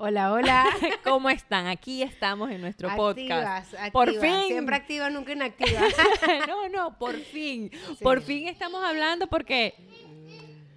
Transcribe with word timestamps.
Hola, 0.00 0.32
hola. 0.32 0.64
¿Cómo 1.02 1.28
están? 1.28 1.66
Aquí 1.66 2.02
estamos 2.02 2.52
en 2.52 2.60
nuestro 2.60 2.88
podcast. 2.94 3.74
Activas, 3.74 3.90
Por 3.90 4.14
fin. 4.14 4.46
Siempre 4.46 4.76
activa, 4.76 5.10
nunca 5.10 5.32
inactiva. 5.32 5.80
no, 6.46 6.68
no, 6.68 6.98
por 6.98 7.16
fin. 7.16 7.68
Sí. 7.72 7.96
Por 8.04 8.20
fin 8.22 8.46
estamos 8.46 8.80
hablando 8.84 9.26
porque 9.26 9.74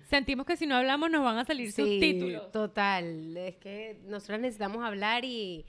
sentimos 0.09 0.47
que 0.47 0.57
si 0.57 0.65
no 0.65 0.75
hablamos 0.75 1.11
nos 1.11 1.23
van 1.23 1.37
a 1.37 1.45
salir 1.45 1.71
Sí, 1.71 1.83
subtítulos. 1.83 2.51
total. 2.51 3.37
Es 3.37 3.57
que 3.57 3.99
nosotros 4.07 4.39
necesitamos 4.39 4.83
hablar 4.83 5.23
y, 5.23 5.67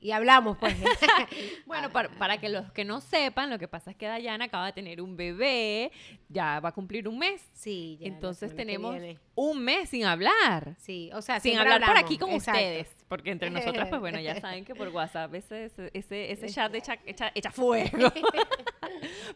y 0.00 0.12
hablamos, 0.12 0.56
pues. 0.58 0.74
Bueno, 1.66 1.90
para, 1.90 2.08
para 2.10 2.38
que 2.38 2.48
los 2.48 2.70
que 2.72 2.84
no 2.84 3.00
sepan, 3.00 3.50
lo 3.50 3.58
que 3.58 3.68
pasa 3.68 3.90
es 3.90 3.96
que 3.96 4.06
Dayana 4.06 4.46
acaba 4.46 4.66
de 4.66 4.72
tener 4.72 5.00
un 5.00 5.16
bebé, 5.16 5.92
ya 6.28 6.60
va 6.60 6.70
a 6.70 6.72
cumplir 6.72 7.06
un 7.06 7.18
mes. 7.18 7.42
sí, 7.52 7.98
ya, 8.00 8.08
Entonces 8.08 8.54
tenemos 8.54 8.96
un 9.34 9.62
mes 9.62 9.88
sin 9.90 10.04
hablar. 10.04 10.74
Sí, 10.78 11.10
o 11.14 11.22
sea, 11.22 11.40
Sin 11.40 11.58
hablar 11.58 11.84
por 11.84 11.96
aquí 11.96 12.18
con 12.18 12.30
exacto. 12.30 12.60
ustedes. 12.60 12.88
Porque 13.08 13.30
entre 13.30 13.50
nosotras, 13.50 13.88
pues 13.88 14.00
bueno, 14.00 14.20
ya 14.20 14.40
saben 14.40 14.64
que 14.64 14.74
por 14.74 14.88
WhatsApp 14.88 15.34
ese, 15.34 15.66
ese, 15.66 15.90
ese, 15.94 16.32
ese 16.32 16.48
chat 16.48 16.74
echa, 16.74 16.98
echa, 17.04 17.32
echa 17.34 17.50
fuego. 17.50 18.12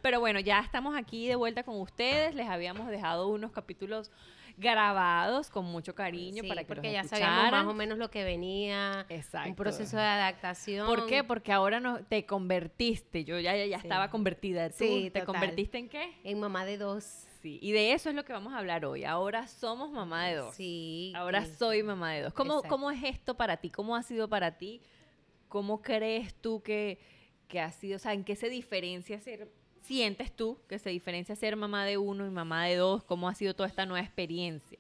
Pero 0.02 0.20
bueno, 0.20 0.40
ya 0.40 0.60
estamos 0.60 0.96
aquí 0.96 1.26
de 1.26 1.36
vuelta 1.36 1.62
con 1.62 1.80
ustedes. 1.80 2.34
Les 2.34 2.48
habíamos 2.48 2.88
dejado 2.88 3.28
unos 3.28 3.52
capítulos 3.52 4.10
grabados 4.56 5.50
con 5.50 5.64
mucho 5.64 5.94
cariño 5.94 6.42
Sí, 6.42 6.48
para 6.48 6.62
que 6.62 6.66
porque 6.68 6.88
los 6.88 6.92
ya 6.92 7.00
escucharan. 7.00 7.34
sabíamos 7.36 7.64
más 7.66 7.72
o 7.72 7.76
menos 7.76 7.98
lo 7.98 8.10
que 8.10 8.24
venía. 8.24 9.04
Exacto. 9.08 9.48
Un 9.50 9.56
proceso 9.56 9.96
de 9.96 10.02
adaptación. 10.02 10.86
¿Por 10.86 11.06
qué? 11.06 11.24
Porque 11.24 11.52
ahora 11.52 11.80
no, 11.80 12.04
te 12.04 12.24
convertiste. 12.26 13.24
Yo 13.24 13.38
ya, 13.40 13.56
ya, 13.56 13.66
ya 13.66 13.78
Sí. 13.80 13.86
estaba 13.86 14.10
convertida. 14.10 14.70
¿Tú 14.70 14.76
Sí, 14.78 15.10
te 15.12 15.20
total. 15.20 15.26
convertiste 15.26 15.78
en 15.78 15.88
qué? 15.88 16.12
En 16.24 16.38
mamá 16.40 16.64
de 16.64 16.78
dos. 16.78 17.04
Sí. 17.42 17.58
Y 17.60 17.72
de 17.72 17.92
eso 17.92 18.08
es 18.08 18.14
lo 18.14 18.24
que 18.24 18.32
vamos 18.32 18.52
a 18.54 18.58
hablar 18.58 18.84
hoy. 18.86 19.04
Ahora 19.04 19.46
somos 19.48 19.90
mamá 19.90 20.26
de 20.26 20.36
dos. 20.36 20.54
Sí. 20.54 21.12
Ahora 21.14 21.44
soy 21.44 21.82
mamá 21.82 22.12
de 22.12 22.22
dos. 22.22 22.32
¿Cómo, 22.32 22.54
Exacto. 22.54 22.68
¿Cómo 22.68 22.90
es 22.90 23.02
esto 23.04 23.36
para 23.36 23.58
ti? 23.58 23.70
¿Cómo 23.70 23.96
ha 23.96 24.02
sido 24.02 24.28
para 24.28 24.56
ti? 24.56 24.80
¿Cómo 25.48 25.82
crees 25.82 26.34
tú 26.34 26.62
que, 26.62 26.98
que 27.48 27.60
ha 27.60 27.70
sido? 27.70 27.96
O 27.96 27.98
sea, 27.98 28.12
¿en 28.14 28.24
qué 28.24 28.34
se 28.34 28.48
diferencia 28.48 29.20
ser, 29.20 29.50
sientes 29.84 30.34
tú 30.34 30.58
que 30.68 30.78
se 30.78 30.90
diferencia 30.90 31.36
ser 31.36 31.56
mamá 31.56 31.84
de 31.84 31.98
uno 31.98 32.26
y 32.26 32.30
mamá 32.30 32.64
de 32.64 32.76
dos? 32.76 33.04
¿Cómo 33.04 33.28
ha 33.28 33.34
sido 33.34 33.54
toda 33.54 33.68
esta 33.68 33.86
nueva 33.86 34.04
experiencia? 34.04 34.78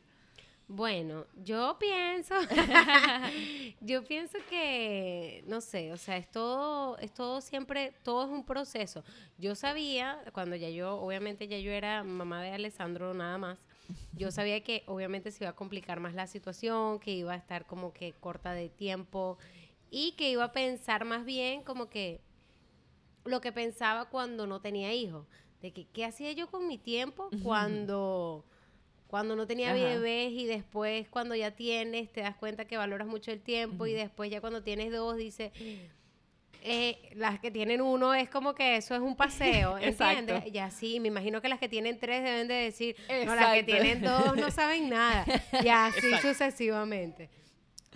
Bueno, 0.66 1.26
yo 1.44 1.76
pienso, 1.78 2.34
yo 3.82 4.02
pienso 4.02 4.38
que, 4.48 5.44
no 5.46 5.60
sé, 5.60 5.92
o 5.92 5.98
sea, 5.98 6.16
es 6.16 6.30
todo, 6.30 6.96
es 6.98 7.12
todo 7.12 7.42
siempre, 7.42 7.92
todo 8.02 8.24
es 8.24 8.30
un 8.30 8.46
proceso. 8.46 9.04
Yo 9.36 9.54
sabía, 9.54 10.18
cuando 10.32 10.56
ya 10.56 10.70
yo, 10.70 10.96
obviamente 10.96 11.48
ya 11.48 11.58
yo 11.58 11.70
era 11.70 12.02
mamá 12.02 12.42
de 12.42 12.52
Alessandro 12.52 13.12
nada 13.12 13.36
más, 13.36 13.58
yo 14.14 14.30
sabía 14.30 14.62
que 14.62 14.84
obviamente 14.86 15.30
se 15.32 15.44
iba 15.44 15.50
a 15.50 15.54
complicar 15.54 16.00
más 16.00 16.14
la 16.14 16.26
situación, 16.26 16.98
que 16.98 17.10
iba 17.10 17.34
a 17.34 17.36
estar 17.36 17.66
como 17.66 17.92
que 17.92 18.14
corta 18.14 18.52
de 18.52 18.70
tiempo 18.70 19.36
y 19.90 20.12
que 20.12 20.30
iba 20.30 20.44
a 20.44 20.52
pensar 20.52 21.04
más 21.04 21.26
bien 21.26 21.62
como 21.62 21.90
que 21.90 22.22
lo 23.24 23.40
que 23.40 23.52
pensaba 23.52 24.06
cuando 24.06 24.46
no 24.46 24.60
tenía 24.60 24.92
hijos, 24.92 25.26
de 25.62 25.72
que 25.72 25.86
qué 25.86 26.04
hacía 26.04 26.32
yo 26.32 26.50
con 26.50 26.66
mi 26.68 26.78
tiempo 26.78 27.30
cuando 27.42 28.44
cuando 29.06 29.36
no 29.36 29.46
tenía 29.46 29.68
Ajá. 29.72 29.76
bebés 29.84 30.32
y 30.32 30.44
después 30.46 31.08
cuando 31.08 31.34
ya 31.36 31.52
tienes 31.52 32.12
te 32.12 32.20
das 32.20 32.34
cuenta 32.36 32.64
que 32.66 32.76
valoras 32.76 33.06
mucho 33.06 33.30
el 33.30 33.40
tiempo 33.40 33.86
y 33.86 33.92
después 33.92 34.30
ya 34.30 34.40
cuando 34.40 34.62
tienes 34.62 34.90
dos 34.92 35.16
dices 35.16 35.52
eh, 36.66 37.10
las 37.14 37.38
que 37.40 37.50
tienen 37.50 37.80
uno 37.82 38.14
es 38.14 38.28
como 38.30 38.54
que 38.54 38.76
eso 38.76 38.94
es 38.94 39.00
un 39.02 39.16
paseo, 39.16 39.76
¿entiendes? 39.78 40.50
Ya 40.50 40.70
sí, 40.70 40.98
me 40.98 41.08
imagino 41.08 41.42
que 41.42 41.48
las 41.48 41.58
que 41.58 41.68
tienen 41.68 41.98
tres 41.98 42.24
deben 42.24 42.48
de 42.48 42.54
decir, 42.54 42.96
no, 43.24 43.34
las 43.34 43.54
que 43.54 43.62
tienen 43.64 44.02
dos 44.02 44.36
no 44.36 44.50
saben 44.50 44.88
nada, 44.88 45.26
y 45.62 45.68
así 45.68 46.06
Exacto. 46.06 46.28
sucesivamente. 46.28 47.28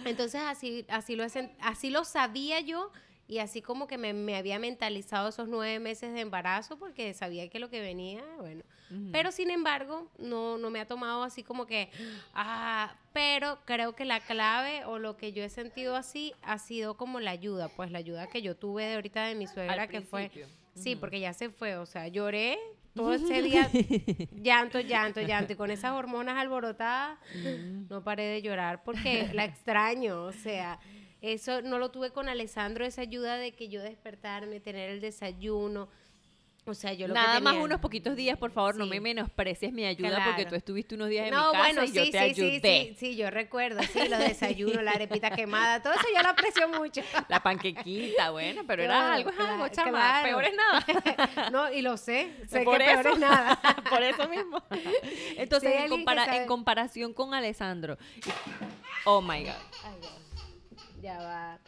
Entonces 0.04 0.40
así, 0.44 0.84
así, 0.88 1.16
lo, 1.16 1.24
hacen- 1.24 1.50
así 1.60 1.90
lo 1.90 2.04
sabía 2.04 2.60
yo 2.60 2.92
y 3.28 3.40
así 3.40 3.60
como 3.60 3.86
que 3.86 3.98
me, 3.98 4.14
me 4.14 4.36
había 4.36 4.58
mentalizado 4.58 5.28
esos 5.28 5.48
nueve 5.48 5.78
meses 5.80 6.14
de 6.14 6.20
embarazo 6.20 6.78
porque 6.78 7.12
sabía 7.12 7.48
que 7.48 7.58
lo 7.58 7.68
que 7.68 7.80
venía, 7.80 8.24
bueno. 8.38 8.64
Pero 9.12 9.32
sin 9.32 9.50
embargo, 9.50 10.10
no, 10.18 10.56
no 10.56 10.70
me 10.70 10.80
ha 10.80 10.86
tomado 10.86 11.22
así 11.22 11.42
como 11.42 11.66
que, 11.66 11.90
ah, 12.32 12.96
pero 13.12 13.58
creo 13.66 13.94
que 13.94 14.06
la 14.06 14.20
clave 14.20 14.86
o 14.86 14.98
lo 14.98 15.18
que 15.18 15.34
yo 15.34 15.44
he 15.44 15.50
sentido 15.50 15.94
así 15.94 16.32
ha 16.40 16.58
sido 16.58 16.96
como 16.96 17.20
la 17.20 17.32
ayuda, 17.32 17.68
pues 17.68 17.90
la 17.90 17.98
ayuda 17.98 18.28
que 18.28 18.40
yo 18.40 18.56
tuve 18.56 18.86
de 18.86 18.94
ahorita 18.94 19.26
de 19.26 19.34
mi 19.34 19.46
suegra 19.46 19.82
Al 19.82 19.88
que 19.90 20.00
fue, 20.00 20.30
sí, 20.74 20.96
porque 20.96 21.20
ya 21.20 21.34
se 21.34 21.50
fue, 21.50 21.76
o 21.76 21.84
sea, 21.84 22.08
lloré 22.08 22.58
todo 22.94 23.12
ese 23.12 23.42
día, 23.42 23.70
llanto, 24.32 24.80
llanto, 24.80 25.20
llanto, 25.20 25.52
y 25.52 25.56
con 25.56 25.70
esas 25.70 25.92
hormonas 25.92 26.38
alborotadas, 26.38 27.18
no 27.90 28.02
paré 28.02 28.24
de 28.24 28.40
llorar 28.40 28.82
porque 28.84 29.28
la 29.34 29.44
extraño, 29.44 30.22
o 30.22 30.32
sea, 30.32 30.80
eso 31.20 31.62
no 31.62 31.78
lo 31.78 31.90
tuve 31.90 32.10
con 32.10 32.28
Alessandro, 32.28 32.84
esa 32.84 33.00
ayuda 33.02 33.36
de 33.36 33.52
que 33.52 33.68
yo 33.68 33.82
despertarme, 33.82 34.60
tener 34.60 34.90
el 34.90 35.00
desayuno, 35.00 35.88
o 36.64 36.74
sea, 36.74 36.92
yo 36.92 37.08
lo 37.08 37.14
que 37.14 37.18
Nada 37.20 37.40
más 37.40 37.52
tenía- 37.54 37.64
unos 37.64 37.80
poquitos 37.80 38.14
días, 38.14 38.36
por 38.36 38.50
favor, 38.50 38.76
no 38.76 38.84
me 38.84 39.00
menosprecies 39.00 39.72
mi 39.72 39.86
ayuda 39.86 40.22
porque 40.22 40.44
tú 40.44 40.54
estuviste 40.54 40.94
unos 40.96 41.08
días 41.08 41.26
en 41.28 41.32
No, 41.32 41.46
mi 41.46 41.52
casa 41.52 41.58
bueno, 41.64 41.84
y 41.84 41.92
yo 41.92 42.04
sí, 42.04 42.10
te 42.10 42.18
sí, 42.18 42.24
ayudé. 42.24 42.60
sí, 42.60 42.88
sí, 42.88 42.96
sí, 42.98 43.16
yo 43.16 43.30
recuerdo, 43.30 43.80
sí, 43.84 44.06
los 44.06 44.18
desayunos, 44.18 44.82
la 44.82 44.90
arepita 44.90 45.30
quemada, 45.30 45.82
todo 45.82 45.94
eso 45.94 46.04
yo 46.14 46.22
lo 46.22 46.28
aprecio 46.28 46.68
mucho. 46.68 47.00
La 47.30 47.42
panquequita, 47.42 48.30
bueno, 48.32 48.64
pero 48.66 48.82
era 48.82 49.14
algo, 49.14 49.30
es 49.30 49.38
algo, 49.40 49.56
claro, 49.70 49.72
chama. 49.74 50.20
Peor 50.22 50.44
es 50.44 50.54
nada. 50.54 51.50
No, 51.50 51.72
y 51.72 51.80
lo 51.80 51.96
sé, 51.96 52.34
sé 52.46 52.60
Por 52.60 52.76
que 52.76 52.84
peor 52.84 53.00
eso. 53.00 53.08
es 53.14 53.18
nada. 53.18 53.58
Por 53.88 54.02
eso 54.02 54.28
mismo. 54.28 54.62
Entonces, 55.38 55.72
en, 55.74 55.82
que 55.84 55.88
compara- 55.88 56.36
en 56.36 56.46
comparación 56.46 57.14
con 57.14 57.32
Alessandro. 57.32 57.96
Oh 59.06 59.22
my 59.22 59.42
God. 59.42 59.52
Ay, 59.84 59.92
ya. 61.00 61.18
Va. 61.18 61.58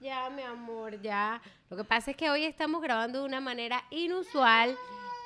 Ya, 0.00 0.30
mi 0.30 0.42
amor, 0.42 1.00
ya. 1.02 1.42
Lo 1.70 1.76
que 1.76 1.84
pasa 1.84 2.12
es 2.12 2.16
que 2.16 2.30
hoy 2.30 2.44
estamos 2.44 2.80
grabando 2.80 3.20
de 3.20 3.24
una 3.24 3.40
manera 3.40 3.82
inusual 3.90 4.76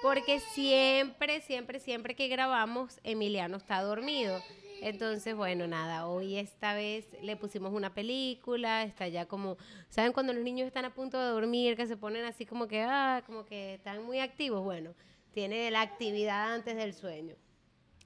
porque 0.03 0.41
siempre, 0.41 1.41
siempre, 1.42 1.78
siempre 1.78 2.16
que 2.16 2.28
grabamos, 2.28 2.98
Emiliano 3.04 3.56
está 3.56 3.82
dormido. 3.82 4.42
Entonces, 4.80 5.36
bueno, 5.36 5.69
nada, 5.69 6.08
hoy 6.08 6.38
esta 6.38 6.75
vez 6.75 7.06
le 7.22 7.36
pusimos 7.36 7.72
una 7.72 7.94
película, 7.94 8.82
está 8.82 9.06
ya 9.06 9.26
como, 9.26 9.56
¿saben 9.88 10.12
cuando 10.12 10.32
los 10.32 10.42
niños 10.42 10.66
están 10.66 10.84
a 10.84 10.92
punto 10.92 11.20
de 11.20 11.26
dormir, 11.26 11.76
que 11.76 11.86
se 11.86 11.97
ponen 11.97 12.24
así 12.24 12.47
como 12.47 12.66
que, 12.66 12.82
ah, 12.82 13.22
como 13.24 13.44
que 13.44 13.74
están 13.74 14.03
muy 14.03 14.19
activos? 14.19 14.64
Bueno, 14.64 14.92
tiene 15.32 15.70
la 15.70 15.82
actividad 15.82 16.53
antes 16.53 16.74
del 16.74 16.94
sueño, 16.94 17.36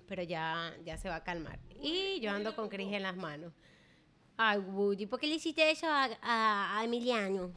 pero 0.07 0.23
ya, 0.23 0.75
ya 0.85 0.99
se 0.99 1.09
va 1.09 1.17
a 1.17 1.25
calmar. 1.25 1.59
Y 1.81 2.21
yo 2.21 2.31
ando 2.31 2.55
con 2.55 2.69
Cris 2.69 2.93
en 2.93 3.05
las 3.05 3.17
manos. 3.17 3.55
Ay, 4.37 4.59
Woody, 4.59 5.07
¿por 5.07 5.19
qué 5.21 5.27
le 5.27 5.35
hiciste 5.37 5.71
eso 5.71 5.87
a, 5.89 6.09
a- 6.23 6.79
a 6.79 6.85
Emiliano? 6.85 7.51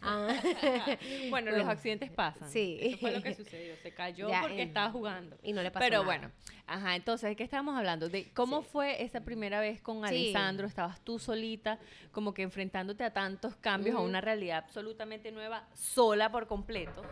Ah. 0.00 0.28
Bueno, 1.30 1.50
los 1.50 1.66
accidentes 1.66 2.10
pasan. 2.10 2.48
sí. 2.50 2.78
Eso 2.80 2.98
fue 2.98 3.10
lo 3.12 3.22
que 3.22 3.34
sucedió. 3.34 3.74
Se 3.82 3.92
cayó 3.92 4.28
Ya, 4.28 4.40
porque 4.42 4.62
en- 4.62 4.68
estaba 4.68 4.90
jugando. 4.90 5.36
Y 5.42 5.52
no 5.52 5.62
le 5.62 5.70
pasó 5.70 5.84
Pero 5.84 5.98
nada. 6.02 6.04
bueno, 6.04 6.32
ajá, 6.66 6.94
entonces, 6.96 7.28
¿de 7.30 7.36
qué 7.36 7.42
estábamos 7.44 7.76
hablando? 7.76 8.08
De 8.08 8.30
cómo 8.32 8.62
fue 8.62 9.02
esa 9.02 9.20
primera 9.22 9.58
vez 9.60 9.80
con 9.82 9.98
Sí. 9.98 10.04
Alessandro, 10.08 10.66
estabas 10.68 11.00
tú 11.04 11.18
solita, 11.18 11.78
como 12.12 12.32
que 12.32 12.42
enfrentándote 12.42 13.02
a 13.04 13.12
tantos 13.12 13.56
cambios, 13.56 13.96
a 13.96 14.00
una 14.00 14.20
realidad 14.20 14.58
absolutamente 14.58 15.32
nueva, 15.32 15.68
sola 15.74 16.30
por 16.30 16.46
completo. 16.46 17.02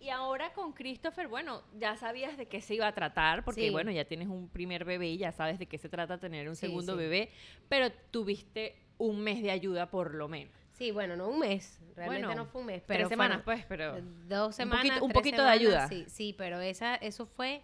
Y 0.00 0.10
ahora 0.10 0.52
con 0.52 0.72
Christopher, 0.72 1.26
bueno, 1.26 1.62
ya 1.78 1.96
sabías 1.96 2.36
de 2.36 2.46
qué 2.46 2.60
se 2.60 2.74
iba 2.74 2.86
a 2.86 2.92
tratar, 2.92 3.44
porque 3.44 3.62
Sí. 3.62 3.70
bueno, 3.70 3.90
ya 3.90 4.04
tienes 4.04 4.28
un 4.28 4.48
primer 4.48 4.84
bebé 4.84 5.08
y 5.08 5.16
ya 5.18 5.32
sabes 5.32 5.58
de 5.58 5.66
qué 5.66 5.78
se 5.78 5.88
trata 5.88 6.18
tener 6.18 6.48
un 6.48 6.54
Sí, 6.54 6.66
segundo 6.66 6.92
sí. 6.92 6.98
bebé, 6.98 7.30
pero 7.68 7.90
tuviste 8.10 8.76
un 8.98 9.20
mes 9.20 9.42
de 9.42 9.50
ayuda 9.50 9.90
por 9.90 10.14
lo 10.14 10.28
menos. 10.28 10.54
Sí, 10.72 10.90
bueno, 10.90 11.16
no 11.16 11.28
un 11.28 11.38
mes. 11.38 11.80
Realmente 11.96 12.26
Bueno, 12.26 12.42
no 12.42 12.46
fue 12.46 12.60
un 12.60 12.66
mes. 12.66 12.82
Pero 12.86 12.98
Tres 13.00 13.08
semanas, 13.08 13.40
pues, 13.44 13.64
pero... 13.66 13.96
Dos 14.28 14.54
semanas. 14.54 14.84
poquito- 14.86 15.04
un 15.06 15.12
poquito 15.12 15.42
de 15.42 15.48
ayuda. 15.50 15.88
Sí, 15.88 16.04
sí, 16.08 16.34
pero 16.36 16.60
esa, 16.60 16.96
eso 16.96 17.24
fue, 17.24 17.62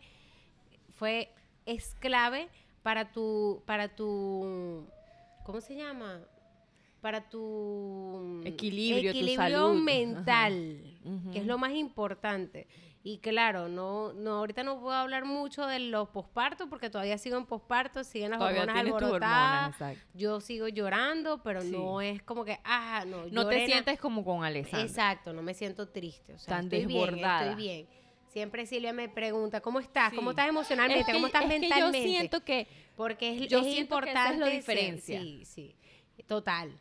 fue, 0.97 1.31
es 1.66 1.94
clave 1.97 2.49
para 2.82 3.12
tu, 3.12 3.62
para 3.66 3.94
tu, 3.94 4.87
¿cómo 5.44 5.60
se 5.60 5.76
llama? 5.76 6.20
Para 7.02 7.28
tu 7.28 8.40
Equilibrio, 8.44 9.12
tu 9.12 9.19
equilibrio 9.19 9.37
salud. 9.69 9.82
mental, 9.82 10.81
que 11.32 11.38
es 11.40 11.46
lo 11.46 11.58
más 11.58 11.72
importante. 11.72 12.69
Y 13.02 13.19
claro, 13.19 13.66
no, 13.69 14.12
no, 14.12 14.34
ahorita 14.34 14.62
no 14.62 14.78
puedo 14.81 14.94
hablar 14.94 15.25
mucho 15.25 15.66
de 15.66 15.81
los 15.81 16.08
pospartos 16.10 16.69
porque 16.70 16.88
todavía 16.88 17.19
sigo 17.19 17.37
en 17.37 17.46
posparto, 17.46 18.04
siguen 18.04 18.31
las 18.31 18.38
Todavía 18.38 18.60
hormonas 18.62 18.84
alborotadas. 18.84 19.75
hormonas. 19.81 19.99
Yo 20.14 20.40
sigo 20.40 20.69
llorando, 20.69 21.43
pero 21.43 21.62
Sí. 21.62 21.72
no 21.72 22.00
es 22.00 22.22
como 22.22 22.44
que, 22.44 22.60
ah, 22.62 23.05
no. 23.05 23.26
No 23.32 23.48
te 23.48 23.66
sientes 23.66 23.98
como 23.98 24.25
con 24.25 24.44
Alessandro. 24.44 24.87
Exacto, 24.87 25.32
no 25.32 25.43
me 25.43 25.55
siento 25.55 25.88
triste. 25.88 26.34
O 26.34 26.38
sea, 26.38 26.55
Tan 26.58 26.64
estoy 26.66 26.84
desbordada. 26.87 27.40
bien, 27.40 27.50
estoy 27.50 27.64
bien. 27.64 28.02
Siempre 28.28 28.64
Silvia 28.66 28.93
me 28.93 29.08
pregunta, 29.08 29.60
¿cómo 29.60 29.81
estás? 29.81 30.12
¿Cómo 30.14 30.31
estás 30.31 30.48
emocionalmente? 30.48 31.00
Es 31.00 31.06
que- 31.06 31.12
¿Cómo 31.14 31.26
estás 31.26 31.43
es 31.43 31.50
que 31.50 31.58
mentalmente? 31.58 31.98
yo 31.98 32.05
siento 32.08 32.44
que 32.44 32.69
Porque 32.96 33.34
es, 33.44 33.48
yo 33.48 33.58
es 33.58 33.64
que 33.66 33.81
importante. 33.81 34.20
esa 34.20 34.32
es 34.34 34.38
la 34.38 34.46
ser- 34.46 34.55
diferencia. 34.55 35.20
sí, 35.20 35.44
sí, 35.44 35.75
total. 36.28 36.72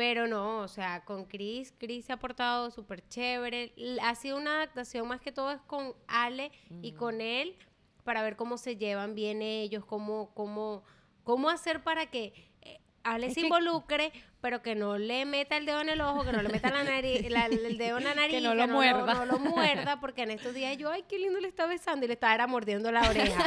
Pero 0.00 0.26
no, 0.26 0.60
o 0.60 0.68
sea, 0.68 1.04
con 1.04 1.26
Chris, 1.26 1.74
Chris 1.76 2.06
se 2.06 2.14
ha 2.14 2.16
portado 2.16 2.70
súper 2.70 3.06
chévere. 3.06 3.74
Ha 4.00 4.14
sido 4.14 4.38
una 4.38 4.54
adaptación 4.56 5.06
más 5.06 5.20
que 5.20 5.30
todo 5.30 5.50
es 5.52 5.60
con 5.66 5.92
Ale 6.08 6.50
y 6.80 6.92
con 6.92 7.20
él 7.20 7.54
para 8.02 8.22
ver 8.22 8.34
cómo 8.34 8.56
se 8.56 8.78
llevan 8.78 9.14
bien 9.14 9.42
ellos, 9.42 9.84
cómo, 9.84 10.30
cómo, 10.32 10.84
cómo 11.22 11.50
hacer 11.50 11.82
para 11.84 12.06
que 12.06 12.32
eh, 12.62 12.80
Ale 13.02 13.26
Es 13.26 13.34
se 13.34 13.40
que- 13.42 13.46
involucre, 13.48 14.10
pero 14.40 14.62
que 14.62 14.74
no 14.74 14.96
le 14.98 15.24
meta 15.26 15.56
el 15.56 15.66
dedo 15.66 15.80
en 15.82 15.88
el 15.90 16.00
ojo, 16.00 16.24
que 16.24 16.32
no 16.32 16.42
le 16.42 16.48
meta 16.48 16.70
la 16.70 16.82
nariz, 16.82 17.28
la- 17.30 17.46
el 17.46 17.76
dedo 17.78 17.98
en 17.98 18.04
la 18.04 18.14
nariz, 18.14 18.42
no 18.42 18.54
lo 18.54 18.66
muerda. 18.68 19.14
no 19.14 19.26
lo 19.26 19.38
muerda, 19.38 20.00
porque 20.00 20.22
en 20.22 20.30
estos 20.30 20.54
días 20.54 20.76
yo, 20.78 20.90
ay, 20.90 21.04
qué 21.08 21.18
lindo 21.18 21.38
le 21.40 21.48
está 21.48 21.66
besando 21.66 22.04
y 22.04 22.08
le 22.08 22.14
estaba 22.14 22.34
era 22.34 22.46
mordiendo 22.46 22.90
la 22.90 23.08
oreja. 23.08 23.44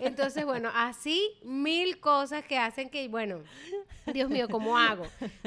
Entonces, 0.00 0.44
bueno, 0.44 0.70
así 0.74 1.22
mil 1.44 2.00
cosas 2.00 2.44
que 2.44 2.58
hacen 2.58 2.90
que, 2.90 3.06
bueno, 3.08 3.40
Dios 4.12 4.28
mío, 4.30 4.48
¿cómo 4.48 4.76
hago? 4.78 5.04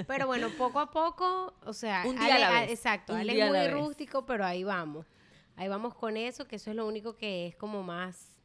Pero 0.07 0.27
bueno, 0.27 0.49
poco 0.57 0.79
a 0.79 0.91
poco, 0.91 1.53
o 1.65 1.73
sea, 1.73 2.03
Un 2.05 2.17
día 2.17 2.35
a 2.35 2.39
la 2.39 2.49
vez, 2.61 2.71
exacto, 2.71 3.13
un 3.13 3.19
Ale 3.19 3.33
día 3.33 3.45
a 3.45 3.47
es 3.65 3.73
muy 3.73 3.81
rústico, 3.81 4.25
pero 4.25 4.45
ahí 4.45 4.63
vamos. 4.63 5.05
Ahí 5.55 5.67
vamos 5.67 5.93
con 5.93 6.15
eso, 6.15 6.47
que 6.47 6.55
eso 6.55 6.69
es 6.69 6.75
lo 6.77 6.87
único 6.87 7.17
que 7.17 7.47
es 7.47 7.55
como 7.57 7.83
más... 7.83 8.38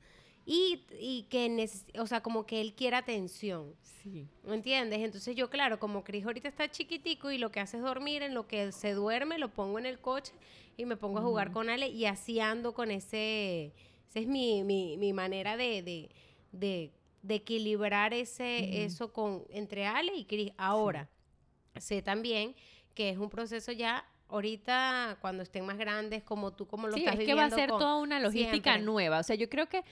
Y, 0.47 0.85
y 1.01 1.23
que, 1.31 1.69
o 1.99 2.07
sea, 2.07 2.23
como 2.23 2.45
que 2.45 2.61
él 2.61 2.75
quiere 2.75 2.97
atención. 2.97 3.75
Sí. 3.81 4.29
¿Me 4.43 4.55
entiendes? 4.55 5.01
Entonces 5.01 5.35
yo, 5.35 5.49
claro, 5.49 5.79
como 5.79 6.05
Cris 6.05 6.25
ahorita 6.27 6.49
está 6.49 6.71
chiquitico 6.71 7.31
y 7.31 7.39
lo 7.39 7.51
que 7.51 7.61
hace 7.61 7.79
es 7.79 7.83
dormir, 7.83 8.23
en 8.23 8.35
lo 8.35 8.47
que 8.47 8.71
se 8.73 8.93
duerme 8.93 9.39
lo 9.39 9.49
pongo 9.55 9.79
en 9.79 9.87
el 9.87 9.99
coche 9.99 10.33
y 10.77 10.85
me 10.85 10.97
pongo 10.97 11.21
a 11.21 11.23
jugar 11.23 11.51
con 11.51 11.71
Ale 11.71 11.89
y 11.89 12.05
así 12.05 12.41
ando 12.41 12.75
con 12.75 12.91
ese... 12.91 13.73
Esa 14.11 14.21
es 14.21 14.27
mi, 14.27 14.63
mi, 14.65 14.97
mi 14.99 15.13
manera 15.15 15.57
de, 15.57 15.83
de, 15.83 16.11
de, 16.53 16.93
de 17.23 17.35
equilibrar 17.37 18.13
ese, 18.13 18.85
eso 18.85 19.13
con, 19.13 19.45
entre 19.49 19.87
Ale 19.87 20.15
y 20.15 20.25
Cris. 20.27 20.53
Ahora, 20.59 21.09
sé 21.77 22.03
también 22.03 22.55
que 22.95 23.09
es 23.11 23.17
un 23.19 23.31
proceso 23.31 23.73
ya... 23.73 24.05
Ahorita, 24.27 25.19
cuando 25.21 25.43
estén 25.45 25.65
más 25.65 25.77
grandes, 25.79 26.25
como 26.25 26.51
tú, 26.53 26.67
como 26.67 26.89
lo 26.89 26.95
Sí, 26.95 27.01
estás 27.05 27.21
es 27.21 27.27
que 27.27 27.35
va 27.35 27.45
a 27.45 27.51
ser 27.51 27.69
con- 27.69 27.79
toda 27.79 27.97
una 27.99 28.19
logística 28.19 28.73
siempre. 28.73 28.83
nueva. 28.83 29.21
O 29.21 29.23
sea, 29.23 29.37
yo 29.37 29.49
creo 29.49 29.69
que 29.69 29.85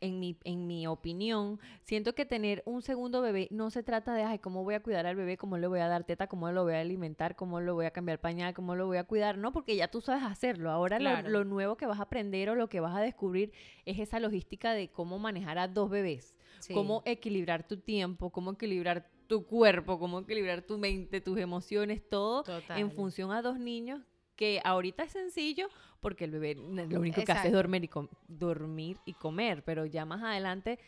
en 0.00 0.18
mi, 0.18 0.36
en 0.44 0.66
mi 0.66 0.86
opinión, 0.86 1.58
siento 1.82 2.14
que 2.14 2.24
tener 2.24 2.62
un 2.66 2.82
segundo 2.82 3.20
bebé 3.20 3.48
no 3.50 3.70
se 3.70 3.82
trata 3.82 4.14
de, 4.14 4.22
ay, 4.24 4.38
¿cómo 4.38 4.64
voy 4.64 4.74
a 4.74 4.82
cuidar 4.82 5.06
al 5.06 5.16
bebé? 5.16 5.36
¿Cómo 5.36 5.58
le 5.58 5.66
voy 5.66 5.80
a 5.80 5.88
dar 5.88 6.04
teta? 6.04 6.26
¿Cómo 6.26 6.50
lo 6.50 6.64
voy 6.64 6.74
a 6.74 6.80
alimentar? 6.80 7.36
¿Cómo 7.36 7.60
lo 7.60 7.74
voy 7.74 7.86
a 7.86 7.90
cambiar 7.90 8.20
pañal? 8.20 8.54
¿Cómo 8.54 8.74
lo 8.76 8.86
voy 8.86 8.96
a 8.96 9.04
cuidar? 9.04 9.36
No, 9.38 9.52
porque 9.52 9.76
ya 9.76 9.88
tú 9.88 10.00
sabes 10.00 10.24
hacerlo. 10.24 10.70
Ahora 10.70 10.98
lo- 10.98 11.44
nuevo 11.44 11.76
que 11.76 11.86
vas 11.86 11.98
a 11.98 12.02
aprender 12.02 12.48
o 12.50 12.54
lo 12.54 12.68
que 12.68 12.80
vas 12.80 12.96
a 12.96 13.00
descubrir 13.00 13.52
es 13.84 13.98
esa 13.98 14.20
logística 14.20 14.72
de 14.72 14.90
cómo 14.90 15.18
manejar 15.18 15.58
a 15.58 15.68
dos 15.68 15.90
bebés. 15.90 16.34
Sí. 16.60 16.74
Cómo 16.74 17.02
equilibrar 17.06 17.66
tu 17.66 17.78
tiempo, 17.78 18.30
cómo 18.30 18.52
equilibrar 18.52 19.08
tu 19.26 19.46
cuerpo, 19.46 19.98
cómo 19.98 20.18
equilibrar 20.20 20.62
tu 20.62 20.76
mente, 20.78 21.20
tus 21.20 21.38
emociones, 21.38 22.02
todo 22.08 22.42
Total. 22.42 22.78
en 22.80 22.90
función 22.90 23.30
a 23.32 23.42
dos 23.42 23.58
niños 23.58 24.02
que 24.40 24.58
ahorita 24.64 25.02
es 25.02 25.12
sencillo 25.12 25.68
porque 26.00 26.24
el 26.24 26.30
bebé 26.30 26.54
lo 26.54 26.98
único 26.98 27.22
que 27.22 27.30
hace 27.32 27.48
es 27.48 27.52
dormir 27.52 27.84
y, 27.84 27.88
com- 27.88 28.08
dormir 28.26 28.96
y 29.04 29.12
comer, 29.12 29.62
pero 29.62 29.84
ya 29.84 30.06
más 30.06 30.22
adelante 30.22 30.78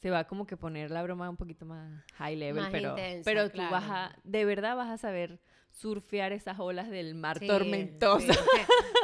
se 0.00 0.08
va 0.10 0.24
como 0.24 0.46
que 0.46 0.56
poner 0.56 0.90
la 0.90 1.02
broma 1.02 1.28
un 1.28 1.36
poquito 1.36 1.66
más 1.66 2.02
high 2.14 2.34
level, 2.36 2.62
Más 2.62 2.72
pero, 2.72 2.90
intensa, 2.90 3.30
pero 3.30 3.50
tú 3.50 3.58
vas 3.70 3.84
a, 3.90 4.16
de 4.24 4.44
verdad 4.46 4.74
vas 4.74 4.88
a 4.88 4.96
saber 4.96 5.38
surfear 5.70 6.32
esas 6.32 6.58
olas 6.60 6.88
del 6.88 7.14
mar 7.14 7.38
Sí, 7.40 7.46
tormentoso. 7.46 8.32
sí. 8.32 8.38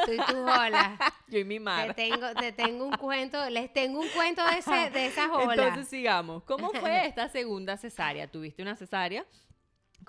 Tú 0.06 0.12
y 0.12 0.16
tus 0.16 0.34
olas. 0.36 0.98
Yo 1.28 1.38
y 1.40 1.44
mi 1.44 1.56
Te 1.56 1.60
mar. 1.60 1.94
tengo, 1.94 2.26
te 2.38 2.52
tengo 2.52 2.86
un 2.86 2.96
cuento, 2.96 3.50
les 3.50 3.70
tengo 3.72 4.00
un 4.00 4.08
cuento 4.14 4.42
de, 4.46 4.58
ese, 4.58 4.90
de 4.90 5.06
esas 5.08 5.28
olas. 5.32 5.58
Entonces 5.58 5.88
sigamos. 5.88 6.42
¿Cómo 6.44 6.70
fue 6.70 7.06
esta 7.06 7.28
segunda 7.28 7.76
cesárea? 7.76 8.30
¿Tuviste 8.30 8.62
una 8.62 8.76
cesárea? 8.76 9.26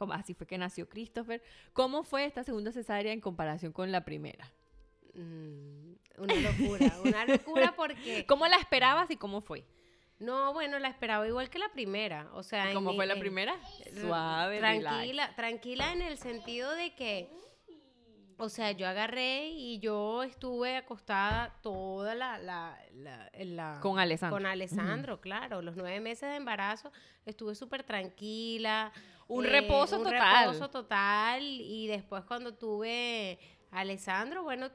Como, 0.01 0.13
así 0.13 0.33
fue 0.33 0.47
que 0.47 0.57
nació 0.57 0.89
Christopher. 0.89 1.43
¿Cómo 1.73 2.01
fue 2.01 2.25
esta 2.25 2.43
segunda 2.43 2.71
cesárea 2.71 3.13
en 3.13 3.21
comparación 3.21 3.71
con 3.71 3.91
la 3.91 4.03
primera? 4.03 4.51
Mm, 5.13 5.93
una 6.17 6.35
locura, 6.37 6.91
una 7.05 7.25
locura 7.25 7.73
porque... 7.77 8.25
¿Cómo 8.25 8.47
la 8.47 8.55
esperabas 8.57 9.11
y 9.11 9.15
cómo 9.15 9.41
fue? 9.41 9.63
No, 10.17 10.53
bueno, 10.53 10.79
la 10.79 10.87
esperaba 10.87 11.27
igual 11.27 11.51
que 11.51 11.59
la 11.59 11.69
primera. 11.69 12.29
O 12.33 12.41
sea, 12.41 12.73
¿Cómo 12.73 12.95
fue 12.95 13.05
la 13.05 13.15
primera? 13.19 13.53
Suave, 13.99 14.59
relax. 14.59 14.81
tranquila, 14.81 15.35
tranquila 15.35 15.93
en 15.93 16.01
el 16.01 16.17
sentido 16.17 16.71
de 16.71 16.95
que, 16.95 17.29
o 18.37 18.49
sea, 18.49 18.71
yo 18.71 18.87
agarré 18.87 19.49
y 19.49 19.77
yo 19.77 20.23
estuve 20.23 20.77
acostada 20.77 21.59
toda 21.61 22.15
la, 22.15 22.39
la, 22.39 22.75
la- 23.43 23.79
Con 23.81 23.99
Alessandro. 23.99 24.35
Con 24.35 24.47
Alessandro, 24.47 25.21
claro, 25.21 25.61
los 25.61 25.75
nueve 25.75 25.99
meses 25.99 26.27
de 26.27 26.37
embarazo 26.37 26.91
estuve 27.23 27.53
súper 27.53 27.83
tranquila. 27.83 28.91
Eh, 29.31 29.37
Un 29.37 29.45
reposo 29.45 29.97
un 29.97 30.03
total. 30.03 30.45
reposo 30.47 30.69
total 30.69 31.43
y 31.43 31.87
después 31.87 32.23
cuando 32.25 32.53
tuve 32.53 33.39
a 33.71 33.79
Alessandro, 33.79 34.43
bueno, 34.43 34.69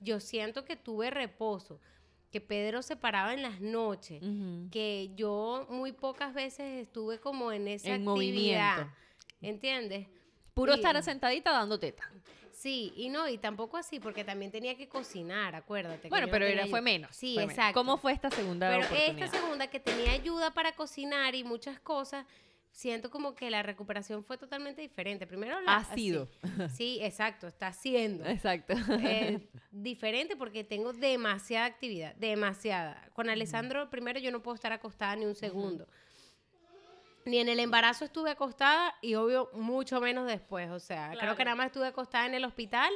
yo 0.00 0.18
siento 0.20 0.64
que 0.64 0.76
tuve 0.76 1.10
reposo, 1.10 1.80
que 2.30 2.40
Pedro 2.40 2.82
se 2.82 2.96
paraba 2.96 3.34
en 3.34 3.42
las 3.42 3.60
noches 3.60 4.22
que 4.70 5.10
yo 5.16 5.66
muy 5.70 5.92
pocas 5.92 6.32
veces 6.34 6.80
estuve 6.82 7.18
como 7.18 7.50
en 7.52 7.68
esa 7.68 7.88
En 7.94 8.08
actividad. 8.08 8.76
movimiento. 8.76 8.96
¿Entiendes? 9.40 10.06
Puro 10.54 10.72
Y- 10.72 10.76
estar 10.76 11.02
sentadita 11.02 11.50
dando 11.52 11.78
teta. 11.78 12.10
Sí, 12.52 12.92
y 12.94 13.08
no, 13.08 13.26
y 13.26 13.38
tampoco 13.38 13.78
así, 13.78 14.00
porque 14.00 14.22
también 14.22 14.50
tenía 14.52 14.76
que 14.76 14.86
cocinar, 14.86 15.54
acuérdate. 15.54 16.08
Bueno, 16.10 16.26
no 16.26 16.32
pero 16.32 16.44
era, 16.44 16.66
fue 16.66 16.82
menos. 16.82 17.16
Sí, 17.16 17.32
fue 17.34 17.44
menos. 17.44 17.52
exacto. 17.54 17.80
¿Cómo 17.80 17.96
fue 17.96 18.12
esta 18.12 18.30
segunda 18.30 18.68
Pero 18.68 18.84
oportunidad? 18.84 19.18
esta 19.24 19.38
segunda 19.40 19.66
que 19.68 19.80
tenía 19.80 20.12
ayuda 20.12 20.50
para 20.50 20.72
cocinar 20.72 21.34
y 21.34 21.42
muchas 21.42 21.80
cosas, 21.80 22.26
siento 22.72 23.10
como 23.10 23.34
que 23.34 23.50
la 23.50 23.62
recuperación 23.62 24.24
fue 24.24 24.38
totalmente 24.38 24.80
diferente. 24.80 25.26
Primero 25.26 25.60
la... 25.60 25.76
Ha 25.76 25.84
sido. 25.84 26.28
así- 26.58 26.76
Sí, 26.76 26.98
exacto, 27.02 27.46
está 27.46 27.72
siendo. 27.72 28.24
Exacto. 28.26 28.74
eh, 29.02 29.48
diferente 29.70 30.36
porque 30.36 30.64
tengo 30.64 30.92
demasiada 30.92 31.66
actividad, 31.66 32.14
demasiada. 32.16 33.08
Con 33.12 33.28
Alessandro, 33.28 33.90
primero 33.90 34.18
yo 34.20 34.30
no 34.30 34.42
puedo 34.42 34.54
estar 34.54 34.72
acostada 34.72 35.16
ni 35.16 35.26
un 35.26 35.34
segundo. 35.34 35.86
Ni 37.26 37.38
en 37.38 37.48
el 37.50 37.60
embarazo 37.60 38.04
estuve 38.06 38.30
acostada 38.30 38.94
y 39.02 39.14
obvio 39.14 39.50
mucho 39.52 40.00
menos 40.00 40.26
después. 40.26 40.70
O 40.70 40.80
sea, 40.80 41.12
creo 41.18 41.36
que 41.36 41.44
nada 41.44 41.54
más 41.54 41.66
estuve 41.66 41.86
acostada 41.86 42.26
en 42.26 42.34
el 42.34 42.44
hospital 42.44 42.90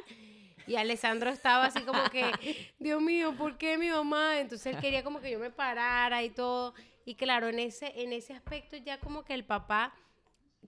y 0.67 0.77
Alessandro 0.77 1.29
estaba 1.29 1.67
así 1.67 1.83
como 1.83 2.03
que, 2.11 2.23
Dios 2.79 3.03
mío, 3.03 3.35
¿por 3.37 3.59
qué 3.59 3.77
mi 3.77 3.91
mamá? 3.91 4.41
Entonces 4.41 4.75
él 4.75 4.81
quería 4.81 5.05
como 5.05 5.21
que 5.21 5.31
yo 5.31 5.39
me 5.39 5.51
parara 5.51 6.23
y 6.23 6.31
todo. 6.31 6.73
Y 7.05 7.15
claro, 7.17 7.49
en 7.49 7.59
ese, 7.59 7.93
en 8.03 8.13
ese 8.13 8.33
aspecto 8.33 8.77
ya 8.77 8.99
como 8.99 9.25
que 9.25 9.35
el 9.35 9.45
papá 9.45 9.95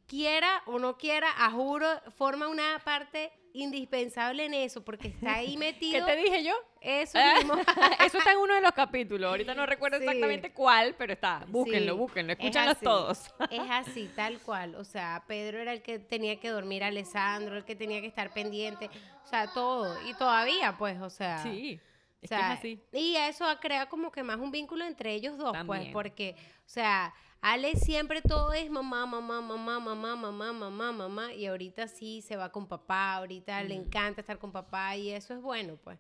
quiera 0.07 0.63
o 0.67 0.79
no 0.79 0.97
quiera, 0.99 1.29
a 1.37 1.51
juro, 1.51 1.89
forma 2.17 2.49
una 2.49 2.79
parte 2.85 3.33
indispensable 3.55 4.45
en 4.45 4.53
eso, 4.53 4.85
porque 4.85 5.09
está 5.09 5.37
ahí 5.37 5.53
¿Qué 5.53 5.59
metido. 5.59 6.05
te 6.07 6.15
dije 6.17 6.45
yo? 6.45 6.53
Eso 6.83 7.19
Ah, 7.19 7.35
mismo. 7.39 7.55
Eso 8.05 8.19
está 8.19 8.33
en 8.33 8.39
uno 8.39 8.55
de 8.55 8.61
los 8.61 8.73
capítulos. 8.73 9.29
Ahorita 9.31 9.55
no 9.55 9.65
recuerdo 9.65 9.97
Sí. 9.99 10.05
exactamente 10.05 10.53
cuál, 10.53 10.95
pero 10.97 11.15
está. 11.15 11.45
Búsquenlo, 11.49 11.95
Sí, 11.95 11.99
búsquenlo. 11.99 12.33
es 12.35 12.39
Escúchanlos 12.39 12.77
así. 12.77 12.85
todos. 12.85 13.35
Es 13.51 13.71
así, 13.71 14.11
tal 14.15 14.39
cual. 14.41 14.75
O 14.77 14.85
sea, 14.85 15.25
Pedro 15.27 15.59
era 15.59 15.73
el 15.73 15.83
que 15.83 15.99
tenía 15.99 16.39
que 16.39 16.51
dormir 16.51 16.85
Alessandro, 16.85 17.57
el 17.57 17.65
que 17.65 17.75
tenía 17.75 18.01
que 18.03 18.07
estar 18.07 18.33
pendiente. 18.33 18.91
O 19.25 19.27
sea, 19.27 19.51
todo. 19.53 19.99
Y 20.07 20.13
todavía, 20.15 20.77
pues, 20.79 21.01
o 21.01 21.09
sea. 21.11 21.39
Sí. 21.43 21.81
O 22.23 22.27
sea, 22.27 22.39
que 22.39 22.53
es 22.53 22.59
así. 22.59 22.83
Y 22.93 23.15
eso 23.17 23.45
ha 23.45 23.61
creado 23.61 23.89
como 23.89 24.11
que 24.11 24.23
más 24.23 24.39
un 24.39 24.51
vínculo 24.51 24.85
entre 24.85 25.15
ellos 25.15 25.37
dos, 25.39 25.57
pues, 25.67 25.89
porque, 25.93 26.35
o 26.65 26.69
sea, 26.69 27.15
Ale 27.43 27.77
siempre 27.77 28.23
todo 28.23 28.53
es 28.55 28.69
mamá, 28.71 29.07
mamá, 29.07 29.41
mamá, 29.41 29.79
mamá, 29.79 30.17
mamá, 30.17 30.53
mamá, 30.53 30.93
mamá, 30.93 31.33
y 31.35 31.47
ahorita 31.47 31.87
sí 31.87 32.23
se 32.23 32.35
va 32.37 32.51
con 32.51 32.67
papá, 32.67 33.15
ahorita 33.17 33.63
le 33.63 33.75
encanta 33.75 34.21
estar 34.23 34.39
con 34.39 34.51
papá 34.51 34.97
y 34.97 35.11
eso 35.11 35.35
es 35.35 35.41
bueno, 35.41 35.77
pues. 35.85 35.99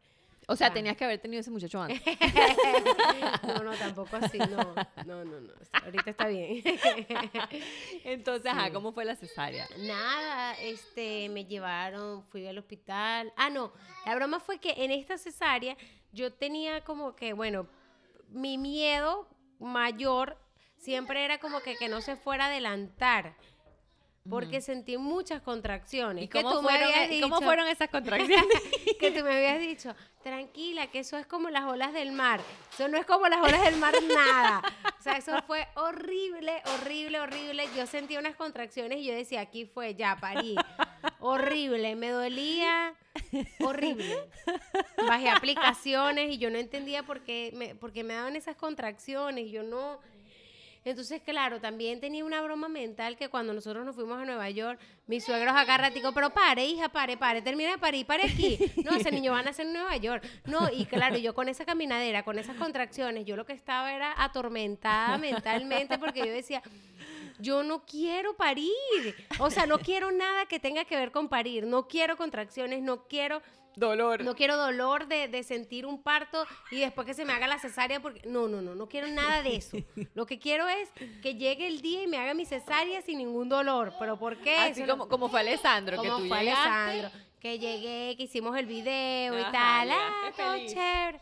O 0.48 0.54
sea, 0.56 0.68
Ah. 0.68 0.72
tenías 0.72 0.96
que 0.96 1.04
haber 1.04 1.18
tenido 1.20 1.40
ese 1.40 1.50
muchacho 1.50 1.80
antes. 1.82 2.00
No, 3.42 3.62
no, 3.62 3.72
tampoco 3.76 4.16
así, 4.16 4.38
no, 4.38 4.74
no, 5.04 5.24
no, 5.24 5.40
no, 5.40 5.52
ahorita 5.84 6.10
está 6.10 6.26
bien. 6.28 6.62
Entonces, 8.04 8.46
ajá, 8.50 8.72
¿cómo 8.72 8.92
fue 8.92 9.04
la 9.04 9.16
cesárea? 9.16 9.68
Nada, 9.78 10.54
este, 10.60 11.28
me 11.28 11.44
llevaron, 11.44 12.22
fui 12.24 12.46
al 12.46 12.58
hospital. 12.58 13.32
Ah, 13.36 13.50
no, 13.50 13.72
la 14.04 14.14
broma 14.14 14.40
fue 14.40 14.58
que 14.58 14.72
en 14.84 14.90
esta 14.90 15.18
cesárea 15.18 15.76
yo 16.16 16.32
tenía 16.32 16.82
como 16.82 17.14
que, 17.14 17.32
bueno, 17.34 17.68
mi 18.30 18.58
miedo 18.58 19.28
mayor 19.60 20.36
siempre 20.78 21.24
era 21.24 21.38
como 21.38 21.60
que 21.60 21.76
que 21.76 21.88
no 21.88 22.00
se 22.00 22.16
fuera 22.16 22.44
a 22.44 22.48
adelantar. 22.48 23.36
Porque 24.28 24.60
sentí 24.60 24.96
muchas 24.96 25.40
contracciones. 25.40 26.24
¿Y 26.24 26.28
cómo 26.28 26.52
tú 26.54 26.62
me 26.62 26.68
fueron, 26.70 26.88
habías 26.92 27.10
e- 27.12 27.20
cómo 27.20 27.36
dicho- 27.36 27.46
fueron 27.46 27.68
esas 27.68 27.88
contracciones? 27.90 28.44
que 28.98 29.12
tú 29.12 29.22
me 29.22 29.36
habías 29.36 29.60
dicho, 29.60 29.94
tranquila, 30.24 30.88
que 30.88 30.98
eso 30.98 31.16
es 31.16 31.26
como 31.28 31.48
las 31.48 31.62
olas 31.62 31.92
del 31.92 32.10
mar. 32.10 32.40
Eso 32.72 32.88
no 32.88 32.96
es 32.98 33.06
como 33.06 33.28
las 33.28 33.40
olas 33.40 33.62
del 33.62 33.76
mar, 33.76 33.94
nada. 34.02 34.62
O 34.98 35.02
sea, 35.02 35.16
eso 35.16 35.40
fue 35.46 35.68
horrible, 35.76 36.60
horrible, 36.74 37.20
horrible. 37.20 37.68
Yo 37.76 37.86
sentía 37.86 38.18
unas 38.18 38.34
contracciones 38.34 38.98
y 38.98 39.04
yo 39.04 39.14
decía, 39.14 39.42
aquí 39.42 39.64
fue, 39.64 39.94
ya, 39.94 40.16
parí. 40.20 40.56
Horrible, 41.20 41.94
me 41.94 42.08
dolía, 42.10 42.94
horrible. 43.60 44.16
Bajé 45.06 45.28
aplicaciones 45.28 46.32
y 46.32 46.38
yo 46.38 46.50
no 46.50 46.58
entendía 46.58 47.02
por 47.02 47.20
qué 47.20 47.52
me, 47.54 47.74
por 47.74 47.92
qué 47.92 48.04
me 48.04 48.14
daban 48.14 48.36
esas 48.36 48.56
contracciones. 48.56 49.50
Yo 49.50 49.62
no... 49.62 49.98
Entonces, 50.84 51.20
claro, 51.20 51.60
también 51.60 51.98
tenía 51.98 52.24
una 52.24 52.40
broma 52.42 52.68
mental 52.68 53.16
que 53.16 53.28
cuando 53.28 53.52
nosotros 53.52 53.84
nos 53.84 53.96
fuimos 53.96 54.22
a 54.22 54.24
Nueva 54.24 54.48
York, 54.50 54.78
mis 55.08 55.24
suegros 55.24 55.52
acá 55.56 55.76
ratico, 55.78 56.12
pero 56.12 56.30
pare, 56.30 56.64
hija, 56.64 56.88
pare, 56.88 57.16
pare, 57.16 57.42
termina 57.42 57.72
de 57.72 57.78
parir, 57.78 58.06
pare 58.06 58.22
aquí. 58.22 58.56
No, 58.84 58.94
ese 58.94 59.10
niño 59.10 59.32
van 59.32 59.40
a 59.40 59.44
nacer 59.50 59.66
en 59.66 59.72
Nueva 59.72 59.96
York. 59.96 60.24
No, 60.44 60.70
y 60.72 60.86
claro, 60.86 61.16
yo 61.16 61.34
con 61.34 61.48
esa 61.48 61.64
caminadera, 61.64 62.22
con 62.22 62.38
esas 62.38 62.54
contracciones, 62.54 63.24
yo 63.26 63.34
lo 63.34 63.44
que 63.44 63.52
estaba 63.52 63.92
era 63.92 64.14
atormentada 64.16 65.18
mentalmente 65.18 65.98
porque 65.98 66.20
yo 66.20 66.32
decía, 66.32 66.62
yo 67.38 67.62
no 67.62 67.84
quiero 67.84 68.36
parir. 68.36 68.72
O 69.38 69.50
sea, 69.50 69.66
no 69.66 69.78
quiero 69.78 70.10
nada 70.12 70.46
que 70.46 70.58
tenga 70.60 70.84
que 70.84 70.96
ver 70.96 71.12
con 71.12 71.28
parir. 71.28 71.66
No 71.66 71.88
quiero 71.88 72.16
contracciones, 72.16 72.82
no 72.82 73.06
quiero 73.08 73.42
Dolor. 73.78 74.24
no 74.24 74.34
quiero 74.34 74.56
dolor 74.56 75.06
de, 75.06 75.28
de 75.28 75.42
sentir 75.42 75.84
un 75.84 76.02
parto 76.02 76.46
y 76.70 76.80
después 76.80 77.06
que 77.06 77.12
se 77.12 77.26
me 77.26 77.34
haga 77.34 77.46
la 77.46 77.58
cesárea 77.58 78.00
porque 78.00 78.22
no, 78.26 78.48
no, 78.48 78.62
no, 78.62 78.74
no 78.74 78.88
quiero 78.88 79.06
nada 79.08 79.42
de 79.42 79.56
eso. 79.56 79.76
Lo 80.14 80.24
que 80.24 80.38
quiero 80.38 80.66
es 80.66 80.88
que 81.20 81.34
llegue 81.34 81.66
el 81.66 81.82
día 81.82 82.02
y 82.02 82.06
me 82.06 82.16
haga 82.16 82.32
mi 82.32 82.46
cesárea 82.46 83.02
sin 83.02 83.18
ningún 83.18 83.50
dolor. 83.50 83.92
¿Pero 83.98 84.18
por 84.18 84.38
qué? 84.38 84.56
Así 84.56 84.80
Eso 84.80 84.86
no- 84.86 84.92
como, 84.96 85.08
como 85.10 85.28
fue 85.28 85.40
Alessandro, 85.40 86.00
que 86.00 86.08
como 86.08 86.22
tú 86.22 86.28
fue 86.28 86.40
llegaste. 86.40 86.68
Alessandro, 86.70 87.20
que 87.38 87.58
llegué, 87.58 88.16
que 88.16 88.22
hicimos 88.22 88.56
el 88.56 88.64
video 88.64 89.38
y 89.38 89.42
Ajá, 89.42 89.52
tal. 89.52 89.90
Ah, 89.90 90.32
todo 90.34 90.52
feliz. 90.52 90.72
chévere. 90.72 91.20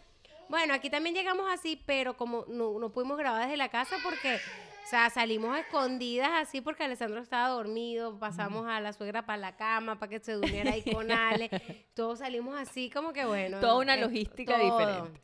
Bueno, 0.48 0.74
aquí 0.74 0.90
también 0.90 1.14
llegamos 1.16 1.50
así, 1.50 1.82
pero 1.86 2.16
como 2.16 2.44
no, 2.46 2.78
no 2.78 2.92
pudimos 2.92 3.16
grabar 3.18 3.42
desde 3.42 3.56
la 3.56 3.68
casa 3.70 3.96
porque, 4.04 4.38
o 4.84 4.86
sea, 4.86 5.08
salimos 5.08 5.56
escondidas 5.56 6.30
así 6.34 6.60
porque 6.60 6.84
Alessandro 6.84 7.22
estaba 7.22 7.48
dormido, 7.48 8.18
pasamos 8.18 8.66
a 8.66 8.80
la 8.80 8.92
suegra 8.92 9.24
para 9.24 9.38
la 9.38 9.56
cama 9.56 9.98
para 9.98 10.10
que 10.10 10.20
se 10.20 10.32
durmiera 10.32 10.72
ahí 10.72 10.82
con 10.82 11.10
Ale. 11.10 11.48
Todos 11.94 12.18
salimos 12.18 12.58
así 12.58 12.90
como 12.90 13.14
que 13.14 13.24
bueno. 13.24 13.60
Toda 13.60 13.78
una 13.78 13.94
eh, 13.94 14.00
logística 14.00 14.58
todo. 14.58 14.78
diferente. 14.78 15.22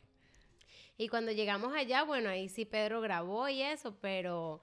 Y 0.97 1.09
cuando 1.09 1.31
llegamos 1.31 1.75
allá, 1.75 2.03
bueno, 2.03 2.29
ahí 2.29 2.49
sí 2.49 2.65
Pedro 2.65 3.01
grabó 3.01 3.49
y 3.49 3.61
eso, 3.61 3.95
pero 4.01 4.61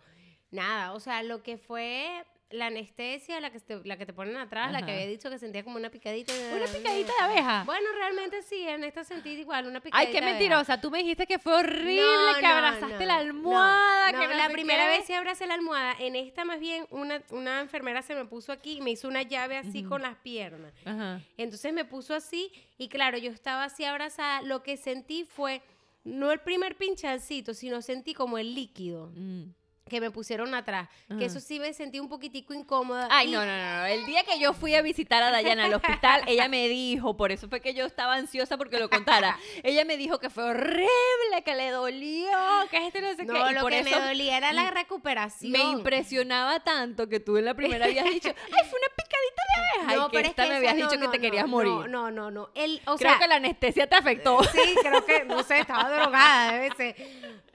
nada, 0.51 0.93
o 0.93 1.01
sea, 1.01 1.23
lo 1.23 1.45
que 1.45 1.59
fue 1.59 2.25
la 2.51 2.67
anestesia, 2.67 3.41
la 3.41 3.51
que 3.51 3.61
te, 3.61 3.81
la 3.85 3.99
que 3.99 4.07
te 4.07 4.13
ponen 4.15 4.37
atrás, 4.37 4.73
la 4.73 4.85
que 4.85 4.93
había 4.93 5.07
dicho 5.07 5.29
que 5.29 5.39
sentía 5.39 5.63
como 5.65 5.77
una 5.77 5.91
picadita. 5.91 6.33
Una 6.55 6.65
picadita 6.67 7.13
de 7.13 7.21
abeja. 7.33 7.65
Bueno, 7.65 7.87
realmente 7.99 8.41
sí, 8.43 8.63
en 8.67 8.85
esta 8.85 9.05
sentí 9.05 9.31
igual, 9.31 9.67
una 9.67 9.81
picadita 9.81 9.99
Ay, 10.09 10.15
qué 10.15 10.25
de 10.25 10.33
mentirosa. 10.33 10.81
Tú 10.81 10.91
me 10.91 10.99
dijiste 10.99 11.27
que 11.27 11.39
fue 11.39 11.55
horrible, 11.55 12.01
No, 12.01 12.37
que 12.37 12.43
no, 12.43 12.49
abrazaste 12.49 13.01
no, 13.01 13.07
la 13.07 13.17
almohada, 13.17 14.13
que 14.13 14.35
la 14.35 14.49
primera 14.49 14.85
qué. 14.85 14.89
vez 14.99 15.07
sí 15.07 15.13
abracé 15.13 15.47
la 15.47 15.55
almohada. 15.55 15.95
En 15.99 16.17
esta 16.17 16.45
más 16.45 16.59
bien 16.59 16.87
una, 16.91 17.23
una 17.31 17.61
enfermera 17.61 18.01
se 18.03 18.15
me 18.15 18.25
puso 18.25 18.51
aquí 18.53 18.79
y 18.79 18.81
me 18.81 18.93
hizo 18.93 19.09
una 19.09 19.23
llave 19.23 19.57
así 19.59 19.85
con 19.85 20.01
las 20.03 20.17
piernas. 20.17 20.73
Ajá. 20.87 21.21
Entonces 21.37 21.73
me 21.75 21.85
puso 21.85 22.15
así 22.15 22.51
y 22.79 22.89
claro, 22.89 23.19
yo 23.19 23.31
estaba 23.31 23.65
así 23.65 23.85
abrazada. 23.85 24.41
Lo 24.43 24.63
que 24.63 24.77
sentí 24.79 25.25
fue 25.25 25.61
no 26.05 26.33
el 26.33 26.41
primer 26.41 26.77
pinchancito, 26.77 27.53
sino 27.53 27.83
sentí 27.83 28.15
como 28.15 28.39
el 28.39 28.55
líquido 28.55 29.11
Mm. 29.15 29.51
Que 29.89 30.01
me 30.01 30.11
pusieron 30.11 30.55
atrás. 30.55 30.89
Ajá. 31.09 31.19
Que 31.19 31.25
eso 31.27 31.41
sí 31.41 31.59
me 31.61 31.73
sentí 31.73 31.99
un 32.01 32.09
poquitico 32.09 32.55
incómoda. 32.55 33.09
Ay, 33.11 33.29
y- 33.29 33.33
no, 33.33 33.45
no, 33.45 33.57
no, 33.57 33.77
no. 33.79 33.87
El 33.87 34.05
día 34.07 34.23
que 34.25 34.39
yo 34.39 34.53
fui 34.55 34.75
a 34.75 34.83
visitar 34.83 35.23
a 35.23 35.31
Dayana 35.31 35.65
al 35.65 35.75
hospital, 35.75 36.23
ella 36.27 36.49
me 36.49 36.69
dijo, 36.69 37.17
por 37.17 37.33
eso 37.33 37.49
fue 37.49 37.61
que 37.61 37.75
yo 37.75 37.87
estaba 37.87 38.15
ansiosa 38.15 38.57
porque 38.57 38.79
lo 38.79 38.89
contara. 38.91 39.39
Ella 39.63 39.85
me 39.85 39.97
dijo 39.97 40.19
que 40.19 40.31
fue 40.31 40.45
horrible, 40.45 41.43
que 41.45 41.55
le 41.55 41.71
dolió, 41.71 42.29
que 42.71 42.87
esto 42.87 43.01
no 43.01 43.15
sé 43.15 43.25
No, 43.25 43.35
qué. 43.35 43.51
Y 43.51 43.55
lo 43.55 43.61
por 43.61 43.71
que 43.73 43.79
eso 43.81 43.91
me 44.01 44.07
dolía 44.07 44.37
era 44.37 44.53
la 44.53 44.71
recuperación. 44.71 45.53
me 45.53 45.61
impresionaba 45.61 46.61
tanto 46.61 47.09
que 47.09 47.21
tú 47.21 47.37
en 47.37 47.45
la 47.45 47.55
primera 47.55 47.87
habías 47.87 48.05
dicho, 48.11 48.29
ay, 48.29 48.69
fue 48.69 48.79
una 48.79 48.95
picadita 48.97 49.43
de 49.49 49.81
abeja. 49.81 49.93
y 50.07 50.11
que 50.11 50.17
pero 50.17 50.23
es 50.25 50.29
esta 50.31 50.47
me 50.47 50.57
habías 50.57 50.75
no, 50.77 50.85
dicho 50.87 51.01
que 51.01 51.05
no, 51.07 51.11
te 51.11 51.19
no, 51.19 51.23
querías 51.23 51.45
no, 51.45 51.49
morir. 51.51 51.91
No, 51.91 52.11
no, 52.11 52.31
no. 52.31 52.51
El, 52.55 52.81
o 52.87 52.97
Creo 52.97 53.11
sea, 53.11 53.19
que 53.19 53.27
la 53.29 53.37
anestesia 53.37 53.87
te 53.89 53.97
afectó. 53.97 54.43
Sí, 54.45 54.75
creo 54.83 55.05
que, 55.05 55.25
no 55.25 55.43
sé, 55.43 55.61
estaba 55.61 55.89
drogada, 55.91 56.53
debe 56.53 56.75
ser. 56.77 56.97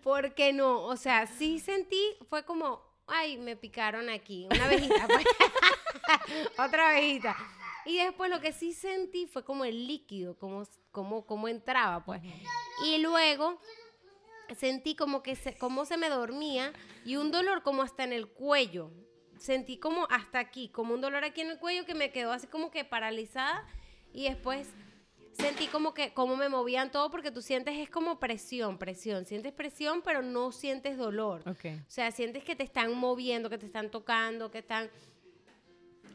Porque 0.03 0.51
no, 0.51 0.83
o 0.83 0.97
sea, 0.97 1.27
sí 1.27 1.59
sentí, 1.59 2.01
fue 2.29 2.43
como, 2.43 2.81
ay, 3.07 3.37
me 3.37 3.55
picaron 3.55 4.09
aquí, 4.09 4.47
una 4.51 4.65
abejita, 4.65 5.07
pues. 5.07 5.25
otra 6.57 6.89
abejita. 6.89 7.35
Y 7.85 7.97
después 7.97 8.29
lo 8.29 8.39
que 8.39 8.53
sí 8.53 8.73
sentí 8.73 9.27
fue 9.27 9.43
como 9.43 9.65
el 9.65 9.87
líquido, 9.87 10.37
como, 10.37 10.63
como, 10.91 11.25
como 11.25 11.47
entraba, 11.47 12.03
pues. 12.03 12.21
Y 12.85 12.99
luego 12.99 13.59
sentí 14.55 14.95
como 14.95 15.23
que 15.23 15.35
se, 15.35 15.57
como 15.57 15.85
se 15.85 15.97
me 15.97 16.09
dormía 16.09 16.73
y 17.05 17.15
un 17.15 17.31
dolor 17.31 17.63
como 17.63 17.81
hasta 17.81 18.03
en 18.03 18.13
el 18.13 18.27
cuello. 18.27 18.91
Sentí 19.37 19.77
como 19.77 20.07
hasta 20.09 20.39
aquí, 20.39 20.69
como 20.69 20.93
un 20.93 21.01
dolor 21.01 21.23
aquí 21.23 21.41
en 21.41 21.51
el 21.51 21.59
cuello 21.59 21.85
que 21.85 21.95
me 21.95 22.11
quedó 22.11 22.31
así 22.31 22.47
como 22.47 22.71
que 22.71 22.85
paralizada 22.85 23.67
y 24.13 24.29
después 24.29 24.69
sentí 25.33 25.67
como 25.67 25.93
que 25.93 26.13
como 26.13 26.35
me 26.35 26.49
movían 26.49 26.91
todo 26.91 27.09
porque 27.09 27.31
tú 27.31 27.41
sientes 27.41 27.77
es 27.77 27.89
como 27.89 28.19
presión, 28.19 28.77
presión, 28.77 29.25
sientes 29.25 29.51
presión 29.51 30.01
pero 30.01 30.21
no 30.21 30.51
sientes 30.51 30.97
dolor. 30.97 31.41
Ok. 31.47 31.65
O 31.87 31.91
sea, 31.91 32.11
sientes 32.11 32.43
que 32.43 32.55
te 32.55 32.63
están 32.63 32.93
moviendo, 32.95 33.49
que 33.49 33.57
te 33.57 33.65
están 33.65 33.89
tocando, 33.89 34.51
que 34.51 34.59
están 34.59 34.89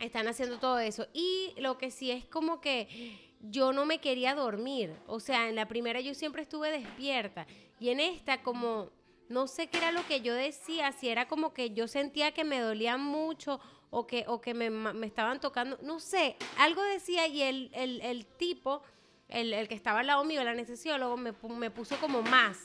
están 0.01 0.29
haciendo 0.29 0.59
todo 0.59 0.79
eso. 0.79 1.07
Y 1.13 1.55
lo 1.59 1.79
que 1.79 1.91
sí 1.91 2.11
es 2.11 2.25
como 2.25 2.61
que 2.61 3.19
yo 3.41 3.73
no 3.73 3.85
me 3.85 3.99
quería 3.99 4.35
dormir. 4.35 4.95
O 5.07 5.21
sea, 5.21 5.49
en 5.49 5.55
la 5.55 5.69
primera 5.69 6.01
yo 6.01 6.15
siempre 6.15 6.43
estuve 6.43 6.71
despierta. 6.71 7.47
Y 7.81 7.91
en 7.91 8.01
esta 8.01 8.43
como, 8.43 8.91
no 9.29 9.47
sé 9.47 9.69
qué 9.69 9.79
era 9.79 9.93
lo 9.93 10.07
que 10.07 10.21
yo 10.21 10.35
decía, 10.35 10.93
si 10.93 11.09
era 11.09 11.29
como 11.29 11.53
que 11.53 11.71
yo 11.71 11.89
sentía 11.89 12.33
que 12.33 12.45
me 12.45 12.61
dolían 12.61 13.01
mucho 13.01 13.61
o 13.91 14.07
que, 14.07 14.25
o 14.29 14.41
que 14.41 14.55
me, 14.55 14.71
me 14.71 15.07
estaban 15.07 15.41
tocando, 15.41 15.79
no 15.83 15.99
sé, 15.99 16.37
algo 16.59 16.83
decía 16.83 17.27
y 17.27 17.43
el, 17.43 17.71
el, 17.73 18.01
el 18.03 18.27
tipo, 18.27 18.83
el, 19.29 19.53
el 19.53 19.69
que 19.69 19.75
estaba 19.75 20.01
al 20.01 20.07
lado 20.07 20.25
mío, 20.25 20.41
el 20.41 20.49
anestesiólogo, 20.49 21.17
me, 21.17 21.33
me 21.57 21.71
puso 21.71 21.97
como 21.99 22.23
más. 22.23 22.59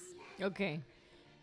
Ok. 0.43 0.61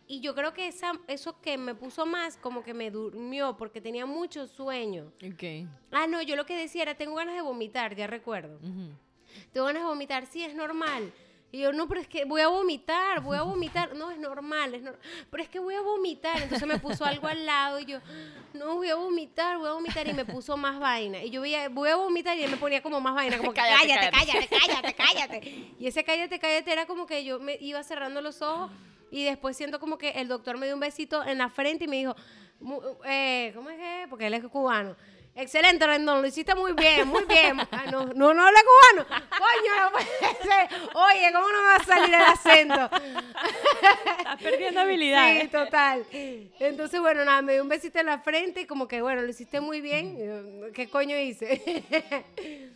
Y 0.07 0.19
yo 0.19 0.35
creo 0.35 0.53
que 0.53 0.67
esa, 0.67 0.91
eso 1.07 1.39
que 1.39 1.57
me 1.57 1.73
puso 1.73 2.05
más, 2.05 2.35
como 2.35 2.63
que 2.63 2.73
me 2.73 2.91
durmió, 2.91 3.55
porque 3.55 3.79
tenía 3.79 4.05
mucho 4.05 4.45
sueño. 4.45 5.11
Ok. 5.23 5.69
Ah, 5.91 6.05
no, 6.07 6.21
yo 6.21 6.35
lo 6.35 6.45
que 6.45 6.57
decía 6.57 6.81
era, 6.81 6.95
tengo 6.95 7.15
ganas 7.15 7.35
de 7.35 7.41
vomitar, 7.41 7.95
ya 7.95 8.07
recuerdo. 8.07 8.59
Tengo 9.53 9.67
ganas 9.67 9.83
de 9.83 9.87
vomitar, 9.87 10.25
sí, 10.25 10.43
es 10.43 10.53
normal. 10.53 11.13
Y 11.53 11.59
yo, 11.59 11.73
no, 11.73 11.87
pero 11.87 11.99
es 11.99 12.07
que 12.07 12.23
voy 12.23 12.39
a 12.41 12.47
vomitar, 12.47 13.19
voy 13.21 13.37
a 13.37 13.41
vomitar. 13.41 13.93
No, 13.95 14.09
es 14.09 14.17
normal, 14.17 14.73
es 14.73 14.83
nor- 14.83 14.97
pero 15.29 15.43
es 15.43 15.49
que 15.49 15.59
voy 15.59 15.75
a 15.75 15.81
vomitar. 15.81 16.41
Entonces 16.41 16.65
me 16.67 16.79
puso 16.79 17.03
algo 17.03 17.27
al 17.27 17.45
lado 17.45 17.79
y 17.79 17.85
yo, 17.85 17.99
no, 18.53 18.75
voy 18.75 18.89
a 18.89 18.95
vomitar, 18.95 19.57
voy 19.57 19.67
a 19.67 19.73
vomitar. 19.73 20.07
Y 20.07 20.13
me 20.13 20.23
puso 20.23 20.55
más 20.55 20.79
vaina. 20.79 21.21
Y 21.23 21.29
yo 21.29 21.41
veía, 21.41 21.67
voy 21.67 21.89
a 21.89 21.97
vomitar 21.97 22.37
y 22.37 22.43
él 22.43 22.51
me 22.51 22.57
ponía 22.57 22.81
como 22.81 23.01
más 23.01 23.13
vaina, 23.15 23.37
como 23.37 23.53
Cállate, 23.53 23.85
cállate, 23.87 24.11
cállate. 24.11 24.47
cállate, 24.49 24.93
cállate. 24.93 25.73
Y 25.77 25.87
ese 25.87 26.03
cállate, 26.05 26.39
cállate 26.39 26.71
era 26.71 26.85
como 26.85 27.05
que 27.05 27.23
yo 27.25 27.39
me 27.39 27.57
iba 27.59 27.83
cerrando 27.83 28.21
los 28.21 28.41
ojos 28.41 28.71
y 29.11 29.25
después 29.25 29.57
siento 29.57 29.79
como 29.81 29.97
que 29.97 30.11
el 30.11 30.29
doctor 30.29 30.57
me 30.57 30.67
dio 30.67 30.75
un 30.75 30.79
besito 30.79 31.21
en 31.25 31.37
la 31.37 31.49
frente 31.49 31.83
y 31.83 31.87
me 31.89 31.97
dijo, 31.97 32.15
eh, 33.05 33.51
¿cómo 33.55 33.69
es 33.69 33.77
que? 33.77 34.05
Porque 34.09 34.27
él 34.27 34.33
es 34.35 34.43
cubano. 34.47 34.95
Excelente, 35.33 35.87
Rendón, 35.87 36.21
lo 36.21 36.27
hiciste 36.27 36.53
muy 36.55 36.73
bien, 36.73 37.07
muy 37.07 37.23
bien. 37.25 37.57
Ah, 37.71 37.85
no, 37.89 38.05
no, 38.05 38.33
no 38.33 38.45
habla 38.45 38.59
cubano. 38.63 39.23
Coño, 39.29 39.81
no 39.81 39.91
puede 39.91 40.05
ser. 40.05 40.89
Oye, 40.93 41.31
¿cómo 41.33 41.47
no 41.47 41.57
me 41.61 41.67
va 41.67 41.75
a 41.75 41.83
salir 41.83 42.13
el 42.13 42.21
acento? 42.21 42.97
Estás 44.17 44.41
perdiendo 44.41 44.81
habilidades. 44.81 45.43
Sí, 45.43 45.47
total. 45.47 46.05
Entonces, 46.11 46.99
bueno, 46.99 47.23
nada, 47.23 47.41
me 47.41 47.53
dio 47.53 47.61
un 47.63 47.69
besito 47.69 47.99
en 47.99 48.07
la 48.07 48.19
frente 48.19 48.61
y 48.61 48.65
como 48.65 48.87
que, 48.87 49.01
bueno, 49.01 49.21
lo 49.21 49.29
hiciste 49.29 49.61
muy 49.61 49.79
bien. 49.79 50.71
¿Qué 50.73 50.89
coño 50.89 51.17
hice? 51.17 51.83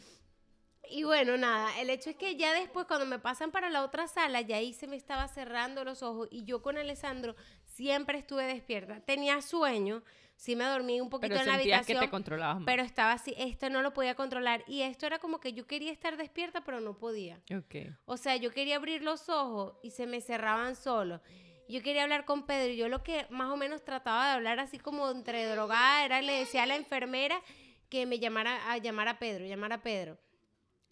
Y 0.90 1.04
bueno, 1.04 1.36
nada, 1.36 1.78
el 1.80 1.90
hecho 1.90 2.12
es 2.12 2.16
que 2.16 2.36
ya 2.36 2.54
después 2.54 2.86
cuando 2.86 3.06
me 3.06 3.20
pasan 3.20 3.52
para 3.52 3.70
la 3.70 3.84
otra 3.84 4.08
sala, 4.08 4.42
ya 4.42 4.58
ahí 4.58 4.74
se 4.74 4.88
me 4.88 4.96
estaba 4.96 5.28
cerrando 5.28 5.84
los 5.84 6.04
ojos 6.04 6.28
y 6.32 6.44
yo 6.46 6.62
con 6.62 6.78
Alessandro 6.78 7.36
siempre 7.66 8.20
estuve 8.20 8.46
despierta. 8.46 9.02
Tenía 9.02 9.42
sueño, 9.42 10.04
sí 10.36 10.56
me 10.56 10.66
dormí 10.66 11.00
un 11.02 11.10
poquito 11.10 11.30
Pero 11.30 11.42
en 11.42 11.48
la 11.48 11.54
habitación. 11.56 12.00
que 12.00 12.06
te 12.06 12.12
controlabas 12.12 12.58
más. 12.58 12.66
pero 12.66 12.84
estaba 12.84 13.14
así, 13.14 13.34
esto 13.38 13.70
no 13.70 13.82
lo 13.82 13.94
podía 13.94 14.16
controlar. 14.16 14.64
Y 14.68 14.82
esto 14.82 15.06
era 15.06 15.20
como 15.20 15.40
que 15.40 15.54
yo 15.54 15.66
quería 15.66 15.92
estar 15.92 16.18
despierta, 16.18 16.62
pero 16.64 16.82
no 16.82 16.98
podía. 16.98 17.42
Ok. 17.56 17.76
O 18.06 18.18
sea, 18.18 18.36
yo 18.36 18.52
quería 18.52 18.76
abrir 18.76 19.02
los 19.02 19.30
ojos 19.30 19.74
y 19.84 19.92
se 19.92 20.06
me 20.08 20.22
cerraban 20.22 20.76
solos. 20.76 21.22
Yo 21.68 21.82
quería 21.82 22.04
hablar 22.04 22.26
con 22.26 22.46
Pedro 22.46 22.74
y 22.74 22.78
yo 22.78 22.90
lo 22.90 23.02
que 23.02 23.26
más 23.32 23.50
o 23.52 23.58
menos 23.58 23.84
trataba 23.84 24.28
de 24.28 24.34
hablar 24.34 24.60
así 24.60 24.78
como 24.78 25.10
entre 25.10 25.46
drogada 25.48 26.06
era, 26.06 26.22
le 26.22 26.34
decía 26.34 26.64
a 26.64 26.68
la 26.68 26.76
enfermera 26.76 27.42
que 27.90 28.06
me 28.06 28.20
llamara 28.20 28.72
a 28.72 28.78
llamar 28.78 29.08
a 29.08 29.18
Pedro, 29.18 29.46
llamar 29.46 29.74
a 29.74 29.82
Pedro. 29.82 30.20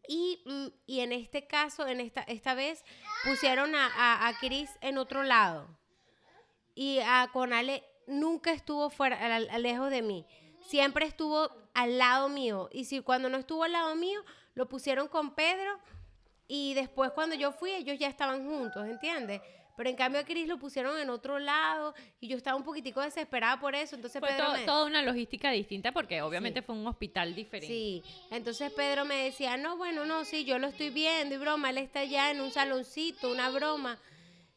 Y, 0.08 0.42
mm, 0.46 0.68
y 0.88 1.00
en 1.02 1.12
este 1.12 1.46
caso, 1.48 1.88
en 1.88 2.00
esta, 2.02 2.22
esta 2.24 2.56
vez, 2.56 2.84
pusieron 3.24 3.76
a, 3.76 3.86
a, 3.96 4.28
a 4.28 4.38
Chris 4.40 4.70
en 4.82 4.98
otro 4.98 5.22
lado. 5.24 5.68
Y 6.76 7.00
a 7.06 7.30
Conale 7.32 7.84
nunca 8.08 8.52
estuvo 8.52 8.90
fuera, 8.90 9.40
lejos 9.40 9.90
de 9.90 10.02
mí. 10.02 10.26
Siempre 10.68 11.06
estuvo 11.06 11.50
al 11.74 11.98
lado 11.98 12.30
mío. 12.30 12.70
Y 12.72 12.86
si 12.86 13.02
cuando 13.02 13.30
no 13.30 13.38
estuvo 13.38 13.64
al 13.64 13.72
lado 13.74 13.96
mío, 13.96 14.22
lo 14.56 14.68
pusieron 14.70 15.08
con 15.08 15.34
Pedro. 15.36 15.80
Y 16.48 16.74
después 16.74 17.12
cuando 17.12 17.36
yo 17.36 17.52
fui, 17.52 17.72
ellos 17.72 17.98
ya 18.00 18.08
estaban 18.08 18.46
juntos, 18.46 18.86
¿entiendes? 18.88 19.42
Pero 19.76 19.90
en 19.90 19.96
cambio 19.96 20.22
a 20.22 20.24
Chris 20.24 20.48
lo 20.48 20.60
pusieron 20.60 21.00
en 21.00 21.10
otro 21.10 21.40
lado 21.40 21.96
y 22.20 22.28
yo 22.28 22.38
estaba 22.38 22.56
un 22.56 22.64
poquitico 22.64 23.02
desesperada 23.02 23.60
por 23.60 23.74
eso. 23.74 23.96
Entonces 23.96 24.20
Fue 24.20 24.30
Pedro 24.30 24.46
to- 24.46 24.54
me... 24.54 24.66
toda 24.66 24.86
una 24.86 25.02
logística 25.02 25.50
distinta 25.50 25.92
porque 25.92 26.22
obviamente 26.22 26.60
Sí. 26.60 26.66
fue 26.68 26.76
un 26.76 26.86
hospital 26.86 27.34
diferente. 27.34 27.74
Sí, 27.74 28.04
entonces 28.30 28.72
Pedro 28.72 29.04
me 29.04 29.16
decía, 29.24 29.58
no, 29.58 29.76
bueno, 29.76 30.06
no, 30.06 30.26
sí, 30.26 30.46
yo 30.46 30.60
lo 30.60 30.68
estoy 30.68 30.92
viendo 30.92 31.34
y 31.34 31.38
broma, 31.40 31.72
él 31.72 31.80
está 31.80 32.02
allá 32.02 32.30
en 32.30 32.42
un 32.42 32.52
saloncito, 32.52 33.32
una 33.32 33.50
broma. 33.50 33.98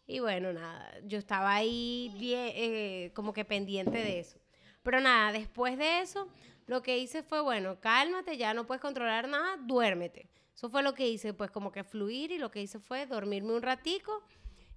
Y 0.07 0.21
bueno, 0.21 0.53
nada, 0.53 0.93
yo 1.05 1.19
estaba 1.19 1.55
ahí 1.55 2.13
bien, 2.19 2.51
eh, 2.55 3.11
como 3.15 3.33
que 3.33 3.45
pendiente 3.45 3.99
de 3.99 4.21
eso. 4.21 4.39
Pero 4.83 5.01
nada, 5.01 5.33
después 5.33 5.77
de 5.79 6.01
eso, 6.01 6.29
lo 6.67 6.83
que 6.83 6.97
hice 6.99 7.23
fue, 7.23 7.41
bueno, 7.41 7.81
cálmate, 7.81 8.37
ya 8.37 8.55
no 8.55 8.67
puedes 8.67 8.81
controlar 8.81 9.29
nada, 9.29 9.57
duérmete. 9.59 10.29
Eso 10.55 10.71
fue 10.71 10.83
lo 10.83 10.95
que 10.95 11.09
hice, 11.09 11.35
pues 11.35 11.51
como 11.51 11.73
que 11.73 11.85
fluir 11.85 12.31
y 12.31 12.39
lo 12.39 12.51
que 12.51 12.63
hice 12.63 12.79
fue 12.79 13.07
dormirme 13.07 13.53
un 13.53 13.63
ratico 13.63 14.23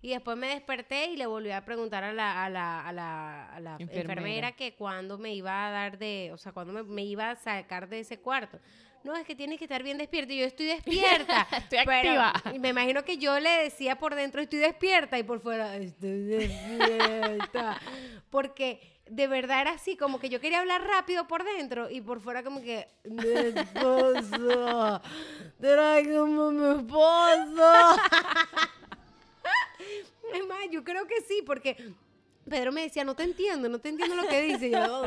Y 0.01 0.09
después 0.09 0.37
me 0.37 0.47
desperté 0.47 1.07
y 1.11 1.17
le 1.17 1.25
volví 1.25 1.51
a 1.51 1.63
preguntar 1.65 2.03
a 2.03 2.13
la, 2.13 2.45
a 2.45 2.49
la, 2.49 2.87
a 2.87 2.91
la, 2.93 3.45
a 3.53 3.59
la 3.59 3.75
Enfermera. 3.79 4.01
enfermera. 4.01 4.51
que 4.53 4.73
cuándo 4.75 5.17
me 5.17 5.33
iba 5.35 5.67
a 5.67 5.71
dar 5.71 5.97
de, 5.97 6.31
o 6.33 6.37
sea, 6.37 6.53
cuándo 6.53 6.73
me, 6.73 6.83
me 6.83 7.03
iba 7.03 7.29
a 7.31 7.35
sacar 7.35 7.87
de 7.89 7.99
ese 7.99 8.19
cuarto. 8.19 8.59
No, 9.03 9.15
es 9.15 9.25
que 9.25 9.35
tienes 9.35 9.57
que 9.57 9.65
estar 9.65 9.81
bien 9.83 9.97
despierta. 9.97 10.33
Y 10.33 10.39
yo 10.39 10.45
estoy 10.45 10.65
despierta. 10.67 11.47
Estoy 11.51 11.79
pero 11.85 12.21
activa. 12.21 12.59
me 12.59 12.69
imagino 12.69 13.03
que 13.03 13.17
yo 13.17 13.39
le 13.39 13.49
decía 13.49 13.97
por 13.97 14.15
dentro, 14.15 14.41
estoy 14.41 14.59
despierta, 14.59 15.17
y 15.17 15.23
por 15.23 15.39
fuera, 15.39 15.75
estoy 15.77 16.23
despierta. 16.23 17.79
Porque 18.29 18.79
de 19.09 19.27
verdad 19.27 19.61
era 19.61 19.71
así, 19.71 19.97
como 19.97 20.19
que 20.19 20.29
yo 20.29 20.39
quería 20.39 20.59
hablar 20.59 20.83
rápido 20.83 21.27
por 21.27 21.43
dentro, 21.43 21.89
y 21.89 22.01
por 22.01 22.21
fuera 22.21 22.43
como 22.43 22.61
que, 22.61 22.87
mi 23.05 23.27
esposo, 23.27 25.01
tráigame 25.59 26.51
mi 26.51 26.79
esposo. 26.79 28.01
Es 30.31 30.45
más, 30.45 30.59
yo 30.69 30.83
creo 30.83 31.07
que 31.07 31.21
sí, 31.21 31.41
porque 31.43 31.75
Pedro 32.47 32.71
me 32.71 32.81
decía, 32.81 33.03
no 33.03 33.15
te 33.15 33.23
entiendo, 33.23 33.67
no 33.67 33.79
te 33.79 33.89
entiendo 33.89 34.15
lo 34.15 34.27
que 34.27 34.41
dice. 34.41 34.67
Y 34.67 34.71
yo, 34.71 35.03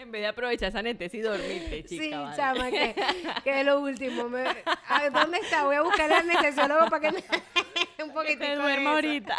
En 0.00 0.10
vez 0.10 0.22
de 0.22 0.28
aprovechar 0.28 0.68
esa 0.70 0.82
necesidad 0.82 1.34
y 1.34 1.38
dormirte, 1.38 1.84
chica. 1.84 2.02
sí, 2.04 2.10
vale. 2.10 2.36
chama, 2.36 2.70
que, 2.70 2.94
que 3.44 3.60
es 3.60 3.66
lo 3.66 3.80
último. 3.80 4.28
Me- 4.30 4.44
¿Dónde 5.12 5.38
está? 5.38 5.64
Voy 5.64 5.76
a 5.76 5.82
buscar 5.82 6.10
al 6.12 6.20
anestesiólogo 6.20 6.88
para 6.88 7.00
que 7.00 7.12
me 7.12 7.18
un 8.02 8.08
Que 8.08 8.14
poquitico 8.14 8.40
te 8.44 8.56
duerma 8.56 8.92
ahorita. 8.92 9.36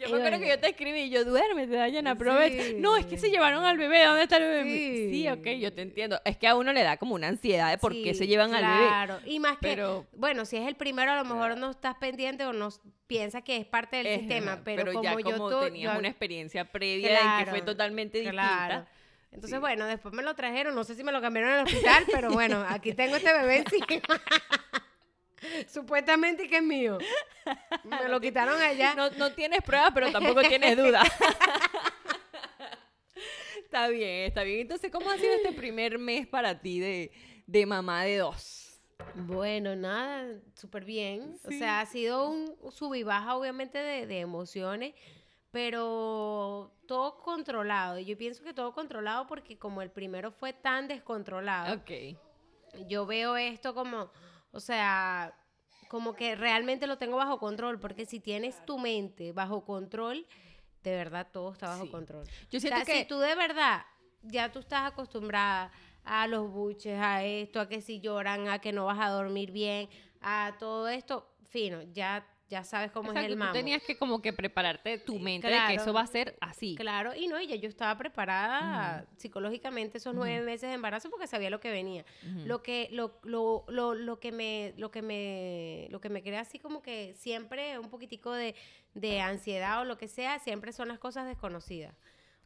Yo 0.00 0.08
me 0.08 0.16
acuerdo 0.16 0.38
que 0.40 0.48
yo 0.48 0.58
te 0.58 0.68
escribí, 0.70 1.10
yo 1.10 1.24
duérmete, 1.24 1.74
Dayana, 1.76 2.12
aprovecha. 2.12 2.62
Sí. 2.64 2.76
No, 2.78 2.96
es 2.96 3.04
que 3.04 3.18
se 3.18 3.30
llevaron 3.30 3.64
al 3.64 3.76
bebé, 3.76 4.02
¿dónde 4.04 4.22
está 4.22 4.38
el 4.38 4.44
bebé? 4.44 4.62
Sí. 4.64 5.10
Sí, 5.10 5.28
ok, 5.28 5.46
yo 5.60 5.72
te 5.74 5.82
entiendo. 5.82 6.18
Es 6.24 6.38
que 6.38 6.46
a 6.48 6.54
uno 6.56 6.72
le 6.72 6.82
da 6.82 6.96
como 6.96 7.14
una 7.14 7.28
ansiedad 7.28 7.70
de 7.70 7.76
por 7.76 7.92
qué 7.92 8.14
se 8.14 8.26
llevan 8.26 8.54
al 8.54 8.64
bebé. 8.64 8.86
Claro, 8.88 9.20
y 9.26 9.38
más 9.40 9.52
que, 9.58 9.58
Pero- 9.68 10.06
bueno, 10.12 10.44
si 10.46 10.56
es 10.56 10.66
el 10.66 10.74
primero, 10.76 11.12
a 11.12 11.16
lo 11.16 11.24
mejor 11.24 11.58
no 11.58 11.70
estás 11.70 11.96
pendiente 11.96 12.46
o 12.46 12.52
no 12.54 12.70
piensas 13.06 13.42
que 13.42 13.58
es 13.58 13.66
parte 13.66 13.98
del 13.98 14.06
Es, 14.06 14.18
sistema, 14.20 14.52
ajá, 14.54 14.62
pero, 14.64 14.92
como 14.92 15.02
ya 15.04 15.14
yo 15.18 15.36
como 15.36 15.60
tenías 15.60 15.92
yo- 15.92 15.98
una 15.98 16.08
experiencia 16.08 16.64
previa 16.64 17.18
en 17.38 17.44
que 17.44 17.50
fue 17.50 17.60
totalmente 17.60 18.22
Claro. 18.22 18.74
distinta. 18.78 18.88
Entonces, 19.32 19.56
Sí. 19.56 19.60
bueno, 19.60 19.86
después 19.86 20.14
me 20.14 20.22
lo 20.22 20.34
trajeron, 20.34 20.74
no 20.74 20.82
sé 20.82 20.94
si 20.94 21.04
me 21.04 21.12
lo 21.12 21.20
cambiaron 21.20 21.52
en 21.52 21.58
el 21.60 21.64
hospital, 21.66 22.04
pero 22.10 22.30
bueno, 22.32 22.64
aquí 22.68 22.94
tengo 22.94 23.16
este 23.16 23.32
bebé 23.32 23.58
encima. 23.58 23.86
Supuestamente 25.68 26.48
que 26.48 26.56
es 26.58 26.62
mío. 26.62 26.98
Me 27.84 28.08
lo 28.08 28.20
quitaron 28.20 28.60
allá. 28.60 28.94
No, 28.94 29.10
no 29.10 29.32
tienes 29.32 29.62
pruebas, 29.62 29.90
pero 29.94 30.10
tampoco 30.12 30.42
tienes 30.42 30.76
dudas. 30.76 31.08
está 33.64 33.88
bien, 33.88 34.26
está 34.26 34.42
bien. 34.42 34.60
Entonces, 34.60 34.90
¿cómo 34.90 35.10
ha 35.10 35.16
sido 35.16 35.32
este 35.34 35.52
primer 35.52 35.98
mes 35.98 36.26
para 36.26 36.60
ti 36.60 36.80
de, 36.80 37.12
de 37.46 37.66
mamá 37.66 38.04
de 38.04 38.18
dos? 38.18 38.80
Bueno, 39.14 39.74
nada, 39.76 40.26
súper 40.54 40.84
bien. 40.84 41.38
O 41.44 41.50
sea, 41.50 41.80
ha 41.80 41.86
sido 41.86 42.28
un 42.28 42.56
sub 42.70 42.94
y 42.94 43.02
baja, 43.02 43.34
obviamente, 43.36 43.78
de, 43.78 44.06
de 44.06 44.20
emociones, 44.20 44.94
pero 45.50 46.72
todo 46.86 47.18
controlado. 47.22 47.98
Y 47.98 48.04
yo 48.04 48.16
pienso 48.18 48.44
que 48.44 48.52
todo 48.52 48.72
controlado 48.74 49.26
porque 49.26 49.58
como 49.58 49.82
el 49.82 49.90
primero 49.90 50.30
fue 50.32 50.52
tan 50.52 50.86
descontrolado, 50.86 51.74
Ok. 51.76 51.90
yo 52.88 53.06
veo 53.06 53.36
esto 53.36 53.74
como, 53.74 54.10
o 54.52 54.60
sea, 54.60 55.34
como 55.88 56.14
que 56.14 56.36
realmente 56.36 56.86
lo 56.86 56.98
tengo 56.98 57.16
bajo 57.16 57.38
control, 57.38 57.80
porque 57.80 58.06
si 58.06 58.20
tienes 58.20 58.64
tu 58.64 58.78
mente 58.78 59.32
bajo 59.32 59.64
control, 59.64 60.26
de 60.82 60.94
verdad 60.94 61.26
todo 61.32 61.52
está 61.52 61.68
bajo 61.68 61.84
Sí. 61.84 61.90
control. 61.90 62.26
Yo 62.50 62.58
O 62.58 62.60
siento 62.60 62.76
sea, 62.76 62.84
que... 62.84 63.00
si 63.00 63.04
tú 63.06 63.18
de 63.18 63.34
verdad 63.34 63.84
ya 64.22 64.52
tú 64.52 64.58
estás 64.60 64.86
acostumbrada 64.86 65.72
a 66.04 66.26
los 66.26 66.50
buches, 66.50 66.98
a 67.00 67.24
esto, 67.24 67.60
a 67.60 67.68
que 67.68 67.80
si 67.82 68.00
lloran, 68.00 68.48
a 68.48 68.58
que 68.60 68.72
no 68.72 68.86
vas 68.86 68.98
a 69.00 69.08
dormir 69.10 69.50
bien, 69.50 69.88
a 70.20 70.56
todo 70.58 70.88
esto, 70.88 71.34
fino, 71.48 71.82
ya, 71.92 72.26
ya 72.50 72.64
sabes 72.64 72.90
cómo 72.90 73.10
Exacto, 73.10 73.26
es 73.26 73.32
el 73.32 73.32
tú 73.34 73.38
mambo. 73.38 73.52
tenías 73.52 73.82
que 73.82 73.96
como 73.96 74.20
que 74.20 74.32
prepararte 74.32 74.98
tu 74.98 75.18
mente 75.20 75.46
de 75.46 75.56
que 75.68 75.74
eso 75.76 75.92
va 75.92 76.00
a 76.02 76.06
ser 76.08 76.36
así. 76.40 76.74
Claro, 76.74 77.14
y 77.14 77.28
no, 77.28 77.40
y 77.40 77.46
ya 77.46 77.54
yo 77.54 77.68
estaba 77.68 77.96
preparada 77.96 79.06
psicológicamente 79.16 79.98
esos 79.98 80.14
nueve 80.14 80.44
meses 80.44 80.68
de 80.68 80.74
embarazo 80.74 81.08
porque 81.10 81.26
sabía 81.28 81.48
lo 81.48 81.60
que 81.60 81.70
venía. 81.70 82.04
Lo 82.44 82.62
que, 82.62 82.88
lo, 82.90 83.18
lo, 83.22 83.64
lo, 83.68 83.94
lo 83.94 84.18
que 84.18 84.32
me, 84.32 84.74
lo 84.76 84.90
que 84.90 85.00
me, 85.00 85.86
lo 85.90 86.00
que 86.00 86.08
me 86.08 86.22
crea 86.22 86.40
así 86.40 86.58
como 86.58 86.82
que 86.82 87.14
siempre 87.16 87.78
un 87.78 87.88
poquitico 87.88 88.32
de, 88.32 88.54
de 88.94 89.20
ansiedad 89.20 89.80
o 89.80 89.84
lo 89.84 89.96
que 89.96 90.08
sea, 90.08 90.38
siempre 90.40 90.72
son 90.72 90.88
las 90.88 90.98
cosas 90.98 91.26
desconocidas. 91.26 91.94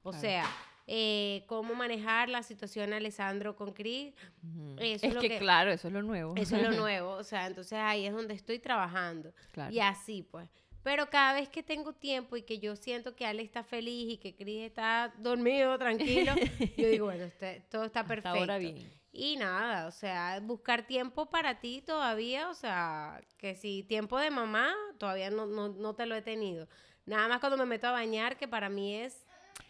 O 0.03 0.11
Claro. 0.11 0.21
sea, 0.21 0.47
eh, 0.87 1.45
cómo 1.47 1.75
manejar 1.75 2.29
la 2.29 2.43
situación 2.43 2.93
Alessandro 2.93 3.57
con 3.57 3.73
Chris, 3.73 4.13
Ujú. 4.43 4.77
eso 4.79 4.83
es 4.97 5.05
es 5.05 5.15
lo 5.15 5.21
que, 5.21 5.29
que- 5.29 5.39
claro, 5.39 5.71
eso 5.73 5.89
es 5.89 5.95
lo 5.95 6.03
nuevo. 6.03 6.35
eso 6.37 6.57
es 6.57 6.63
lo 6.63 6.71
nuevo, 6.89 7.13
o 7.13 7.25
sea, 7.25 7.47
entonces 7.47 7.79
ahí 7.79 8.07
es 8.07 8.13
donde 8.13 8.35
estoy 8.35 8.59
trabajando. 8.59 9.33
Claro. 9.53 9.73
Y 9.73 9.81
así 9.81 10.23
pues. 10.23 10.49
Pero 10.83 11.09
cada 11.09 11.33
vez 11.33 11.49
que 11.49 11.63
tengo 11.63 11.95
tiempo 11.95 12.37
y 12.37 12.43
que 12.43 12.59
yo 12.59 12.77
siento 12.77 13.17
que 13.17 13.25
Ale 13.25 13.43
está 13.43 13.65
feliz 13.65 14.13
y 14.13 14.17
que 14.19 14.35
Chris 14.37 14.61
está 14.67 15.15
dormido, 15.17 15.79
tranquilo, 15.79 16.35
yo 16.77 16.89
digo, 16.89 17.07
bueno, 17.07 17.25
este- 17.25 17.61
todo 17.71 17.85
está 17.85 18.01
Hasta 18.01 18.09
perfecto. 18.09 18.39
ahora 18.39 18.59
bien. 18.59 18.77
Y 19.11 19.37
nada, 19.37 19.87
o 19.87 19.93
sea, 19.93 20.41
buscar 20.43 20.87
tiempo 20.87 21.27
para 21.31 21.61
ti 21.61 21.81
todavía, 21.81 22.51
o 22.51 22.55
sea, 22.55 23.23
que 23.39 23.55
si 23.55 23.83
tiempo 23.85 24.19
de 24.19 24.29
mamá, 24.31 24.75
todavía 24.99 25.31
no, 25.31 25.47
no, 25.47 25.69
no 25.69 25.95
te 25.95 26.05
lo 26.05 26.17
he 26.17 26.21
tenido. 26.21 26.69
Nada 27.07 27.29
más 27.29 27.39
cuando 27.39 27.57
me 27.57 27.65
meto 27.65 27.87
a 27.87 27.93
bañar, 27.93 28.37
que 28.37 28.49
para 28.49 28.69
mí 28.69 28.95
es... 28.97 29.24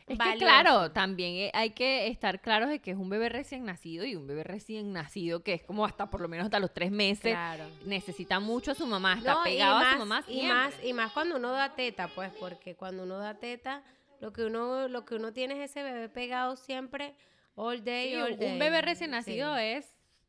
Es 0.06 0.18
que 0.18 0.36
claro, 0.36 0.90
también 0.92 1.34
eh, 1.34 1.50
hay 1.54 1.70
que 1.70 2.08
estar 2.08 2.42
claros 2.42 2.68
de 2.68 2.78
que 2.80 2.90
es 2.90 2.96
un 2.98 3.08
bebé 3.08 3.30
recién 3.30 3.64
nacido 3.64 4.04
y 4.04 4.16
un 4.16 4.26
bebé 4.26 4.44
recién 4.44 4.92
nacido 4.92 5.42
que 5.42 5.54
es 5.54 5.62
como 5.62 5.86
hasta 5.86 6.10
por 6.10 6.20
lo 6.20 6.28
menos 6.28 6.44
hasta 6.44 6.60
los 6.60 6.74
tres 6.74 6.90
meses 6.90 7.32
Claro. 7.32 7.64
necesita 7.86 8.38
mucho 8.38 8.72
a 8.72 8.74
su 8.74 8.86
mamá, 8.86 9.14
está 9.16 9.32
No, 9.34 9.42
pegado 9.44 9.76
a 9.76 9.80
más- 9.80 9.92
su 9.94 9.98
mamá 10.00 10.24
y 10.28 10.42
más 10.46 10.74
y 10.84 10.92
más 10.92 11.12
cuando 11.12 11.36
uno 11.36 11.52
da 11.52 11.74
teta 11.74 12.08
pues 12.08 12.30
porque 12.38 12.74
cuando 12.74 13.04
uno 13.04 13.16
da 13.16 13.34
teta 13.38 13.82
lo 14.20 14.30
que 14.32 14.44
uno 14.44 14.88
lo 14.88 15.06
que 15.06 15.14
uno 15.14 15.32
tiene 15.32 15.54
es 15.64 15.70
ese 15.70 15.82
bebé 15.82 16.10
pegado 16.10 16.56
siempre 16.56 17.14
all 17.54 17.82
day 17.82 18.10
Sí, 18.10 18.16
all 18.20 18.32
un- 18.32 18.38
day. 18.38 18.52
un 18.52 18.58
bebé 18.58 18.82
recién 18.82 19.10
nacido 19.10 19.54
Sí. 19.56 19.62
es, 19.62 19.86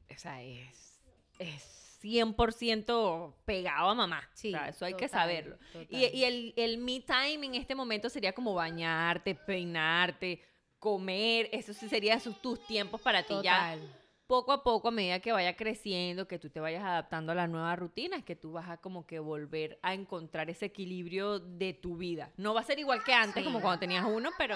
o 0.09 0.17
sea, 0.17 0.41
es, 0.41 1.01
es 1.37 1.84
100% 2.05 3.33
pegado 3.45 3.89
a 3.89 3.95
mamá. 3.95 4.29
Sí, 4.33 4.49
o 4.53 4.57
sea, 4.57 4.69
eso 4.69 4.85
hay 4.85 4.93
que 4.93 5.07
saberlo. 5.07 5.57
Y, 5.73 5.85
total. 5.85 6.15
y 6.15 6.23
el, 6.23 6.53
el 6.55 6.77
me 6.77 7.01
time 7.01 7.45
en 7.45 7.55
este 7.55 7.75
momento 7.75 8.09
sería 8.09 8.33
como 8.33 8.53
bañarte, 8.53 9.35
peinarte, 9.35 10.41
comer. 10.79 11.49
Eso 11.51 11.73
sí 11.73 11.89
sería 11.89 12.19
sus, 12.19 12.41
tus 12.41 12.65
tiempos 12.67 13.01
para 13.01 13.23
ti 13.23 13.33
ya. 13.43 13.73
Total. 13.75 14.01
Poco 14.27 14.51
a 14.53 14.63
poco, 14.63 14.87
a 14.87 14.91
medida 14.91 15.19
que 15.19 15.31
vaya 15.31 15.55
creciendo, 15.55 16.27
que 16.27 16.39
tú 16.39 16.49
te 16.49 16.59
vayas 16.59 16.83
adaptando 16.83 17.31
a 17.31 17.35
la 17.35 17.45
nueva 17.45 17.75
rutina, 17.75 18.17
es 18.17 18.23
que 18.23 18.35
tú 18.35 18.53
vas 18.53 18.67
a 18.69 18.77
como 18.77 19.05
que 19.05 19.19
volver 19.19 19.77
a 19.83 19.93
encontrar 19.93 20.49
ese 20.49 20.65
equilibrio 20.65 21.37
de 21.39 21.73
tu 21.73 21.95
vida. 21.97 22.31
No 22.35 22.55
va 22.55 22.61
a 22.61 22.63
ser 22.63 22.79
igual 22.79 23.03
que 23.03 23.13
antes, 23.13 23.43
Sí. 23.43 23.43
como 23.43 23.61
cuando 23.61 23.79
tenías 23.81 24.03
uno, 24.03 24.31
pero... 24.37 24.55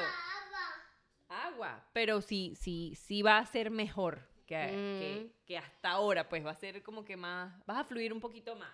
Agua. 1.29 1.85
Pero 1.93 2.21
sí, 2.21 2.53
sí, 2.59 2.95
sí 2.95 3.21
va 3.21 3.37
a 3.37 3.45
ser 3.45 3.69
mejor 3.69 4.27
que, 4.49 5.29
Mm. 5.29 5.45
que 5.45 5.57
hasta 5.57 5.91
ahora, 5.91 6.27
pues 6.27 6.43
va 6.45 6.51
a 6.51 6.55
ser 6.55 6.81
como 6.81 7.05
que 7.05 7.15
más, 7.15 7.53
vas 7.67 7.77
a 7.77 7.83
fluir 7.83 8.11
un 8.11 8.19
poquito 8.19 8.55
más. 8.55 8.71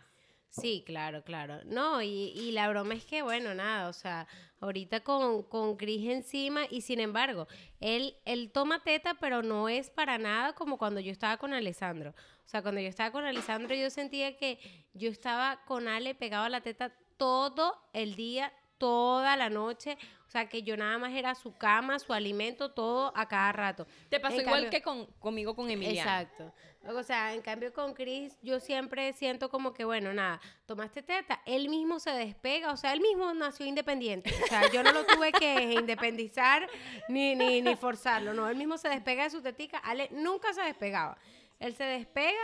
Sí, 0.50 0.84
claro, 0.86 1.22
claro. 1.22 1.60
No, 1.66 2.02
y, 2.02 2.32
y 2.34 2.54
la 2.54 2.70
broma 2.70 2.94
es 2.94 3.04
que, 3.04 3.22
bueno, 3.22 3.54
nada, 3.54 3.90
o 3.90 3.94
sea, 3.94 4.26
ahorita 4.62 5.02
con, 5.02 5.44
con 5.44 5.76
Chris 5.76 6.10
encima, 6.10 6.62
y 6.70 6.80
sin 6.80 7.02
embargo, 7.02 7.46
él, 7.82 8.16
él 8.24 8.52
toma 8.54 8.82
teta, 8.82 9.16
pero 9.16 9.44
no 9.44 9.68
es 9.68 9.90
para 9.90 10.18
nada 10.18 10.54
como 10.56 10.78
cuando 10.78 11.02
yo 11.02 11.12
estaba 11.12 11.36
con 11.36 11.54
Alessandro. 11.54 12.12
O 12.46 12.48
sea, 12.48 12.62
cuando 12.62 12.80
yo 12.80 12.88
estaba 12.88 13.12
con 13.12 13.26
Alessandro, 13.26 13.76
yo 13.76 13.90
sentía 13.90 14.38
que 14.38 14.60
yo 14.94 15.10
estaba 15.10 15.66
con 15.66 15.90
Ale 15.90 16.16
pegado 16.16 16.46
a 16.46 16.50
la 16.50 16.62
teta 16.62 16.96
todo 17.18 17.78
el 17.92 18.16
día, 18.16 18.54
toda 18.78 19.36
la 19.36 19.50
noche. 19.50 19.98
O 20.28 20.32
sea, 20.36 20.50
que 20.50 20.64
yo 20.64 20.76
nada 20.76 20.98
más 20.98 21.14
era 21.14 21.34
su 21.36 21.56
cama, 21.56 21.98
su 22.00 22.12
alimento, 22.12 22.72
todo 22.72 23.14
a 23.16 23.28
cada 23.28 23.52
rato. 23.54 23.88
Te 24.10 24.20
pasó 24.20 24.36
En 24.36 24.42
igual 24.42 24.64
cambio- 24.64 24.70
que 24.72 24.82
con, 24.82 25.06
conmigo 25.20 25.56
con 25.56 25.70
Emiliano. 25.70 26.00
Exacto. 26.00 26.52
O 26.88 27.02
sea, 27.04 27.34
en 27.34 27.42
cambio 27.42 27.72
con 27.74 27.94
Chris, 27.94 28.38
yo 28.42 28.60
siempre 28.60 29.14
siento 29.14 29.50
como 29.50 29.74
que, 29.74 29.86
bueno, 29.86 30.14
nada, 30.14 30.40
tomaste 30.66 31.02
teta, 31.02 31.42
él 31.46 31.70
mismo 31.70 32.00
se 32.00 32.12
despega, 32.12 32.72
o 32.72 32.78
sea, 32.78 32.94
él 32.94 33.02
mismo 33.02 33.34
nació 33.34 33.66
independiente. 33.66 34.32
O 34.44 34.48
sea, 34.48 34.70
yo 34.72 34.84
no 34.84 34.92
lo 34.92 35.04
tuve 35.06 35.32
que 35.32 35.74
independizar 35.74 36.68
ni, 37.08 37.34
ni, 37.36 37.62
ni 37.62 37.76
forzarlo, 37.76 38.34
no, 38.34 38.48
él 38.50 38.56
mismo 38.58 38.78
se 38.78 38.90
despega 38.90 39.24
de 39.24 39.30
su 39.32 39.42
tetica, 39.42 39.78
Ale 39.80 40.10
nunca 40.12 40.54
se 40.54 40.62
despegaba. 40.62 41.18
Él 41.60 41.74
se 41.76 41.86
despega 41.86 42.38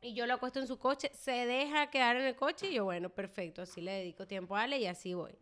y 0.00 0.14
yo 0.14 0.26
lo 0.26 0.34
acuesto 0.34 0.60
en 0.60 0.66
su 0.66 0.78
coche, 0.78 1.10
se 1.14 1.46
deja 1.46 1.90
quedar 1.90 2.16
en 2.16 2.26
el 2.26 2.36
coche 2.36 2.70
y 2.70 2.74
yo, 2.74 2.84
bueno, 2.84 3.10
perfecto, 3.10 3.62
así 3.62 3.80
le 3.80 3.92
dedico 3.92 4.26
tiempo 4.26 4.56
a 4.56 4.62
Ale 4.62 4.78
y 4.78 4.86
así 4.86 5.14
voy. 5.14 5.36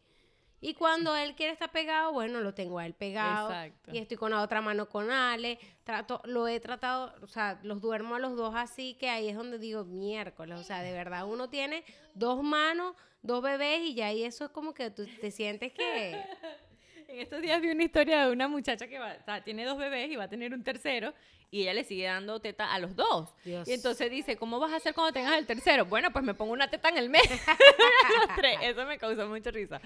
Y 0.60 0.74
cuando 0.74 1.14
él 1.14 1.34
quiere 1.34 1.52
estar 1.52 1.70
pegado, 1.70 2.12
bueno, 2.12 2.40
lo 2.40 2.54
tengo 2.54 2.78
a 2.78 2.86
él 2.86 2.94
pegado. 2.94 3.50
Exacto. 3.50 3.92
Y 3.92 3.98
estoy 3.98 4.16
con 4.16 4.30
la 4.30 4.40
otra 4.40 4.62
mano 4.62 4.88
con 4.88 5.10
Ale. 5.10 5.58
Trato, 5.84 6.22
lo 6.24 6.48
he 6.48 6.58
tratado, 6.60 7.14
o 7.22 7.26
sea, 7.26 7.60
los 7.62 7.80
duermo 7.82 8.14
a 8.14 8.18
los 8.18 8.36
dos 8.36 8.54
así, 8.54 8.94
que 8.94 9.10
ahí 9.10 9.28
es 9.28 9.36
donde 9.36 9.58
digo 9.58 9.84
miércoles. 9.84 10.58
O 10.58 10.64
sea, 10.64 10.80
de 10.80 10.92
verdad, 10.92 11.26
uno 11.26 11.50
tiene 11.50 11.84
dos 12.14 12.42
manos, 12.42 12.94
dos 13.22 13.42
bebés 13.42 13.80
y 13.82 13.94
ya 13.94 14.06
ahí 14.06 14.24
eso 14.24 14.46
es 14.46 14.50
como 14.50 14.72
que 14.72 14.90
tú 14.90 15.06
te 15.20 15.30
sientes 15.30 15.72
que... 15.72 16.22
En 17.08 17.20
estos 17.20 17.40
días 17.40 17.60
vi 17.60 17.70
una 17.70 17.84
historia 17.84 18.26
de 18.26 18.32
una 18.32 18.48
muchacha 18.48 18.88
que 18.88 18.98
va, 18.98 19.16
o 19.20 19.24
sea, 19.24 19.42
tiene 19.42 19.64
dos 19.64 19.78
bebés 19.78 20.10
y 20.10 20.16
va 20.16 20.24
a 20.24 20.28
tener 20.28 20.52
un 20.52 20.64
tercero 20.64 21.14
y 21.50 21.62
ella 21.62 21.74
le 21.74 21.84
sigue 21.84 22.04
dando 22.04 22.40
teta 22.40 22.72
a 22.72 22.78
los 22.78 22.96
dos. 22.96 23.34
Dios. 23.44 23.66
Y 23.68 23.72
entonces 23.72 24.10
dice, 24.10 24.36
¿cómo 24.36 24.58
vas 24.58 24.72
a 24.72 24.76
hacer 24.76 24.94
cuando 24.94 25.12
tengas 25.12 25.38
el 25.38 25.46
tercero? 25.46 25.86
Bueno, 25.86 26.12
pues 26.12 26.24
me 26.24 26.34
pongo 26.34 26.52
una 26.52 26.68
teta 26.68 26.88
en 26.88 26.98
el 26.98 27.08
mes. 27.08 27.22
los 27.28 28.36
tres. 28.36 28.58
Eso 28.62 28.84
me 28.86 28.98
causó 28.98 29.26
mucha 29.28 29.50
risa. 29.50 29.80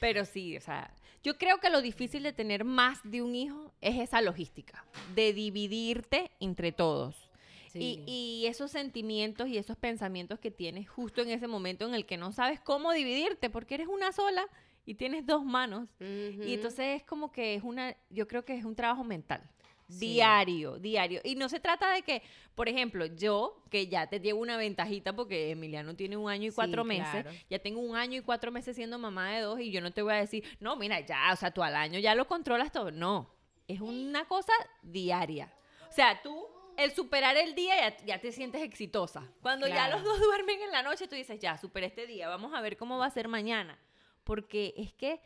Pero 0.00 0.24
sí, 0.24 0.56
o 0.56 0.60
sea, 0.60 0.92
yo 1.22 1.38
creo 1.38 1.58
que 1.58 1.70
lo 1.70 1.80
difícil 1.82 2.22
de 2.22 2.32
tener 2.32 2.64
más 2.64 3.00
de 3.04 3.22
un 3.22 3.34
hijo 3.34 3.72
es 3.80 3.98
esa 3.98 4.20
logística, 4.20 4.84
de 5.14 5.32
dividirte 5.32 6.30
entre 6.40 6.72
todos. 6.72 7.30
Sí. 7.72 8.02
Y, 8.06 8.42
y 8.42 8.46
esos 8.46 8.70
sentimientos 8.70 9.48
y 9.48 9.58
esos 9.58 9.76
pensamientos 9.76 10.38
que 10.38 10.50
tienes 10.50 10.88
justo 10.88 11.22
en 11.22 11.30
ese 11.30 11.46
momento 11.46 11.86
en 11.86 11.94
el 11.94 12.06
que 12.06 12.16
no 12.16 12.32
sabes 12.32 12.60
cómo 12.60 12.92
dividirte, 12.92 13.50
porque 13.50 13.74
eres 13.74 13.88
una 13.88 14.12
sola 14.12 14.46
y 14.86 14.94
tienes 14.94 15.26
dos 15.26 15.44
manos. 15.44 15.88
Y 15.98 16.54
entonces 16.54 17.00
es 17.00 17.02
como 17.02 17.32
que 17.32 17.56
es 17.56 17.64
una, 17.64 17.96
yo 18.08 18.28
creo 18.28 18.44
que 18.44 18.54
es 18.54 18.64
un 18.64 18.76
trabajo 18.76 19.02
mental. 19.02 19.42
Sí. 19.88 20.14
Diario, 20.14 20.78
diario. 20.78 21.20
Y 21.22 21.36
no 21.36 21.48
se 21.48 21.60
trata 21.60 21.92
de 21.92 22.02
que, 22.02 22.22
por 22.54 22.68
ejemplo, 22.68 23.06
yo, 23.06 23.62
que 23.70 23.86
ya 23.86 24.08
te 24.08 24.18
llevo 24.20 24.40
una 24.40 24.56
ventajita 24.56 25.14
porque 25.14 25.50
Emiliano 25.50 25.94
tiene 25.94 26.16
un 26.16 26.28
año 26.28 26.46
y 26.46 26.50
Sí, 26.50 26.56
cuatro 26.56 26.84
meses, 26.84 27.22
claro. 27.22 27.30
ya 27.48 27.58
tengo 27.60 27.80
un 27.80 27.94
año 27.94 28.18
y 28.18 28.22
cuatro 28.22 28.50
meses 28.50 28.74
siendo 28.74 28.98
mamá 28.98 29.30
de 29.30 29.42
dos 29.42 29.60
y 29.60 29.70
yo 29.70 29.80
no 29.80 29.92
te 29.92 30.02
voy 30.02 30.14
a 30.14 30.16
decir, 30.16 30.44
no, 30.58 30.74
mira, 30.76 31.00
ya, 31.00 31.30
o 31.32 31.36
sea, 31.36 31.52
tú 31.52 31.62
al 31.62 31.76
año 31.76 31.98
ya 32.00 32.14
lo 32.14 32.26
controlas 32.26 32.72
todo. 32.72 32.90
No, 32.90 33.30
es 33.68 33.80
una 33.80 34.24
cosa 34.26 34.52
diaria. 34.82 35.52
O 35.88 35.92
sea, 35.92 36.20
tú, 36.20 36.46
el 36.76 36.90
superar 36.90 37.36
el 37.36 37.54
día 37.54 37.90
ya, 37.90 38.04
ya 38.04 38.20
te 38.20 38.32
sientes 38.32 38.62
exitosa. 38.62 39.30
Cuando 39.40 39.68
ya 39.68 39.88
los 39.88 40.02
dos 40.02 40.18
duermen 40.20 40.60
en 40.62 40.72
la 40.72 40.82
noche, 40.82 41.06
tú 41.06 41.14
dices, 41.14 41.38
ya, 41.38 41.56
superé 41.58 41.86
este 41.86 42.06
día, 42.06 42.28
vamos 42.28 42.52
a 42.54 42.60
ver 42.60 42.76
cómo 42.76 42.98
va 42.98 43.06
a 43.06 43.10
ser 43.10 43.28
mañana. 43.28 43.78
Porque 44.24 44.74
es 44.76 44.92
que 44.92 45.20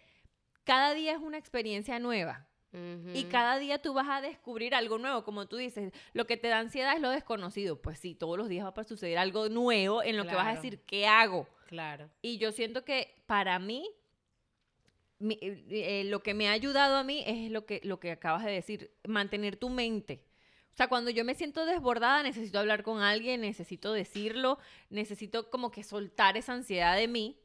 cada 0.65 0.93
día 0.93 1.13
es 1.13 1.19
una 1.19 1.39
experiencia 1.39 1.99
nueva. 1.99 2.47
Y 3.15 3.25
cada 3.25 3.59
día 3.59 3.83
tú 3.83 3.93
vas 3.95 4.07
a 4.09 4.21
descubrir 4.21 4.75
algo 4.75 4.97
nuevo, 4.99 5.25
como 5.25 5.47
tú 5.49 5.57
dices, 5.57 5.93
lo 6.13 6.27
que 6.27 6.37
te 6.37 6.47
da 6.49 6.61
ansiedad 6.61 6.95
es 6.95 7.01
lo 7.01 7.11
desconocido. 7.11 7.81
Pues 7.83 7.99
sí, 7.99 8.15
todos 8.15 8.39
los 8.39 8.49
días 8.49 8.65
va 8.67 8.73
a 8.77 8.85
suceder 8.85 9.19
algo 9.19 9.49
nuevo 9.49 10.03
en 10.05 10.17
lo 10.17 10.23
que 10.25 10.35
vas 10.37 10.47
a 10.47 10.51
decir, 10.63 10.81
¿qué 10.87 11.07
hago? 11.07 11.49
Claro. 11.67 12.09
Y 12.23 12.39
yo 12.39 12.53
siento 12.53 12.85
que 12.85 13.15
para 13.27 13.59
mí, 13.59 13.89
mi- 15.19 15.39
eh, 15.43 15.65
eh, 15.71 16.05
lo 16.05 16.23
que 16.23 16.35
me 16.35 16.49
ha 16.49 16.53
ayudado 16.53 16.97
a 16.97 17.05
mí 17.05 17.23
es 17.27 17.51
lo 17.51 17.67
que, 17.67 17.81
lo 17.85 17.99
que 18.01 18.11
acabas 18.13 18.45
de 18.45 18.53
decir, 18.53 18.91
mantener 19.07 19.57
tu 19.57 19.69
mente. 19.69 20.23
O 20.73 20.77
sea, 20.77 20.89
cuando 20.89 21.11
yo 21.11 21.25
me 21.25 21.35
siento 21.35 21.67
desbordada, 21.67 22.23
necesito 22.23 22.59
hablar 22.59 22.83
con 22.85 23.03
alguien, 23.03 23.41
necesito 23.43 23.93
decirlo, 23.93 24.59
necesito 24.89 25.51
como 25.51 25.71
que 25.71 25.83
soltar 25.83 26.37
esa 26.37 26.53
ansiedad 26.55 26.97
de 26.97 27.09
mí. 27.09 27.37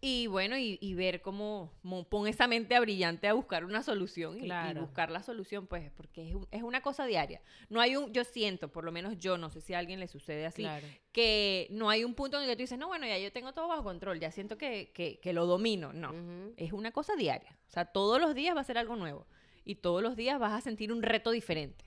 Y 0.00 0.28
bueno, 0.28 0.56
y, 0.56 0.78
y 0.80 0.94
ver 0.94 1.20
cómo, 1.22 1.72
cómo 1.82 2.04
pon 2.08 2.28
esa 2.28 2.46
mente 2.46 2.78
brillante 2.78 3.26
a 3.26 3.32
buscar 3.32 3.64
una 3.64 3.82
solución 3.82 4.38
y- 4.44 4.48
buscar 4.78 5.10
la 5.10 5.24
solución, 5.24 5.66
pues, 5.66 5.90
porque 5.90 6.28
es, 6.28 6.34
un- 6.36 6.46
es 6.52 6.62
una 6.62 6.82
cosa 6.82 7.04
diaria. 7.04 7.42
No 7.68 7.80
hay 7.80 7.96
un, 7.96 8.12
yo 8.12 8.22
siento, 8.22 8.68
por 8.70 8.84
lo 8.84 8.92
menos 8.92 9.18
yo, 9.18 9.36
no 9.38 9.50
sé 9.50 9.60
si 9.60 9.74
a 9.74 9.78
alguien 9.80 9.98
le 9.98 10.06
sucede 10.06 10.46
así, 10.46 10.62
Claro. 10.62 10.86
que 11.10 11.66
no 11.70 11.90
hay 11.90 12.04
un 12.04 12.14
punto 12.14 12.36
en 12.36 12.44
el 12.44 12.48
que 12.50 12.54
tú 12.54 12.62
dices, 12.62 12.78
no, 12.78 12.86
bueno, 12.86 13.06
ya 13.06 13.18
yo 13.18 13.32
tengo 13.32 13.52
todo 13.52 13.66
bajo 13.66 13.82
control, 13.82 14.20
ya 14.20 14.30
siento 14.30 14.56
que, 14.56 14.92
que, 14.94 15.18
que 15.18 15.32
lo 15.32 15.46
domino. 15.46 15.92
No, 15.92 16.14
es 16.56 16.72
una 16.72 16.92
cosa 16.92 17.16
diaria. 17.16 17.58
O 17.66 17.70
sea, 17.72 17.84
todos 17.86 18.20
los 18.20 18.36
días 18.36 18.54
va 18.56 18.60
a 18.60 18.64
ser 18.64 18.78
algo 18.78 18.94
nuevo 18.94 19.26
y 19.64 19.74
todos 19.74 20.00
los 20.00 20.14
días 20.14 20.38
vas 20.38 20.52
a 20.52 20.60
sentir 20.60 20.92
un 20.92 21.02
reto 21.02 21.32
diferente. 21.32 21.84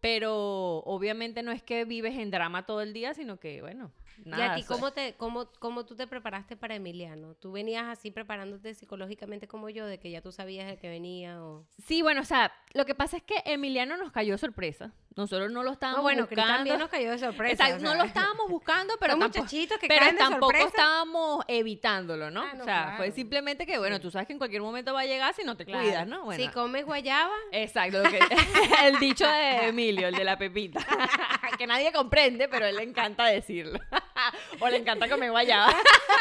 Pero 0.00 0.78
obviamente 0.80 1.42
no 1.42 1.50
es 1.50 1.62
que 1.62 1.84
vives 1.84 2.18
en 2.18 2.30
drama 2.30 2.66
todo 2.66 2.82
el 2.82 2.92
día, 2.92 3.14
sino 3.14 3.38
que, 3.38 3.60
bueno, 3.62 3.90
nada. 4.24 4.46
¿Y 4.46 4.48
a 4.50 4.54
ti 4.54 4.62
cómo, 4.64 4.92
te, 4.92 5.14
cómo, 5.16 5.48
cómo 5.58 5.84
tú 5.84 5.94
te 5.96 6.06
preparaste 6.06 6.56
para 6.56 6.74
Emiliano? 6.74 7.34
¿Tú 7.34 7.52
venías 7.52 7.84
así 7.86 8.10
preparándote 8.10 8.74
psicológicamente 8.74 9.48
como 9.48 9.68
yo, 9.70 9.86
de 9.86 9.98
que 9.98 10.10
ya 10.10 10.20
tú 10.20 10.32
sabías 10.32 10.66
de 10.66 10.76
que 10.78 10.88
venía? 10.88 11.42
O... 11.42 11.66
Sí, 11.86 12.02
bueno, 12.02 12.20
o 12.20 12.24
sea, 12.24 12.52
lo 12.72 12.84
que 12.86 12.94
pasa 12.94 13.16
es 13.16 13.22
que 13.22 13.36
Emiliano 13.44 13.96
nos 13.96 14.12
cayó 14.12 14.32
de 14.34 14.38
sorpresa. 14.38 14.92
Nosotros 15.16 15.52
no 15.52 15.62
lo 15.62 15.70
estábamos 15.72 15.98
No, 15.98 16.02
bueno, 16.02 16.22
buscando. 16.22 16.52
también 16.54 16.76
nos 16.78 16.88
cayó 16.88 17.12
de 17.12 17.18
sorpresa. 17.20 17.52
Exacto, 17.68 17.84
o 17.88 17.88
no 17.88 17.94
lo 17.94 18.02
estábamos 18.04 18.50
buscando, 18.50 18.94
pero 19.00 19.12
tampoco, 19.16 19.38
muchachitos 19.38 19.78
que 19.78 19.86
pero 19.86 20.06
tampoco 20.18 20.46
sorpresa. 20.46 20.66
estábamos 20.66 21.44
evitándolo, 21.46 22.30
¿no? 22.32 22.42
Ah, 22.42 22.54
no, 22.54 22.62
o 22.62 22.64
sea, 22.64 22.94
fue 22.96 23.12
simplemente 23.12 23.64
que, 23.64 23.78
bueno, 23.78 23.96
Sí. 23.96 24.02
tú 24.02 24.10
sabes 24.10 24.26
que 24.26 24.32
en 24.32 24.38
cualquier 24.38 24.62
momento 24.62 24.92
va 24.92 25.02
a 25.02 25.06
llegar 25.06 25.32
si 25.32 25.44
no 25.44 25.56
te 25.56 25.64
Claro. 25.64 25.84
cuidas, 25.84 26.06
¿no? 26.08 26.24
Bueno, 26.24 26.42
Si 26.44 26.50
comes 26.50 26.84
guayaba, 26.84 27.32
Exacto, 27.52 28.02
lo 28.02 28.10
que- 28.10 28.18
el 28.84 28.98
dicho 28.98 29.24
de 29.28 29.68
Emilio, 29.68 30.08
el 30.08 30.16
de 30.16 30.24
la 30.24 30.36
pepita, 30.36 30.80
que 31.58 31.66
nadie 31.68 31.92
comprende, 31.92 32.48
pero 32.48 32.66
él 32.66 32.74
le 32.74 32.82
encanta 32.82 33.24
decirlo. 33.26 33.78
o 34.60 34.68
le 34.68 34.76
encanta 34.78 35.08
comer 35.08 35.30
guayaba. 35.30 35.74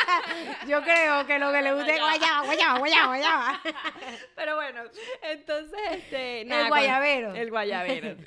yo 0.67 0.81
creo 0.83 1.25
que 1.25 1.39
lo 1.39 1.51
que 1.51 1.61
le 1.61 1.73
gusta 1.73 1.93
es 1.93 1.99
guayaba, 1.99 2.45
guayaba, 2.45 2.79
guayaba, 2.79 3.07
guayaba. 3.07 3.61
Pero 4.35 4.55
bueno, 4.55 4.81
entonces, 5.21 5.79
este, 5.91 6.41
El 6.41 6.47
nada, 6.49 6.67
cuando- 6.69 6.87
guayabero. 6.87 7.35
el 7.35 7.49
guayabero. 7.49 8.17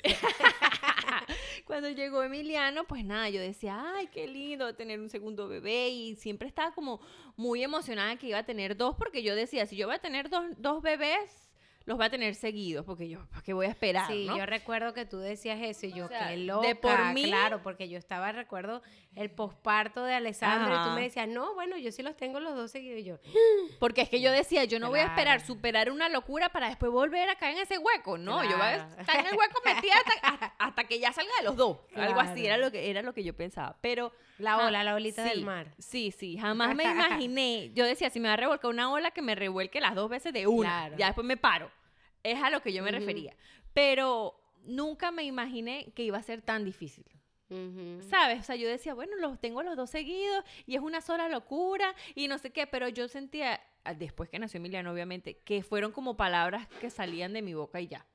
Cuando 1.65 1.89
llegó 1.89 2.23
Emiliano, 2.23 2.85
pues 2.85 3.03
nada, 3.03 3.29
yo 3.29 3.41
decía, 3.41 3.83
ay, 3.95 4.07
qué 4.07 4.25
lindo 4.27 4.73
tener 4.75 4.99
un 5.01 5.09
segundo 5.09 5.49
bebé 5.49 5.89
y 5.89 6.15
siempre 6.15 6.47
estaba 6.47 6.71
como 6.71 7.01
muy 7.35 7.61
emocionada 7.61 8.15
que 8.15 8.27
iba 8.27 8.37
a 8.39 8.45
tener 8.45 8.77
dos 8.77 8.95
porque 8.97 9.21
yo 9.21 9.35
decía, 9.35 9.65
si 9.65 9.75
yo 9.75 9.87
voy 9.87 9.95
a 9.95 9.99
tener 9.99 10.29
dos, 10.29 10.45
dos 10.57 10.81
bebés, 10.81 11.46
los 11.87 11.95
voy 11.95 12.05
a 12.05 12.09
tener 12.09 12.35
seguidos 12.35 12.85
porque 12.85 13.07
yo, 13.07 13.25
¿para 13.29 13.41
qué 13.41 13.53
voy 13.53 13.65
a 13.65 13.69
esperar? 13.69 14.07
Sí, 14.11 14.25
no? 14.25 14.37
yo 14.37 14.45
recuerdo 14.45 14.93
que 14.93 15.05
tú 15.05 15.19
decías 15.19 15.57
eso 15.61 15.85
y 15.85 15.93
yo, 15.93 16.05
O 16.05 16.07
sea, 16.09 16.27
qué 16.27 16.35
de 16.35 16.75
por 16.75 17.13
mí- 17.13 17.23
claro, 17.23 17.63
porque 17.63 17.87
yo 17.87 17.97
estaba, 17.97 18.33
recuerdo, 18.33 18.81
el 19.15 19.31
posparto 19.31 20.03
de 20.03 20.13
Alessandro 20.13 20.75
y 20.75 20.83
tú 20.85 20.89
me 20.95 21.01
decías, 21.03 21.29
no, 21.29 21.53
bueno, 21.55 21.77
yo 21.77 21.89
sí 21.93 22.03
los 22.03 22.17
tengo 22.17 22.41
los 22.41 22.55
dos 22.55 22.71
seguidos 22.71 22.99
y 22.99 23.03
yo. 23.05 23.19
Porque 23.79 24.01
es 24.01 24.09
que 24.09 24.19
yo 24.19 24.31
decía, 24.33 24.65
yo 24.65 24.79
no 24.79 24.89
voy 24.89 24.99
a 24.99 25.05
esperar 25.05 25.39
superar 25.39 25.89
una 25.89 26.09
locura 26.09 26.49
para 26.49 26.67
después 26.67 26.91
volver 26.91 27.29
a 27.29 27.35
caer 27.35 27.55
en 27.55 27.63
ese 27.63 27.77
hueco. 27.77 28.17
No, 28.17 28.43
yo 28.43 28.57
voy 28.57 28.67
a 28.67 28.89
estar 28.99 29.19
en 29.21 29.27
el 29.27 29.35
hueco 29.37 29.61
metida 29.63 29.93
hasta, 30.59 30.83
que 30.83 30.99
ya 30.99 31.13
salga 31.13 31.31
de 31.39 31.45
los 31.45 31.55
dos. 31.55 31.77
Algo 31.95 32.19
así 32.19 32.45
era 32.45 32.57
lo 32.57 32.69
que 32.69 32.89
era 32.91 33.01
lo 33.01 33.13
que 33.13 33.23
yo 33.23 33.33
pensaba. 33.33 33.77
Pero 33.79 34.11
La 34.37 34.57
ola, 34.65 34.83
la 34.83 34.95
olita 34.95 35.23
sí, 35.23 35.29
del 35.29 35.45
mar. 35.45 35.73
Sí, 35.79 36.11
sí, 36.11 36.37
jamás 36.37 36.75
me 36.75 36.83
imaginé. 36.91 37.71
Yo 37.73 37.85
decía, 37.85 38.09
si 38.09 38.19
me 38.19 38.27
va 38.27 38.35
a 38.35 38.37
revolcar 38.37 38.69
una 38.69 38.91
ola, 38.91 39.11
que 39.11 39.21
me 39.21 39.35
revuelque 39.35 39.81
las 39.81 39.95
dos 39.95 40.09
veces 40.09 40.33
de 40.33 40.47
una. 40.47 40.69
Claro. 40.69 40.97
Ya 40.97 41.07
después 41.07 41.25
me 41.25 41.37
paro. 41.37 41.71
Es 42.23 42.41
a 42.41 42.49
lo 42.49 42.61
que 42.61 42.73
yo 42.73 42.83
me 42.83 42.91
refería. 42.91 43.35
Pero 43.73 44.39
nunca 44.63 45.11
me 45.11 45.23
imaginé 45.23 45.91
que 45.95 46.03
iba 46.03 46.17
a 46.17 46.23
ser 46.23 46.41
tan 46.41 46.65
difícil. 46.65 47.05
¿Sabes? 48.09 48.41
O 48.41 48.43
sea, 48.43 48.55
yo 48.57 48.67
decía, 48.67 48.93
bueno, 48.93 49.15
los 49.15 49.39
tengo 49.39 49.63
los 49.63 49.77
dos 49.77 49.89
seguidos 49.89 50.43
y 50.65 50.75
es 50.75 50.81
una 50.81 50.99
sola 50.99 51.29
locura 51.29 51.95
y 52.13 52.27
no 52.27 52.37
sé 52.37 52.51
qué, 52.51 52.67
pero 52.67 52.89
yo 52.89 53.07
sentía, 53.07 53.61
ah, 53.85 53.93
después 53.93 54.29
que 54.29 54.37
nació 54.37 54.57
Emiliano, 54.57 54.91
obviamente, 54.91 55.37
que 55.45 55.63
fueron 55.63 55.93
como 55.93 56.17
palabras 56.17 56.67
que 56.81 56.89
salían 56.89 57.31
de 57.31 57.41
mi 57.41 57.53
boca 57.53 57.79
y 57.79 57.87
ya. 57.87 58.05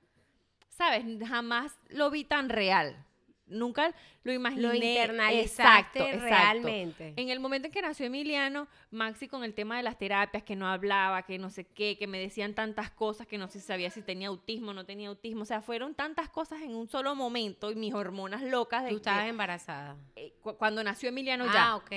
¿Sabes? 0.68 1.04
Jamás 1.26 1.74
lo 1.88 2.10
vi 2.10 2.24
tan 2.24 2.50
real. 2.50 3.06
Nunca 3.52 3.94
lo 4.24 4.32
imaginé. 4.32 4.62
Lo 4.62 4.74
internalizaste 4.74 5.42
Exacto, 5.62 6.04
exacto. 6.04 6.26
realmente. 6.26 7.12
En 7.16 7.28
el 7.28 7.40
momento 7.40 7.66
en 7.68 7.72
que 7.72 7.82
nació 7.82 8.06
Emiliano, 8.06 8.68
Maxi 8.90 9.28
con 9.28 9.44
el 9.44 9.54
tema 9.54 9.76
de 9.76 9.82
las 9.82 9.98
terapias, 9.98 10.42
que 10.42 10.56
no 10.56 10.66
hablaba, 10.68 11.22
que 11.22 11.38
no 11.38 11.50
sé 11.50 11.64
qué, 11.64 11.96
que 11.98 12.06
me 12.06 12.18
decían 12.18 12.54
tantas 12.54 12.90
cosas, 12.90 13.26
que 13.26 13.38
no 13.38 13.48
se 13.48 13.60
sabía 13.60 13.90
si 13.90 14.02
tenía 14.02 14.28
autismo 14.28 14.70
o 14.70 14.74
no 14.74 14.84
tenía 14.84 15.08
autismo. 15.08 15.42
O 15.42 15.46
sea, 15.46 15.60
fueron 15.62 15.94
tantas 15.94 16.28
cosas 16.28 16.62
en 16.62 16.74
un 16.74 16.88
solo 16.88 17.14
momento 17.14 17.70
y 17.70 17.74
mis 17.74 17.94
hormonas 17.94 18.42
locas 18.42 18.82
de 18.84 18.90
Tú 18.90 18.96
que- 18.96 19.00
estabas 19.00 19.26
embarazada. 19.28 19.96
eh, 20.16 20.32
cu- 20.42 20.56
cuando 20.56 20.82
nació 20.82 21.08
Emiliano 21.10 21.44
ah, 21.48 21.52
ya. 21.52 21.76
ok. 21.76 21.90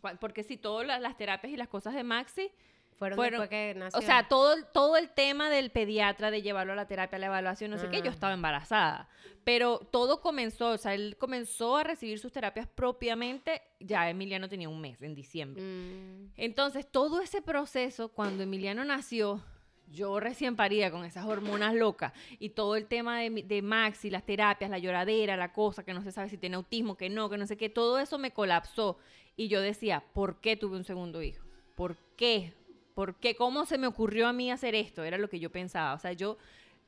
Cua- 0.00 0.18
Porque 0.18 0.42
sí, 0.44 0.56
todas 0.56 0.86
la- 0.86 0.98
las 0.98 1.16
terapias 1.16 1.52
y 1.52 1.56
las 1.56 1.68
cosas 1.68 1.94
de 1.94 2.04
Maxi, 2.04 2.50
Fueron, 2.98 3.16
Fueron- 3.16 3.40
después 3.42 3.48
que 3.50 3.74
nació. 3.78 3.98
o 3.98 4.02
sea, 4.02 4.26
todo, 4.28 4.54
el- 4.54 4.66
todo 4.66 4.96
el 4.96 5.08
tema 5.10 5.50
del 5.50 5.70
pediatra, 5.70 6.30
de 6.30 6.42
llevarlo 6.42 6.72
a 6.72 6.76
la 6.76 6.86
terapia, 6.88 7.16
a 7.16 7.18
la 7.20 7.26
evaluación, 7.26 7.70
no 7.70 7.78
sé 7.78 7.88
qué, 7.90 7.98
yo 7.98 8.10
Ah. 8.10 8.14
estaba 8.14 8.34
embarazada. 8.34 9.08
Pero 9.44 9.78
todo 9.78 10.20
comenzó, 10.20 10.70
o 10.72 10.78
sea, 10.78 10.94
él 10.94 11.16
comenzó 11.18 11.76
a 11.76 11.84
recibir 11.84 12.18
sus 12.18 12.32
terapias 12.32 12.66
propiamente, 12.66 13.62
ya 13.80 14.10
Emiliano 14.10 14.48
tenía 14.48 14.68
un 14.68 14.80
mes, 14.80 15.00
en 15.00 15.14
diciembre. 15.14 15.62
Mm, 15.62 16.32
Entonces, 16.36 16.86
todo 16.90 17.20
ese 17.20 17.40
proceso, 17.40 18.08
cuando 18.08 18.42
Emiliano 18.42 18.84
nació, 18.84 19.42
yo 19.90 20.20
recién 20.20 20.54
paría 20.56 20.90
con 20.90 21.04
esas 21.06 21.24
hormonas 21.24 21.74
locas 21.74 22.12
y 22.38 22.50
todo 22.50 22.76
el 22.76 22.86
tema 22.86 23.20
de, 23.20 23.30
de 23.30 23.62
Maxi, 23.62 24.10
las 24.10 24.26
terapias, 24.26 24.70
la 24.70 24.78
lloradera, 24.78 25.36
la 25.36 25.52
cosa, 25.52 25.82
que 25.84 25.94
no 25.94 26.02
se 26.02 26.12
sabe 26.12 26.28
si 26.28 26.36
tiene 26.36 26.56
autismo, 26.56 26.96
que 26.96 27.08
no, 27.08 27.30
que 27.30 27.38
no 27.38 27.46
sé 27.46 27.56
qué, 27.56 27.70
todo 27.70 27.98
eso 27.98 28.18
me 28.18 28.32
colapsó. 28.32 28.98
Y 29.36 29.48
yo 29.48 29.60
decía, 29.62 30.04
¿por 30.12 30.40
qué 30.40 30.56
tuve 30.56 30.76
un 30.76 30.84
segundo 30.84 31.22
hijo? 31.22 31.46
¿Por 31.74 31.96
qué? 32.16 32.52
¿Por 32.98 33.14
qué? 33.14 33.36
¿Cómo 33.36 33.64
se 33.64 33.78
me 33.78 33.86
ocurrió 33.86 34.26
a 34.26 34.32
mí 34.32 34.50
hacer 34.50 34.74
esto? 34.74 35.04
Era 35.04 35.18
lo 35.18 35.28
que 35.30 35.38
yo 35.38 35.50
pensaba. 35.52 35.94
O 35.94 36.00
sea, 36.00 36.14
yo... 36.14 36.36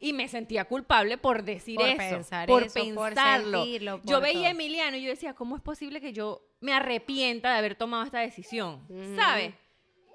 Y 0.01 0.13
me 0.13 0.27
sentía 0.27 0.65
culpable 0.65 1.19
por 1.19 1.45
decir 1.45 1.77
Por 1.77 1.89
eso. 1.89 1.99
pensar 1.99 2.49
por 2.49 2.65
eso, 2.65 2.81
por 2.97 3.11
pensarlo. 3.11 3.63
sentirlo, 3.63 4.01
yo 4.03 4.17
por 4.17 4.23
veía 4.25 4.49
a. 4.49 4.51
Emiliano 4.51 4.97
y 4.97 5.03
yo 5.03 5.09
decía, 5.11 5.35
¿cómo 5.35 5.55
es 5.55 5.63
posible 5.63 6.01
que 6.01 6.13
yo 6.13 6.43
me 6.59 6.73
arrepienta 6.73 7.53
de 7.53 7.59
haber 7.59 7.77
tomado 7.77 8.03
esta 8.03 8.19
decisión? 8.19 8.85
Ujú. 8.89 9.15
¿Sabes? 9.15 9.55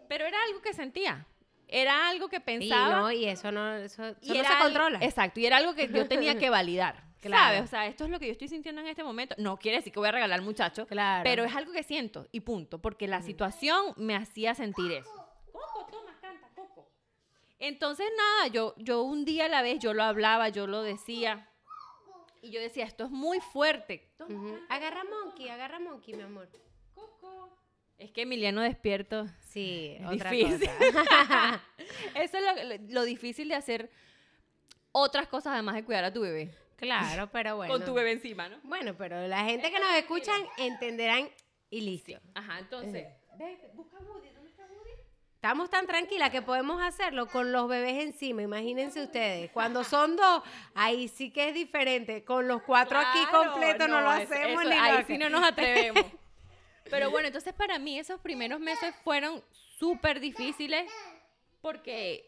Pero 0.10 0.26
era 0.26 0.38
algo 0.50 0.62
que 0.62 0.74
sentía. 0.74 1.26
Era 1.70 2.10
algo 2.10 2.28
que 2.28 2.42
pensaba. 2.42 3.00
no, 3.00 3.12
y 3.14 3.24
eso 3.24 3.54
no, 3.54 3.76
eso, 3.76 4.04
eso 4.06 4.18
y 4.22 4.28
no 4.30 4.36
era 4.36 4.50
se 4.50 4.64
controla. 4.64 5.00
Exacto, 5.02 5.40
y 5.40 5.46
era 5.46 5.58
algo 5.58 5.76
que 5.76 5.88
yo 5.88 6.10
tenía 6.10 6.38
que 6.38 6.50
validar. 6.60 7.06
Claro. 7.22 7.44
¿Sabes? 7.56 7.62
O 7.64 7.68
sea, 7.68 7.88
esto 7.88 8.04
es 8.04 8.10
lo 8.10 8.20
que 8.20 8.26
yo 8.26 8.34
estoy 8.34 8.50
sintiendo 8.50 8.82
en 8.82 8.88
este 8.88 9.04
momento. 9.04 9.34
No 9.38 9.56
quiere 9.58 9.78
decir 9.78 9.94
que 9.94 10.00
voy 10.00 10.10
a 10.10 10.12
regalar 10.12 10.40
al 10.40 10.46
muchacho, 10.46 10.88
Claro. 10.88 11.24
pero 11.24 11.46
es 11.46 11.56
algo 11.56 11.72
que 11.72 11.84
siento 11.84 12.28
y 12.34 12.42
punto, 12.42 12.80
porque 12.82 13.08
la 13.08 13.22
situación 13.22 13.94
me 13.98 14.16
hacía 14.16 14.56
sentir 14.56 14.92
eso. 14.92 15.25
Coco, 15.74 15.88
toma, 15.92 16.18
canta, 16.22 16.48
Coco. 16.56 16.90
Entonces, 17.60 18.08
nada, 18.18 18.48
yo, 18.48 18.74
yo 18.78 19.02
un 19.04 19.26
día 19.26 19.46
a 19.46 19.50
la 19.50 19.62
vez, 19.62 19.80
yo 19.80 19.94
lo 19.94 20.04
hablaba, 20.04 20.50
yo 20.50 20.68
lo 20.68 20.82
decía. 20.82 21.50
Y 22.42 22.52
yo 22.52 22.60
decía, 22.62 22.86
esto 22.86 23.06
es 23.06 23.12
muy 23.12 23.40
fuerte. 23.40 24.12
Agarra 24.70 25.04
monkey, 25.04 25.50
agarra 25.50 25.80
monkey, 25.80 26.14
mi 26.16 26.22
amor. 26.24 26.48
Es 27.98 28.12
que 28.12 28.24
Emiliano 28.24 28.62
despierto. 28.62 29.26
Sí, 29.48 29.96
Es 30.00 30.06
otra 30.06 30.30
difícil. 30.32 30.70
cosa. 30.70 31.64
Eso 32.16 32.38
es 32.38 32.44
lo, 32.44 32.94
lo 32.94 33.04
difícil 33.04 33.48
de 33.48 33.56
hacer 33.56 33.90
otras 34.92 35.28
cosas 35.28 35.54
además 35.54 35.76
de 35.76 35.86
cuidar 35.86 36.04
a 36.04 36.12
tu 36.14 36.22
bebé. 36.22 36.54
claro, 36.76 37.30
pero 37.32 37.56
bueno. 37.56 37.74
Con 37.74 37.86
tu 37.86 37.94
bebé 37.94 38.12
encima, 38.12 38.50
¿no? 38.50 38.60
Bueno, 38.64 38.96
pero 38.98 39.26
la 39.28 39.46
gente 39.46 39.72
que 39.72 39.80
nos 39.80 39.96
escuchan 39.96 40.42
entenderán 40.58 41.30
y 41.70 41.82
listo. 41.82 42.14
Ajá, 42.36 42.60
entonces. 42.60 43.08
Ve, 43.38 43.72
busca. 43.74 43.96
Estamos 45.46 45.70
tan 45.70 45.86
tranquilas 45.86 46.32
que 46.32 46.42
podemos 46.42 46.82
hacerlo 46.82 47.28
con 47.28 47.52
los 47.52 47.68
bebés 47.68 48.04
encima, 48.04 48.42
imagínense 48.42 49.04
ustedes. 49.04 49.52
Cuando 49.52 49.84
son 49.84 50.16
dos, 50.16 50.42
ahí 50.74 51.08
sí 51.08 51.30
que 51.30 51.50
es 51.50 51.54
diferente. 51.54 52.24
Con 52.24 52.48
los 52.48 52.64
cuatro 52.64 52.98
aquí 52.98 53.20
completos 53.32 53.88
no, 53.88 54.02
lo 54.02 54.10
hacemos 54.10 54.64
eso- 54.64 54.70
ni 54.72 54.76
Ahí 54.76 55.04
sí 55.06 55.20
no 55.20 55.30
nos 55.30 55.44
atrevemos. 55.44 56.04
Pero 56.90 57.12
bueno, 57.12 57.28
entonces 57.28 57.54
para 57.54 57.78
mí 57.78 58.00
esos 58.00 58.20
primeros 58.22 58.60
meses 58.60 58.96
fueron 59.04 59.44
súper 59.52 60.20
difíciles 60.20 60.92
porque 61.62 62.28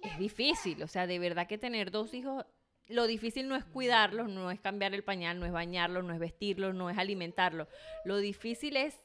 es 0.00 0.18
difícil. 0.18 0.82
O 0.82 0.88
sea, 0.88 1.06
de 1.06 1.18
verdad 1.18 1.46
que 1.46 1.58
tener 1.58 1.90
dos 1.90 2.14
hijos, 2.14 2.46
lo 2.86 3.06
difícil 3.06 3.48
no 3.48 3.54
es 3.54 3.66
cuidarlos, 3.66 4.30
no 4.30 4.50
es 4.50 4.58
cambiar 4.60 4.94
el 4.94 5.04
pañal, 5.04 5.38
no 5.40 5.44
es 5.44 5.52
bañarlos, 5.52 6.04
no 6.04 6.14
es 6.14 6.18
vestirlos, 6.18 6.74
no 6.74 6.88
es 6.88 6.96
alimentarlos. 6.96 7.68
Lo 8.06 8.16
difícil 8.16 8.78
es 8.78 8.96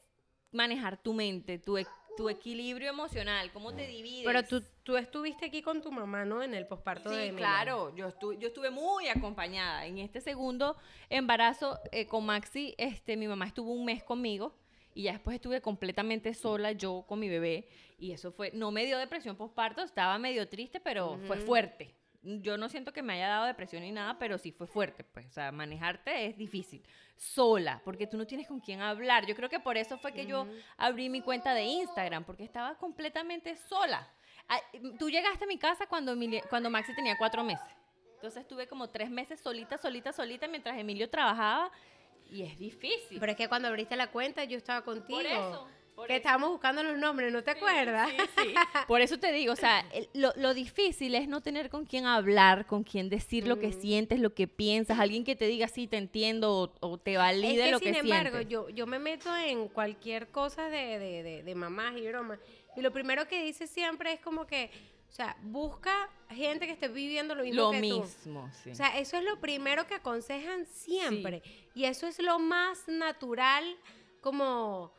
manejar 0.54 0.96
tu 0.96 1.14
mente, 1.14 1.60
tu, 1.60 1.78
tu 2.16 2.30
equilibrio 2.30 2.90
emocional, 2.90 3.52
cómo 3.52 3.74
te 3.74 3.88
divides. 3.88 4.26
Pero 4.26 4.44
tú, 4.44 4.64
tú 4.84 4.98
estuviste 4.98 5.46
aquí 5.46 5.62
con 5.62 5.82
tu 5.82 5.92
mamá, 5.92 6.26
¿no? 6.26 6.42
En 6.44 6.54
el 6.54 6.66
posparto 6.68 7.10
de 7.10 7.16
Sí, 7.16 7.22
Emiliano. 7.30 7.38
claro, 7.38 7.96
yo 7.96 8.08
estuve, 8.08 8.38
yo 8.38 8.48
estuve 8.48 8.70
muy 8.70 9.08
acompañada. 9.08 9.86
En 9.86 9.98
este 10.00 10.22
segundo 10.22 10.78
embarazo 11.10 11.80
eh, 11.92 12.08
con 12.08 12.26
Maxi, 12.26 12.76
este, 12.78 13.18
mi 13.18 13.28
mamá 13.28 13.46
estuvo 13.46 13.72
un 13.72 13.86
mes 13.86 14.04
conmigo 14.04 14.56
y 14.94 15.04
ya 15.04 15.12
después 15.14 15.36
estuve 15.36 15.62
completamente 15.62 16.34
sola 16.34 16.72
yo 16.72 17.04
con 17.08 17.20
mi 17.20 17.28
bebé 17.28 17.68
y 17.98 18.12
eso 18.12 18.32
fue, 18.32 18.52
no 18.54 18.72
me 18.72 18.86
dio 18.86 18.98
depresión 18.98 19.36
postparto, 19.36 19.82
estaba 19.82 20.18
medio 20.18 20.48
triste, 20.48 20.80
pero 20.80 21.18
fue 21.28 21.38
fuerte. 21.38 21.94
Yo 22.42 22.58
no 22.58 22.70
siento 22.70 22.92
que 22.92 23.04
me 23.04 23.14
haya 23.14 23.28
dado 23.28 23.46
depresión 23.46 23.84
ni 23.84 23.92
nada, 23.92 24.18
pero 24.18 24.38
sí 24.40 24.52
fue 24.52 24.66
fuerte, 24.66 25.04
pues, 25.04 25.28
o 25.28 25.32
sea, 25.32 25.52
manejarte 25.52 26.26
es 26.26 26.36
difícil, 26.38 26.82
sola, 27.16 27.82
porque 27.86 28.08
tú 28.08 28.18
no 28.18 28.26
tienes 28.26 28.48
con 28.48 28.60
quién 28.60 28.82
hablar. 28.82 29.26
Yo 29.28 29.36
creo 29.36 29.48
que 29.50 29.60
por 29.60 29.78
eso 29.78 29.98
fue 30.00 30.12
que 30.12 30.26
yo 30.26 30.48
abrí 30.78 31.08
mi 31.10 31.22
cuenta 31.22 31.54
de 31.54 31.64
Instagram, 31.64 32.24
porque 32.24 32.44
estaba 32.44 32.76
completamente 32.78 33.56
sola. 33.56 34.08
Ah, 34.50 34.60
Tú 35.00 35.10
llegaste 35.10 35.44
a 35.46 35.48
mi 35.48 35.58
casa 35.58 35.86
cuando, 35.88 36.14
Emili- 36.16 36.42
cuando 36.50 36.70
Maxi 36.70 36.94
tenía 36.96 37.16
cuatro 37.18 37.44
meses. 37.44 37.66
Entonces 38.16 38.42
estuve 38.42 38.68
como 38.68 38.90
tres 38.90 39.10
meses 39.12 39.40
solita, 39.40 39.78
solita, 39.78 40.12
solita, 40.12 40.48
mientras 40.48 40.78
Emilio 40.78 41.10
trabajaba. 41.10 41.72
Y 42.32 42.42
es 42.42 42.58
difícil. 42.58 43.20
Pero 43.20 43.32
es 43.34 43.38
que 43.38 43.48
cuando 43.48 43.68
abriste 43.68 43.96
la 43.96 44.08
cuenta 44.12 44.44
yo 44.46 44.58
estaba 44.58 44.82
contigo. 44.84 45.20
por 45.20 45.26
eso. 45.28 45.68
Por 45.96 46.08
que 46.08 46.14
eso. 46.14 46.18
estábamos 46.18 46.50
buscando 46.50 46.84
los 46.84 46.98
nombres, 46.98 47.32
¿no 47.32 47.44
te 47.44 47.52
Sí, 47.54 47.58
acuerdas? 47.58 48.10
sí, 48.10 48.18
sí. 48.44 48.54
Por 48.88 49.02
eso 49.02 49.18
te 49.18 49.32
digo, 49.32 49.54
o 49.54 49.56
sea, 49.56 49.80
el- 49.94 50.10
lo, 50.14 50.32
lo 50.36 50.54
difícil 50.54 51.16
es 51.16 51.28
no 51.28 51.42
tener 51.42 51.70
con 51.70 51.86
quién 51.86 52.06
hablar, 52.06 52.66
con 52.68 52.84
quién 52.84 53.10
decir 53.10 53.48
lo 53.48 53.58
que 53.60 53.68
Ujú. 53.70 53.80
sientes, 53.82 54.20
lo 54.20 54.34
que 54.34 54.48
piensas, 54.48 55.00
alguien 55.00 55.24
que 55.24 55.36
te 55.36 55.48
diga 55.48 55.68
sí, 55.68 55.88
te 55.88 55.98
entiendo 55.98 56.52
o, 56.82 56.88
o 56.88 56.98
te 56.98 57.18
valide 57.18 57.54
es 57.62 57.66
que 57.66 57.72
lo 57.72 57.80
sin 57.80 57.96
embargo, 57.96 58.38
sientes. 58.38 58.50
yo, 58.52 58.70
yo 58.70 58.86
me 58.88 59.00
meto 59.00 59.36
en 59.36 59.70
cualquier 59.70 60.28
cosa 60.28 60.70
de, 60.70 61.00
de, 61.00 61.24
de, 61.24 61.44
de 61.44 61.56
mamás 61.56 61.96
y 61.98 62.08
bromas. 62.08 62.40
Y 62.76 62.82
lo 62.82 62.92
primero 62.92 63.28
que 63.28 63.44
dice 63.44 63.66
siempre 63.68 64.12
es 64.14 64.20
como 64.20 64.46
que, 64.46 64.70
o 65.10 65.12
sea, 65.14 65.38
busca 65.44 66.10
gente 66.30 66.66
que 66.68 66.74
esté 66.74 66.90
viviendo 66.90 67.36
lo 67.36 67.44
mismo 67.44 67.62
lo 67.64 67.72
que 67.72 67.80
tú. 67.88 68.02
mismo, 68.02 68.52
sí. 68.64 68.72
O 68.72 68.76
sea, 68.76 69.00
eso 69.00 69.18
es 69.18 69.24
lo 69.24 69.40
primero 69.40 69.88
que 69.88 69.94
aconsejan 69.96 70.66
siempre. 70.66 71.42
Y 71.74 71.86
eso 71.86 72.06
es 72.06 72.20
lo 72.22 72.38
más 72.38 72.88
natural 72.88 73.64
como, 74.22 74.94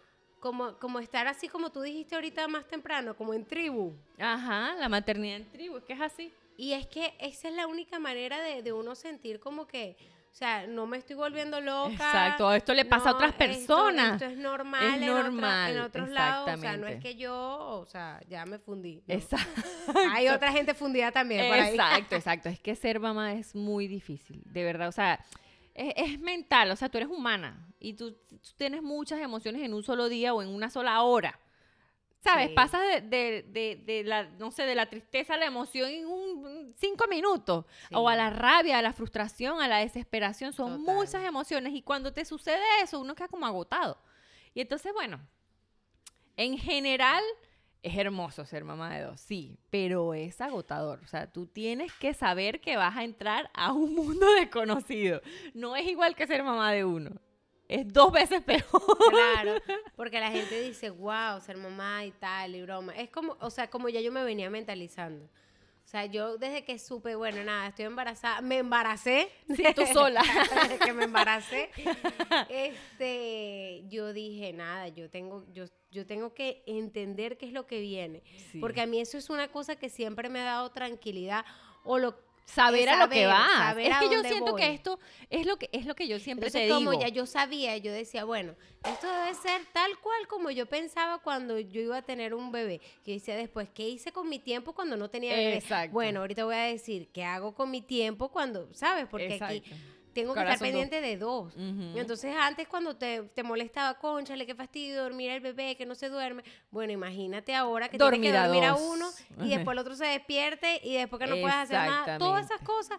como, 0.47 0.79
como 0.79 1.01
estar 1.01 1.27
así 1.27 1.49
como 1.49 1.71
tú 1.71 1.81
dijiste 1.83 2.15
ahorita 2.15 2.47
más 2.49 2.67
temprano, 2.69 3.17
como 3.17 3.35
en 3.35 3.45
tribu. 3.45 3.93
Ajá, 4.19 4.75
la 4.79 4.89
maternidad 4.89 5.37
en 5.39 5.51
tribu, 5.51 5.79
es 5.79 5.85
que 5.85 5.93
es 5.95 6.01
así. 6.01 6.33
Y 6.57 6.73
es 6.73 6.87
que 6.87 7.15
esa 7.19 7.49
es 7.49 7.55
la 7.55 7.67
única 7.67 7.99
manera 7.99 8.41
de, 8.41 8.63
de 8.63 8.73
uno 8.73 8.95
sentir 8.95 9.41
como 9.41 9.67
que, 9.67 9.97
o 10.33 10.35
sea, 10.35 10.67
no 10.69 10.87
me 10.87 10.99
estoy 10.99 11.17
volviendo 11.17 11.61
loca. 11.61 11.91
Exacto, 11.93 12.53
esto 12.53 12.73
le 12.75 12.85
pasa 12.85 13.11
a 13.11 13.15
otras 13.15 13.31
esto- 13.33 13.45
Esto, 13.45 13.91
Esto, 13.91 14.25
es 14.27 14.37
normal, 14.39 14.85
Es 14.85 15.03
en, 15.03 15.09
otra- 15.11 15.23
normal, 15.25 15.71
en 15.77 15.83
otros 15.83 16.09
lados. 16.11 16.51
O 16.55 16.61
sea, 16.61 16.77
no 16.77 16.87
es 16.87 17.01
que 17.03 17.17
yo, 17.17 17.35
o 17.81 17.87
sea, 17.87 18.21
ya 18.29 18.47
me 18.47 18.59
fundí. 18.59 19.03
no. 19.07 19.15
Exacto. 19.15 19.63
Hay 20.13 20.29
otra 20.29 20.53
gente 20.53 20.73
fundida 20.75 21.11
también 21.11 21.49
por 21.49 21.59
ahí. 21.59 21.75
Exacto, 21.75 22.15
exacto. 22.17 22.49
Es 22.49 22.61
que 22.61 22.75
ser 22.77 23.01
mamá 23.01 23.33
es 23.35 23.55
muy 23.55 23.89
difícil, 23.89 24.41
de 24.47 24.63
verdad. 24.65 24.89
O 24.89 24.93
sea, 24.93 25.19
es, 25.77 25.95
es 26.13 26.21
mental, 26.21 26.71
o 26.71 26.77
sea, 26.77 26.89
tú 26.89 26.99
eres 26.99 27.11
humana 27.11 27.69
y 27.79 27.95
tú, 27.95 28.13
tú 28.13 28.39
tienes 28.57 28.83
muchas 28.83 29.21
emociones 29.21 29.63
en 29.63 29.75
un 29.75 29.83
solo 29.83 30.09
día 30.09 30.33
o 30.35 30.43
en 30.43 30.49
una 30.49 30.71
sola 30.71 31.03
hora. 31.03 31.39
¿Sabes? 32.21 32.49
Sí. 32.49 32.55
Pasas 32.55 32.81
de, 32.81 33.01
de- 33.03 33.43
de- 33.49 33.83
de 33.85 34.03
la, 34.03 34.25
no 34.25 34.51
sé, 34.51 34.65
de 34.65 34.75
la 34.75 34.87
tristeza 34.91 35.35
a 35.35 35.37
la 35.37 35.45
emoción 35.47 35.89
en 35.91 36.07
un 36.07 36.75
cinco 36.77 37.07
minutos. 37.09 37.67
O 37.93 38.09
a 38.09 38.15
Sí. 38.15 38.19
la 38.19 38.31
rabia, 38.31 38.79
a 38.79 38.83
la 38.83 38.93
frustración, 38.93 39.61
a 39.61 39.69
la 39.69 39.79
desesperación. 39.79 40.53
Son 40.53 40.81
Total. 40.81 40.95
muchas 40.97 41.23
emociones 41.25 41.73
y 41.75 41.83
cuando 41.83 42.13
te 42.13 42.25
sucede 42.25 42.65
eso, 42.83 42.99
uno 42.99 43.15
queda 43.15 43.29
como 43.29 43.47
agotado. 43.47 43.99
Y 44.55 44.61
entonces, 44.61 44.93
bueno, 44.93 45.21
en 46.37 46.59
general 46.59 47.23
es 47.87 47.97
hermoso 47.97 48.45
ser 48.45 48.65
mamá 48.65 48.97
de 48.97 49.05
dos, 49.05 49.21
sí, 49.21 49.61
pero 49.71 50.13
es 50.13 50.41
agotador. 50.41 50.99
O 51.05 51.07
sea, 51.07 51.31
tú 51.31 51.47
tienes 51.47 51.93
que 51.93 52.15
saber 52.15 52.61
que 52.61 52.77
vas 52.77 52.97
a 52.97 53.05
entrar 53.05 53.49
a 53.55 53.73
un 53.73 53.95
mundo 53.95 54.27
desconocido. 54.41 55.23
No 55.55 55.77
es 55.77 55.87
igual 55.87 56.17
que 56.17 56.27
ser 56.27 56.43
mamá 56.43 56.73
de 56.73 56.85
uno. 56.85 57.13
Es 57.69 57.87
dos 57.87 58.13
veces 58.13 58.43
peor. 58.43 58.65
Claro, 59.11 59.61
porque 59.97 60.19
la 60.19 60.33
gente 60.33 60.61
dice, 60.63 60.91
wow, 60.91 61.41
ser 61.41 61.59
mamá 61.59 62.05
y 62.05 62.11
tal, 62.11 62.57
y 62.57 62.63
broma. 62.63 62.93
Es 62.97 63.09
como, 63.09 63.37
o 63.41 63.51
sea, 63.51 63.71
como 63.71 63.89
ya 63.89 64.01
yo 64.01 64.11
me 64.11 64.25
venía 64.25 64.51
mentalizando. 64.51 65.29
O 65.87 65.89
sea, 65.89 66.05
yo 66.05 66.37
desde 66.37 66.65
que 66.65 66.81
supe, 66.81 67.15
bueno, 67.15 67.45
nada, 67.45 67.69
estoy 67.69 67.85
embarazada, 67.85 68.41
me 68.41 68.59
embaracé. 68.59 69.29
Sí, 69.55 69.63
tú 69.73 69.87
sola. 69.87 70.21
Desde 70.63 70.81
que 70.81 70.93
me 70.93 71.05
embaracé. 71.05 71.71
Este, 72.49 73.85
yo 73.89 74.13
dije, 74.13 74.53
nada, 74.53 74.89
yo 74.89 75.09
tengo, 75.09 75.47
yo, 75.53 75.67
yo 75.93 76.05
tengo 76.05 76.35
que 76.35 76.65
entender 76.67 77.39
qué 77.39 77.47
es 77.47 77.53
lo 77.53 77.69
que 77.69 77.79
viene. 77.79 78.25
Sí. 78.51 78.59
Porque 78.59 78.81
a 78.81 78.87
mí 78.87 78.99
eso 79.01 79.17
es 79.17 79.31
una 79.31 79.47
cosa 79.53 79.77
que 79.77 79.89
siempre 79.89 80.29
me 80.29 80.41
ha 80.41 80.45
dado 80.45 80.73
tranquilidad. 80.73 81.45
O 81.85 81.99
lo 81.99 82.19
saber 82.47 82.89
a 82.89 82.97
lo 83.05 83.09
que 83.11 83.27
vas. 83.27 83.51
saber 83.57 83.91
Es 83.93 83.99
que 83.99 84.11
yo 84.11 84.23
siento 84.23 84.53
voy. 84.53 84.61
que 84.63 84.71
esto 84.73 84.99
es 85.29 85.45
lo 85.47 85.59
que 85.59 85.69
es 85.73 85.85
lo 85.85 85.95
que 85.95 86.09
yo 86.09 86.19
siempre 86.19 86.47
Entonces, 86.47 86.69
te 86.69 86.75
como 86.75 86.93
digo. 86.93 87.03
ya 87.03 87.09
yo 87.09 87.27
sabía, 87.27 87.77
yo 87.77 87.93
decía, 87.93 88.25
bueno, 88.25 88.55
esto 88.85 89.07
debe 89.07 89.35
ser 89.35 89.61
tal 89.73 89.99
cual 89.99 90.27
como 90.29 90.51
yo 90.51 90.67
pensaba 90.67 91.19
cuando 91.19 91.59
yo 91.59 91.81
iba 91.81 91.99
a 91.99 92.03
tener 92.03 92.33
un 92.35 92.53
bebé. 92.53 92.81
Que 93.05 93.13
decía 93.13 93.37
después, 93.37 93.69
¿qué 93.75 93.89
hice 93.89 94.13
con 94.13 94.29
mi 94.29 94.39
tiempo 94.39 94.73
cuando 94.75 94.97
no 94.97 95.11
tenía 95.11 95.35
bebé? 95.35 95.57
Exacto. 95.57 95.93
Bueno, 95.93 96.21
ahorita 96.21 96.45
voy 96.45 96.55
a 96.55 96.61
decir, 96.63 97.09
¿qué 97.13 97.25
hago 97.25 97.55
con 97.55 97.71
mi 97.71 97.83
tiempo 97.83 98.31
cuando, 98.31 98.73
sabes? 98.73 99.07
Porque 99.11 99.39
aquí. 99.41 99.63
Tengo 100.21 100.35
que 100.35 100.41
Ahora 100.41 100.55
estar 100.55 100.67
dos. 100.67 100.73
pendiente 100.73 101.01
de 101.07 101.17
dos. 101.17 101.55
Ujú. 101.55 101.99
Entonces, 101.99 102.35
antes 102.37 102.67
cuando 102.67 102.97
te, 102.97 103.23
te 103.35 103.43
molestaba, 103.43 103.95
conchale, 103.99 104.47
qué 104.47 104.55
fastidio 104.55 105.03
dormir 105.03 105.31
el 105.31 105.41
bebé, 105.41 105.77
que 105.77 105.85
no 105.87 105.95
se 105.95 106.09
duerme. 106.09 106.43
Bueno, 106.71 106.93
imagínate 106.93 107.55
ahora 107.55 107.89
que 107.89 107.99
Dormir 107.99 108.21
tienes 108.23 108.41
a 108.41 108.43
que 108.45 108.49
dormir 108.49 108.65
a 108.65 108.71
dos. 108.73 108.81
uno 108.81 109.11
y 109.47 109.51
después 109.51 109.75
el 109.75 109.79
otro 109.81 109.95
se 109.95 110.07
despierte 110.07 110.81
y 110.83 110.95
después 110.95 111.21
que 111.21 111.27
no 111.29 111.37
puedes 111.41 111.55
hacer 111.57 111.79
nada. 111.79 112.19
Todas 112.19 112.47
esas 112.47 112.61
cosas 112.63 112.99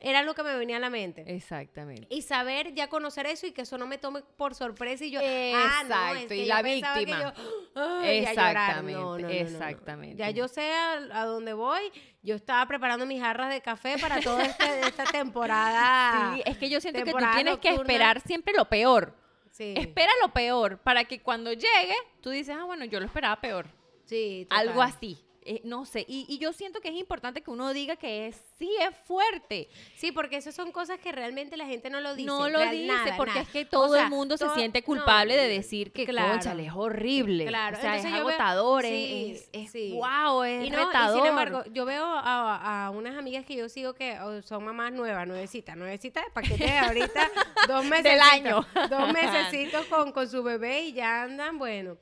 era 0.00 0.22
lo 0.22 0.34
que 0.34 0.42
me 0.42 0.56
venía 0.56 0.76
a 0.76 0.80
la 0.80 0.90
mente. 0.90 1.24
Exactamente. 1.26 2.06
Y 2.10 2.22
saber 2.22 2.74
ya 2.74 2.88
conocer 2.88 3.26
eso 3.26 3.46
y 3.46 3.52
que 3.52 3.62
eso 3.62 3.78
no 3.78 3.86
me 3.86 3.98
tome 3.98 4.22
por 4.36 4.54
sorpresa 4.54 5.04
y 5.04 5.10
yo, 5.10 5.20
ah, 5.20 5.82
no, 5.86 6.14
es 6.14 6.22
Exacto, 6.22 6.28
que 6.28 6.36
y 6.36 6.40
yo 6.42 6.46
la 6.46 6.62
que 6.62 6.74
víctima. 6.74 7.34
yo. 7.74 8.02
Exactamente, 8.04 8.92
no, 8.92 9.18
no, 9.18 9.18
no. 9.18 9.28
exactamente. 9.28 10.16
Ya 10.16 10.30
yo 10.30 10.48
sé 10.48 10.72
a, 10.72 10.92
a 11.12 11.24
dónde 11.24 11.52
voy. 11.52 11.80
Yo 12.22 12.34
estaba 12.34 12.66
preparando 12.66 13.06
mis 13.06 13.20
jarras 13.20 13.50
de 13.50 13.60
café 13.60 13.96
para 13.98 14.20
toda 14.20 14.44
esta, 14.44 14.80
esta 14.80 15.04
temporada. 15.04 16.34
Sí, 16.34 16.42
es 16.44 16.58
que 16.58 16.68
yo 16.68 16.80
siento 16.80 17.04
que 17.04 17.12
tú 17.12 17.18
tienes 17.34 17.58
que 17.58 17.70
esperar 17.70 18.20
siempre 18.20 18.52
lo 18.54 18.64
peor. 18.66 19.14
Sí, 19.50 19.74
Espera 19.76 20.12
lo 20.22 20.28
peor 20.32 20.78
para 20.78 21.04
que 21.04 21.20
cuando 21.20 21.52
llegue 21.52 21.94
tú 22.20 22.30
dices, 22.30 22.54
ah, 22.58 22.64
bueno, 22.64 22.84
yo 22.84 23.00
lo 23.00 23.06
esperaba 23.06 23.40
peor. 23.40 23.66
sí, 24.04 24.46
Algo 24.50 24.82
así. 24.82 25.18
Eh, 25.50 25.62
no 25.64 25.86
sé. 25.86 26.04
Y, 26.06 26.26
y 26.28 26.36
yo 26.38 26.52
siento 26.52 26.80
que 26.82 26.88
es 26.88 26.94
importante 26.94 27.40
que 27.40 27.50
uno 27.50 27.72
diga 27.72 27.96
que 27.96 28.26
es, 28.26 28.36
sí 28.58 28.70
es 28.80 28.94
fuerte. 29.06 29.68
Sí, 29.96 30.12
porque 30.12 30.36
esas 30.36 30.54
son 30.54 30.72
cosas 30.72 30.98
que 31.00 31.10
realmente 31.10 31.56
la 31.56 31.64
gente 31.64 31.88
no 31.88 32.00
lo 32.02 32.14
dice. 32.14 32.26
no 32.26 32.50
lo 32.50 32.60
dice 32.60 32.86
nada, 32.86 33.16
porque 33.16 33.30
nada. 33.30 33.42
es 33.42 33.48
que 33.48 33.62
O 33.62 33.68
todo 33.68 33.94
sea, 33.94 34.04
el 34.04 34.10
mundo 34.10 34.36
se 34.36 34.46
siente 34.50 34.80
no, 34.80 34.84
culpable 34.84 35.36
de 35.38 35.48
decir 35.48 35.90
que, 35.90 36.04
claro. 36.04 36.38
es 36.38 36.72
horrible. 36.74 37.46
Claro, 37.46 37.78
O 37.78 37.80
sea, 37.80 37.96
es 37.96 38.02
yo 38.04 38.10
veo- 38.10 38.18
agotador, 38.28 38.82
sí, 38.84 39.32
es, 39.34 39.48
es, 39.52 39.70
sí. 39.72 39.92
wow, 39.94 40.42
es 40.42 40.66
Y, 40.66 40.70
no, 40.70 40.82
y 40.82 40.84
retador. 40.84 41.16
sin 41.16 41.26
embargo, 41.26 41.64
yo 41.72 41.86
veo 41.86 42.04
a, 42.04 42.84
a 42.86 42.90
unas 42.90 43.16
amigas 43.16 43.46
que 43.46 43.56
yo 43.56 43.70
sigo 43.70 43.94
que 43.94 44.18
oh, 44.20 44.42
son 44.42 44.62
mamás 44.64 44.92
nuevas, 44.92 45.26
nuevecitas, 45.26 45.78
nuevecitas 45.78 46.24
de 46.26 46.30
paquete 46.30 46.64
de 46.64 46.78
ahorita, 46.78 47.30
dos 47.66 47.84
meses. 47.86 48.04
Del 48.04 48.20
año. 48.20 48.66
Dos 48.90 49.12
mesecitos 49.14 49.86
con, 49.86 50.12
con 50.12 50.28
su 50.28 50.42
bebé 50.42 50.82
y 50.82 50.92
ya 50.92 51.22
andan, 51.22 51.56
bueno. 51.58 51.96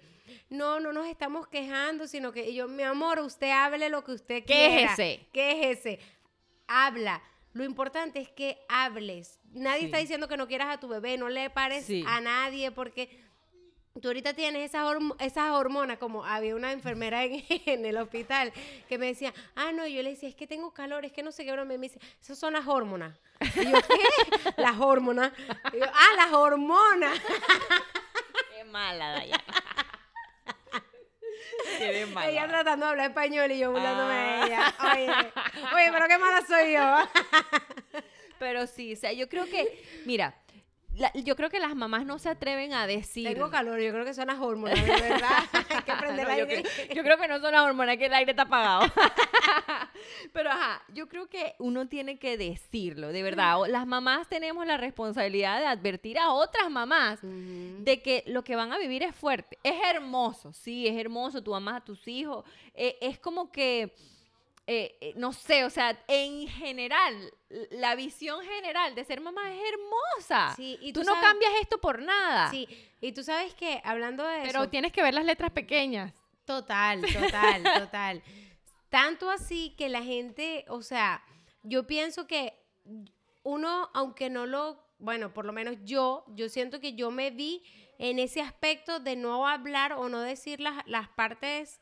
No, 0.48 0.78
no 0.80 0.92
nos 0.92 1.06
estamos 1.08 1.48
quejando, 1.48 2.06
sino 2.06 2.32
que 2.32 2.48
y 2.50 2.54
yo, 2.54 2.68
mi 2.68 2.82
amor, 2.82 3.18
usted 3.20 3.50
hable 3.50 3.88
lo 3.88 4.04
que 4.04 4.12
usted 4.12 4.44
Quéjese. 4.44 5.26
quiera. 5.32 5.32
Quéjese. 5.32 5.98
Habla. 6.68 7.22
Lo 7.52 7.64
importante 7.64 8.20
es 8.20 8.28
que 8.30 8.58
hables. 8.68 9.40
Nadie 9.52 9.80
Sí. 9.80 9.84
está 9.86 9.98
diciendo 9.98 10.28
que 10.28 10.36
no 10.36 10.46
quieras 10.46 10.68
a 10.68 10.78
tu 10.80 10.88
bebé, 10.88 11.16
no 11.16 11.28
le 11.28 11.48
pares 11.50 11.86
Sí. 11.86 12.04
a 12.06 12.20
nadie 12.20 12.70
porque 12.70 13.24
tú 14.02 14.08
ahorita 14.08 14.34
tienes 14.34 14.62
esas, 14.70 14.84
horm- 14.84 15.16
esas 15.20 15.52
hormonas, 15.52 15.96
como 15.96 16.22
había 16.24 16.54
una 16.54 16.70
enfermera 16.72 17.24
en, 17.24 17.42
en 17.66 17.86
el 17.86 17.96
hospital 17.96 18.52
que 18.90 18.98
me 18.98 19.06
decía, 19.06 19.32
ah, 19.54 19.72
no, 19.72 19.86
yo 19.86 20.02
le 20.02 20.10
decía, 20.10 20.28
es 20.28 20.34
que 20.34 20.46
tengo 20.46 20.74
calor, 20.74 21.06
es 21.06 21.12
que 21.12 21.22
no 21.22 21.32
sé 21.32 21.44
qué 21.46 21.52
broma, 21.52 21.72
y 21.72 21.78
me 21.78 21.88
dice, 21.88 21.98
esas 22.20 22.38
son 22.38 22.52
las 22.52 22.66
hormonas. 22.66 23.18
Y 23.40 23.64
yo, 23.70 23.78
¿qué? 23.88 24.52
las 24.58 24.78
hormonas. 24.78 25.32
Y 25.72 25.78
yo, 25.78 25.86
ah, 25.86 26.14
las 26.16 26.32
hormonas. 26.34 27.18
Qué 28.54 28.64
mala, 28.64 29.10
Dayana. 29.12 29.44
Qué 31.78 32.06
mala. 32.12 32.28
Ella 32.30 32.48
tratando 32.48 32.86
de 32.86 32.90
hablar 32.92 33.08
español 33.10 33.50
y 33.52 33.58
yo 33.58 33.70
burlándome 33.72 34.14
Ah. 34.14 34.40
de 34.40 34.46
ella. 34.46 34.74
Oye, 34.92 35.32
oye, 35.74 35.92
pero 35.92 36.08
qué 36.08 36.18
mala 36.18 36.46
soy 36.46 36.72
yo. 36.72 38.02
Pero 38.38 38.66
sí, 38.66 38.92
o 38.92 38.96
sea, 38.96 39.12
yo 39.14 39.30
creo 39.30 39.46
que, 39.46 39.82
mira, 40.04 40.34
la- 40.98 41.12
yo 41.14 41.36
creo 41.36 41.48
que 41.50 41.60
las 41.60 41.74
mamás 41.74 42.04
no 42.06 42.18
se 42.18 42.28
atreven 42.28 42.72
a 42.72 42.86
decir. 42.86 43.28
Tengo 43.32 43.50
calor, 43.50 43.78
yo 43.80 43.92
creo 43.92 44.04
que 44.04 44.14
son 44.14 44.26
las 44.28 44.38
hormonas, 44.38 44.80
de 44.84 44.90
verdad. 44.90 45.30
Hay 45.52 45.82
que 45.82 45.92
prender 45.94 46.26
No, 46.26 46.32
el 46.32 46.38
yo, 46.38 46.44
aire. 46.46 46.62
creo, 46.62 46.94
yo 46.96 47.02
creo 47.02 47.18
que 47.18 47.28
no 47.28 47.40
son 47.40 47.52
las 47.52 47.62
hormonas, 47.62 47.96
que 47.96 48.06
el 48.06 48.14
aire 48.14 48.30
está 48.32 48.42
apagado. 48.42 48.90
Pero 50.32 50.50
ajá, 50.50 50.82
yo 50.92 51.08
creo 51.08 51.28
que 51.28 51.54
uno 51.58 51.88
tiene 51.88 52.18
que 52.18 52.36
decirlo, 52.36 53.08
de 53.08 53.22
verdad. 53.22 53.60
O- 53.60 53.66
Las 53.66 53.86
mamás 53.86 54.28
tenemos 54.28 54.66
la 54.66 54.76
responsabilidad 54.76 55.60
de 55.60 55.66
advertir 55.66 56.18
a 56.18 56.30
otras 56.32 56.70
mamás 56.70 57.18
de 57.22 58.02
que 58.02 58.24
lo 58.26 58.44
que 58.44 58.56
van 58.56 58.72
a 58.72 58.78
vivir 58.78 59.02
es 59.02 59.14
fuerte. 59.14 59.58
Es 59.62 59.76
hermoso, 59.84 60.52
sí, 60.52 60.86
es 60.86 60.96
hermoso. 60.96 61.42
Tú 61.42 61.54
amas 61.54 61.76
a 61.76 61.84
tus 61.84 62.06
hijos. 62.08 62.44
eh, 62.74 62.98
es 63.00 63.18
como 63.18 63.50
que, 63.50 63.94
eh, 64.68 64.96
eh, 65.00 65.12
no 65.16 65.32
sé, 65.32 65.64
o 65.64 65.70
sea, 65.70 65.96
en 66.08 66.48
general, 66.48 67.32
la 67.70 67.94
visión 67.94 68.42
general 68.44 68.94
de 68.94 69.04
ser 69.04 69.20
mamá 69.20 69.54
es 69.54 69.60
hermosa. 69.72 70.54
Sí, 70.56 70.76
y 70.80 70.92
tú, 70.92 71.00
tú 71.00 71.06
no 71.06 71.12
sabes- 71.14 71.28
cambias 71.28 71.52
esto 71.62 71.80
por 71.80 72.02
nada. 72.02 72.50
Sí, 72.50 72.66
y 73.00 73.12
tú 73.12 73.22
sabes 73.22 73.54
que 73.54 73.80
hablando 73.84 74.24
de 74.24 74.38
Pero 74.42 74.62
eso, 74.62 74.68
tienes 74.70 74.92
que 74.92 75.02
ver 75.02 75.14
las 75.14 75.24
letras 75.24 75.50
pequeñas. 75.52 76.12
total, 76.44 77.02
total, 77.12 77.62
total. 77.90 78.22
Tanto 78.88 79.30
así 79.30 79.74
que 79.78 79.88
la 79.88 80.02
gente, 80.02 80.64
o 80.68 80.82
sea, 80.82 81.22
yo 81.62 81.86
pienso 81.86 82.26
que 82.26 82.54
uno, 83.42 83.90
aunque 83.94 84.30
no 84.30 84.46
lo, 84.46 84.82
bueno, 84.98 85.32
por 85.32 85.44
lo 85.44 85.52
menos 85.52 85.76
yo, 85.84 86.24
yo 86.28 86.48
siento 86.48 86.80
que 86.80 86.94
yo 86.94 87.10
me 87.10 87.30
vi 87.30 87.62
en 87.98 88.18
ese 88.18 88.40
aspecto 88.42 88.98
de 89.00 89.16
no 89.16 89.46
hablar 89.46 89.92
o 89.94 90.08
no 90.08 90.20
decir 90.20 90.60
las, 90.60 90.84
las 90.86 91.08
partes 91.08 91.80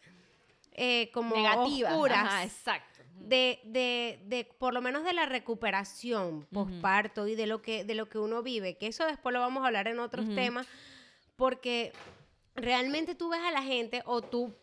eh, 0.74 1.10
como 1.12 1.34
Negativas. 1.36 1.92
oscuras. 1.92 2.18
Ajá, 2.18 2.44
exacto. 2.44 3.00
de, 3.16 3.60
de, 3.64 4.20
de, 4.26 4.44
por 4.44 4.74
lo 4.74 4.82
menos 4.82 5.04
de 5.04 5.12
la 5.12 5.24
recuperación 5.26 6.46
posparto 6.52 7.26
y 7.28 7.34
de 7.36 7.46
lo 7.46 7.62
que 7.62 7.84
de 7.84 7.94
lo 7.94 8.08
que 8.08 8.18
uno 8.18 8.42
vive, 8.42 8.76
que 8.76 8.88
eso 8.88 9.06
después 9.06 9.32
lo 9.32 9.40
vamos 9.40 9.62
a 9.62 9.68
hablar 9.68 9.86
en 9.88 10.00
otros 10.00 10.26
temas, 10.34 10.66
porque 11.36 11.92
realmente 12.54 13.14
tú 13.14 13.28
ves 13.30 13.40
a 13.40 13.50
la 13.50 13.62
gente 13.62 14.02
o 14.06 14.20
tú 14.22 14.54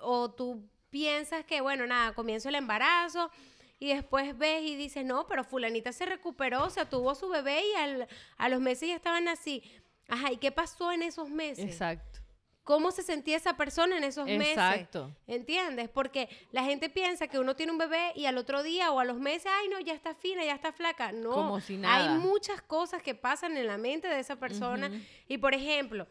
o 0.00 0.30
tú 0.32 0.68
piensas 0.90 1.44
que 1.44 1.60
bueno, 1.60 1.86
nada, 1.86 2.12
comienzo 2.14 2.48
el 2.48 2.56
embarazo 2.56 3.30
y 3.78 3.88
después 3.94 4.36
ves 4.36 4.62
y 4.62 4.76
dices, 4.76 5.04
"No, 5.04 5.26
pero 5.26 5.42
fulanita 5.44 5.92
se 5.92 6.04
recuperó, 6.06 6.64
o 6.64 6.70
sea, 6.70 6.88
tuvo 6.88 7.14
su 7.14 7.28
bebé 7.28 7.62
y 7.66 7.74
al- 7.76 8.08
a 8.36 8.48
los 8.48 8.60
meses 8.60 8.88
ya 8.88 8.96
estaban 8.96 9.26
así." 9.28 9.62
Ajá, 10.08 10.30
¿y 10.32 10.36
qué 10.36 10.50
pasó 10.52 10.92
en 10.92 11.02
esos 11.02 11.30
meses? 11.30 11.64
Exacto. 11.64 12.20
¿Cómo 12.64 12.92
se 12.92 13.02
sentía 13.02 13.36
esa 13.36 13.56
persona 13.56 13.96
en 13.96 14.04
esos 14.04 14.24
meses? 14.26 14.50
Exacto. 14.50 15.10
¿Entiendes? 15.26 15.88
Porque 15.88 16.28
la 16.52 16.62
gente 16.62 16.88
piensa 16.88 17.26
que 17.26 17.40
uno 17.40 17.56
tiene 17.56 17.72
un 17.72 17.78
bebé 17.78 18.12
y 18.14 18.26
al 18.26 18.38
otro 18.38 18.62
día 18.62 18.92
o 18.92 19.00
a 19.00 19.04
los 19.04 19.18
meses, 19.18 19.50
ay, 19.52 19.68
no, 19.68 19.80
ya 19.80 19.94
está 19.94 20.14
fina, 20.14 20.44
ya 20.44 20.54
está 20.54 20.72
flaca. 20.72 21.10
No, 21.10 21.32
Como 21.32 21.60
si 21.60 21.76
nada. 21.76 22.12
hay 22.12 22.18
muchas 22.20 22.62
cosas 22.62 23.02
que 23.02 23.16
pasan 23.16 23.56
en 23.56 23.66
la 23.66 23.78
mente 23.78 24.06
de 24.06 24.20
esa 24.20 24.36
persona. 24.36 24.92
Y 25.26 25.38
por 25.38 25.54
ejemplo, 25.54 26.06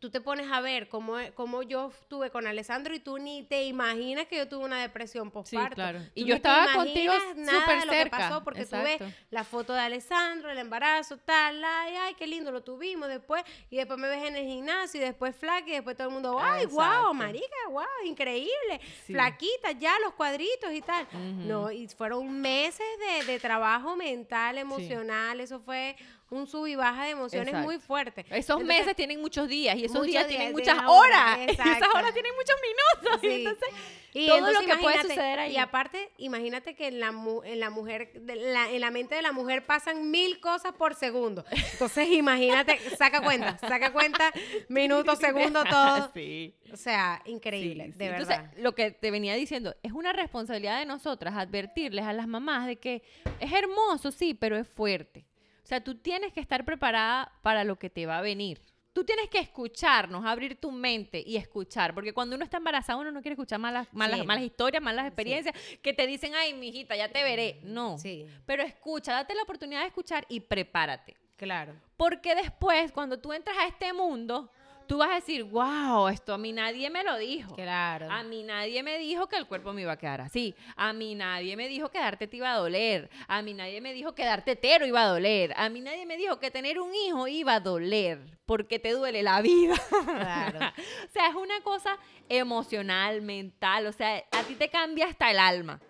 tú 0.00 0.10
te 0.10 0.20
pones 0.20 0.50
a 0.50 0.60
ver 0.60 0.88
cómo, 0.88 1.16
cómo 1.34 1.62
yo 1.62 1.90
estuve 2.00 2.30
con 2.30 2.46
Alessandro 2.46 2.94
y 2.94 3.00
tú 3.00 3.18
ni 3.18 3.42
te 3.44 3.64
imaginas 3.64 4.26
que 4.26 4.36
yo 4.36 4.48
tuve 4.48 4.64
una 4.64 4.80
depresión 4.80 5.30
postparto. 5.30 5.74
claro. 5.76 6.00
Tú 6.00 6.10
Y 6.14 6.22
yo 6.24 6.34
te 6.34 6.36
estaba 6.36 6.74
contigo 6.74 7.12
súper 7.14 7.80
de 7.80 7.86
lo 7.86 7.92
que 7.92 7.98
cerca. 7.98 8.16
pasó 8.18 8.44
porque 8.44 8.66
tú 8.66 8.76
Exacto. 8.76 9.04
ves 9.04 9.14
la 9.30 9.44
foto 9.44 9.72
de 9.72 9.80
Alessandro, 9.80 10.50
el 10.50 10.58
embarazo, 10.58 11.16
tal, 11.18 11.62
ay, 11.64 11.94
ay, 11.96 12.14
qué 12.14 12.26
lindo 12.26 12.50
lo 12.52 12.62
tuvimos 12.62 13.08
después, 13.08 13.42
y 13.70 13.76
después 13.76 13.98
me 13.98 14.08
ves 14.08 14.24
en 14.24 14.36
el 14.36 14.46
gimnasio, 14.46 15.00
y 15.00 15.04
después 15.04 15.34
flaca, 15.36 15.68
y 15.68 15.72
después 15.72 15.96
todo 15.96 16.08
el 16.08 16.12
mundo, 16.14 16.38
ay, 16.40 16.64
Exacto. 16.64 17.04
wow, 17.04 17.14
marica, 17.14 17.56
wow, 17.70 17.84
increíble, 18.04 18.80
Sí. 19.06 19.12
flaquita, 19.12 19.72
ya 19.72 19.98
los 20.00 20.14
cuadritos 20.14 20.72
y 20.72 20.80
tal. 20.82 21.06
No, 21.46 21.70
y 21.70 21.86
fueron 21.88 22.40
meses 22.40 22.86
de, 22.98 23.32
de 23.32 23.40
trabajo 23.40 23.96
mental, 23.96 24.58
emocional, 24.58 25.40
eso 25.40 25.60
fue 25.60 25.96
un 26.34 26.46
sub 26.46 26.66
y 26.66 26.74
baja 26.76 27.04
de 27.04 27.10
emociones 27.10 27.48
Exacto. 27.48 27.66
muy 27.66 27.78
fuerte. 27.78 28.20
Esos 28.30 28.36
Entonces, 28.60 28.66
meses 28.66 28.96
tienen 28.96 29.20
muchos 29.20 29.48
días 29.48 29.76
y 29.76 29.84
esos 29.84 30.04
días, 30.06 30.26
días, 30.26 30.28
tienen 30.28 30.52
muchas 30.52 30.78
horas. 30.86 30.88
hora, 30.88 31.38
Y 31.48 31.50
esas 31.50 31.94
horas 31.94 32.12
tienen 32.12 32.32
muchos 32.36 32.56
minutos. 32.62 33.22
y 33.24 33.34
entonces, 33.34 33.68
Y 34.12 34.26
todo 34.28 34.38
entonces 34.38 34.68
lo 34.68 34.74
que 34.76 34.80
puede 34.82 35.02
suceder 35.02 35.38
ahí. 35.40 35.52
Y 35.52 35.56
aparte, 35.58 36.10
imagínate 36.18 36.74
que 36.74 36.86
en 36.88 37.00
la, 37.00 37.10
mu- 37.12 37.42
en 37.42 37.58
la 37.60 37.70
mujer, 37.70 38.12
de 38.20 38.36
la- 38.36 38.70
en 38.70 38.80
la 38.80 38.90
mente 38.90 39.14
de 39.16 39.22
la 39.22 39.32
mujer 39.32 39.66
pasan 39.66 40.10
mil 40.10 40.38
cosas 40.40 40.72
por 40.72 40.94
segundo. 40.94 41.44
Entonces, 41.72 42.08
imagínate, 42.10 42.78
saca 42.96 43.20
cuenta, 43.22 43.58
saca 43.58 43.92
cuenta, 43.92 44.32
minutos, 44.68 45.18
segundos, 45.18 45.64
todo. 45.70 46.10
Sí. 46.14 46.54
O 46.72 46.76
sea, 46.76 47.22
increíble, 47.24 47.92
Sí, 47.92 47.98
de 47.98 48.06
Entonces, 48.06 48.36
verdad. 48.38 48.52
lo 48.58 48.74
que 48.74 48.90
te 48.90 49.10
venía 49.10 49.34
diciendo, 49.34 49.74
es 49.82 49.92
una 49.92 50.12
responsabilidad 50.12 50.78
de 50.80 50.86
nosotras 50.86 51.34
advertirles 51.36 52.04
a 52.04 52.12
las 52.12 52.26
mamás 52.26 52.66
de 52.66 52.76
que 52.76 53.02
es 53.40 53.52
hermoso, 53.52 54.10
sí, 54.10 54.34
pero 54.34 54.56
es 54.56 54.66
fuerte. 54.68 55.24
O 55.64 55.66
sea, 55.66 55.82
tú 55.82 55.94
tienes 55.96 56.32
que 56.32 56.40
estar 56.40 56.64
preparada 56.64 57.32
para 57.42 57.64
lo 57.64 57.76
que 57.78 57.88
te 57.90 58.04
va 58.06 58.18
a 58.18 58.22
venir. 58.22 58.60
Tú 58.92 59.02
tienes 59.02 59.28
que 59.28 59.38
escucharnos, 59.40 60.24
abrir 60.24 60.54
tu 60.60 60.70
mente 60.70 61.20
y 61.26 61.36
escuchar, 61.36 61.94
porque 61.94 62.12
cuando 62.12 62.36
uno 62.36 62.44
está 62.44 62.58
embarazado 62.58 63.00
uno 63.00 63.10
no 63.10 63.22
quiere 63.22 63.32
escuchar 63.32 63.58
malas, 63.58 63.88
malas, 63.92 64.20
Sí. 64.20 64.26
malas 64.26 64.44
historias, 64.44 64.80
malas 64.82 65.06
experiencias, 65.06 65.54
que 65.82 65.92
te 65.92 66.06
dicen, 66.06 66.32
ay, 66.36 66.54
mijita, 66.54 66.94
ya 66.94 67.08
te 67.10 67.24
veré. 67.24 67.58
No. 67.64 67.98
Sí, 67.98 68.26
Pero 68.46 68.62
escucha, 68.62 69.12
date 69.12 69.34
la 69.34 69.42
oportunidad 69.42 69.80
de 69.80 69.88
escuchar 69.88 70.24
y 70.28 70.40
prepárate. 70.40 71.16
claro. 71.36 71.74
Porque 71.96 72.34
después, 72.34 72.92
cuando 72.92 73.18
tú 73.20 73.32
entras 73.32 73.56
a 73.58 73.66
este 73.66 73.92
mundo, 73.92 74.50
tú 74.86 74.98
vas 74.98 75.10
a 75.10 75.14
decir, 75.14 75.44
wow, 75.44 76.08
esto 76.08 76.34
a 76.34 76.38
mí 76.38 76.52
nadie 76.52 76.90
me 76.90 77.02
lo 77.02 77.16
dijo. 77.18 77.54
Claro. 77.54 78.10
A 78.10 78.22
mí 78.22 78.42
nadie 78.42 78.82
me 78.82 78.98
dijo 78.98 79.28
que 79.28 79.36
el 79.36 79.46
cuerpo 79.46 79.72
me 79.72 79.82
iba 79.82 79.92
a 79.92 79.96
quedar 79.96 80.20
así. 80.20 80.54
A 80.76 80.92
mí 80.92 81.14
nadie 81.14 81.56
me 81.56 81.68
dijo 81.68 81.90
que 81.90 81.98
darte 81.98 82.26
te 82.26 82.36
iba 82.36 82.52
a 82.52 82.56
doler. 82.56 83.10
A 83.28 83.42
mí 83.42 83.54
nadie 83.54 83.80
me 83.80 83.92
dijo 83.92 84.14
que 84.14 84.24
darte 84.24 84.52
hetero 84.52 84.86
iba 84.86 85.02
a 85.02 85.06
doler. 85.06 85.52
A 85.56 85.68
mí 85.68 85.80
nadie 85.80 86.06
me 86.06 86.16
dijo 86.16 86.38
que 86.38 86.50
tener 86.50 86.80
un 86.80 86.94
hijo 86.94 87.28
iba 87.28 87.54
a 87.54 87.60
doler 87.60 88.20
porque 88.46 88.78
te 88.78 88.92
duele 88.92 89.22
la 89.22 89.40
vida. 89.42 89.74
Claro. 90.04 90.58
o 91.08 91.12
sea, 91.12 91.28
es 91.28 91.34
una 91.34 91.60
cosa 91.62 91.98
emocional, 92.28 93.22
mental. 93.22 93.86
O 93.86 93.92
sea, 93.92 94.22
a 94.30 94.42
ti 94.42 94.54
te 94.54 94.68
cambia 94.68 95.06
hasta 95.06 95.30
el 95.30 95.38
alma. 95.38 95.80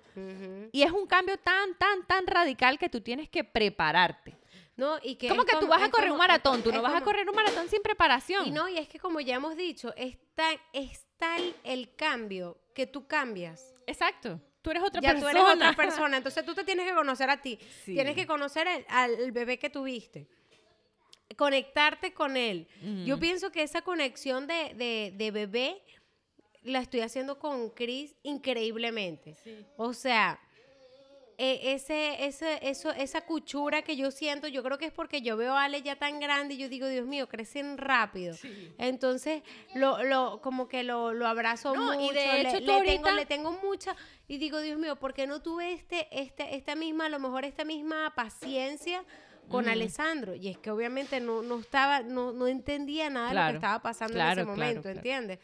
Y 0.71 0.83
es 0.83 0.93
un 0.93 1.07
cambio 1.07 1.37
tan, 1.39 1.75
tan, 1.77 2.07
tan 2.07 2.27
radical 2.27 2.79
que 2.79 2.89
tú 2.89 3.01
tienes 3.01 3.29
que 3.29 3.43
prepararte. 3.43 4.37
No, 4.77 4.99
y 5.03 5.15
que 5.17 5.29
como 5.29 5.45
que 5.45 5.57
tú 5.61 5.67
vas 5.69 5.83
a 5.83 5.91
correr 5.91 6.11
un 6.11 6.19
maratón, 6.19 6.63
tú 6.63 6.73
no 6.73 6.83
vas 6.83 6.95
a 6.95 7.01
correr 7.05 7.29
un 7.29 7.35
maratón 7.37 7.69
sin 7.69 7.81
preparación. 7.83 8.47
Y 8.47 8.51
no, 8.51 8.69
y 8.69 8.77
es 8.79 8.89
que 8.89 8.99
como 8.99 9.21
ya 9.21 9.37
hemos 9.37 9.57
dicho, 9.57 9.95
es 9.97 10.19
tan, 10.35 10.57
es 10.73 11.05
tal 11.17 11.55
el 11.63 11.95
cambio 11.95 12.59
que 12.75 12.87
tú 12.87 13.07
cambias. 13.07 13.73
Exacto. 13.87 14.41
Tú 14.63 14.71
eres 14.71 14.83
otra 14.83 15.01
ya 15.01 15.11
persona. 15.13 15.31
tú 15.33 15.37
eres 15.39 15.55
otra 15.55 15.73
persona. 15.77 16.17
Entonces 16.17 16.45
tú 16.45 16.55
te 16.55 16.65
tienes 16.65 16.89
que 16.89 16.95
conocer 16.95 17.31
a 17.31 17.41
ti. 17.41 17.59
Sí. 17.85 17.95
Tienes 17.95 18.17
que 18.17 18.27
conocer 18.27 18.67
al, 18.67 18.85
al 18.89 19.31
bebé 19.31 19.59
que 19.59 19.71
tuviste. 19.71 20.27
Conectarte 21.37 22.13
con 22.13 22.37
él. 22.37 22.69
Yo 23.07 23.19
pienso 23.19 23.51
que 23.51 23.63
esa 23.63 23.83
conexión 23.83 24.47
de, 24.47 24.75
de- 24.75 25.13
de 25.17 25.31
bebé 25.31 25.83
la 26.63 26.79
estoy 26.81 27.01
haciendo 27.01 27.39
con 27.39 27.71
Chris 27.71 28.15
increíblemente. 28.23 29.37
O 29.77 29.93
sea, 29.95 30.41
e- 31.39 31.73
ese, 31.75 32.25
ese, 32.27 32.59
eso, 32.69 32.91
esa 32.93 33.21
cuchura 33.23 33.83
que 33.83 33.97
yo 33.97 34.11
siento, 34.11 34.49
yo 34.49 34.63
creo 34.63 34.79
que 34.79 34.87
es 34.87 34.93
porque 34.93 35.23
yo 35.23 35.37
veo 35.37 35.55
a 35.55 35.65
Ale 35.65 35.83
ya 35.83 35.97
tan 35.97 36.21
grande 36.21 36.55
y 36.55 36.57
yo 36.59 36.69
digo, 36.69 36.87
Dios 36.89 37.07
mío, 37.07 37.29
crecen 37.29 37.77
rápido. 37.79 38.37
Entonces, 38.79 39.43
lo, 39.75 40.03
lo, 40.05 40.41
como 40.41 40.69
que 40.69 40.83
lo, 40.85 41.13
lo 41.13 41.27
abrazo 41.27 41.75
No, 41.75 41.95
y 41.95 41.99
mucho, 42.05 42.15
de 42.15 42.27
le- 42.43 42.49
hecho 42.49 42.59
tú 42.65 42.73
le, 42.79 42.85
tengo, 42.85 43.11
le 43.11 43.27
tengo 43.27 43.53
mucha, 43.63 43.97
y 44.29 44.39
digo, 44.39 44.61
Dios 44.61 44.79
mío, 44.79 44.97
¿por 44.97 45.15
qué 45.15 45.27
no 45.27 45.41
tuve 45.43 45.73
este, 45.73 46.09
este, 46.11 46.55
esta 46.57 46.75
misma, 46.75 47.07
a 47.07 47.09
lo 47.09 47.19
mejor 47.19 47.45
esta 47.45 47.65
misma 47.65 48.13
paciencia 48.15 49.05
con 49.49 49.65
Ujú. 49.65 49.73
Alessandro? 49.73 50.35
Y 50.35 50.49
es 50.49 50.59
que 50.59 50.71
obviamente 50.71 51.21
no, 51.21 51.43
no 51.43 51.59
estaba, 51.61 52.01
no, 52.01 52.33
no 52.33 52.47
entendía 52.47 53.11
nada 53.11 53.29
de 53.29 53.35
lo 53.35 53.41
que 53.41 53.55
estaba 53.57 53.83
pasando 53.83 54.19
en 54.19 54.27
ese 54.29 54.45
momento, 54.45 54.83
claro. 54.83 54.97
¿entiendes? 54.99 55.39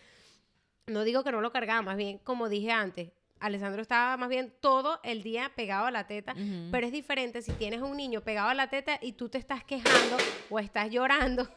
No 0.86 1.04
digo 1.04 1.22
que 1.22 1.30
no 1.30 1.40
lo 1.40 1.52
cargaba, 1.52 1.82
más 1.82 1.96
bien, 1.96 2.18
como 2.18 2.48
dije 2.48 2.72
antes, 2.72 3.10
Alessandro 3.40 3.82
estaba 3.82 4.16
más 4.16 4.28
bien 4.28 4.52
todo 4.60 5.00
el 5.02 5.22
día 5.22 5.50
pegado 5.56 5.86
a 5.86 5.90
la 5.90 6.06
teta, 6.06 6.34
pero 6.70 6.86
es 6.86 6.92
diferente 6.92 7.42
si 7.42 7.52
tienes 7.52 7.80
un 7.82 7.96
niño 7.96 8.20
pegado 8.20 8.48
a 8.50 8.54
la 8.54 8.68
teta 8.68 8.98
y 9.00 9.12
tú 9.14 9.28
te 9.28 9.38
estás 9.38 9.64
quejando 9.64 10.16
o 10.50 10.58
estás 10.58 10.90
llorando. 10.90 11.48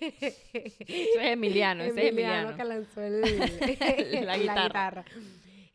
Eso 0.00 0.16
es 1.20 1.20
Emiliano, 1.20 1.82
ese 1.84 2.02
es 2.06 2.08
Emiliano. 2.10 2.56
que 2.56 2.64
lanzó 2.64 3.00
el- 3.00 3.20
La 4.26 4.36
guitarra. 4.38 5.04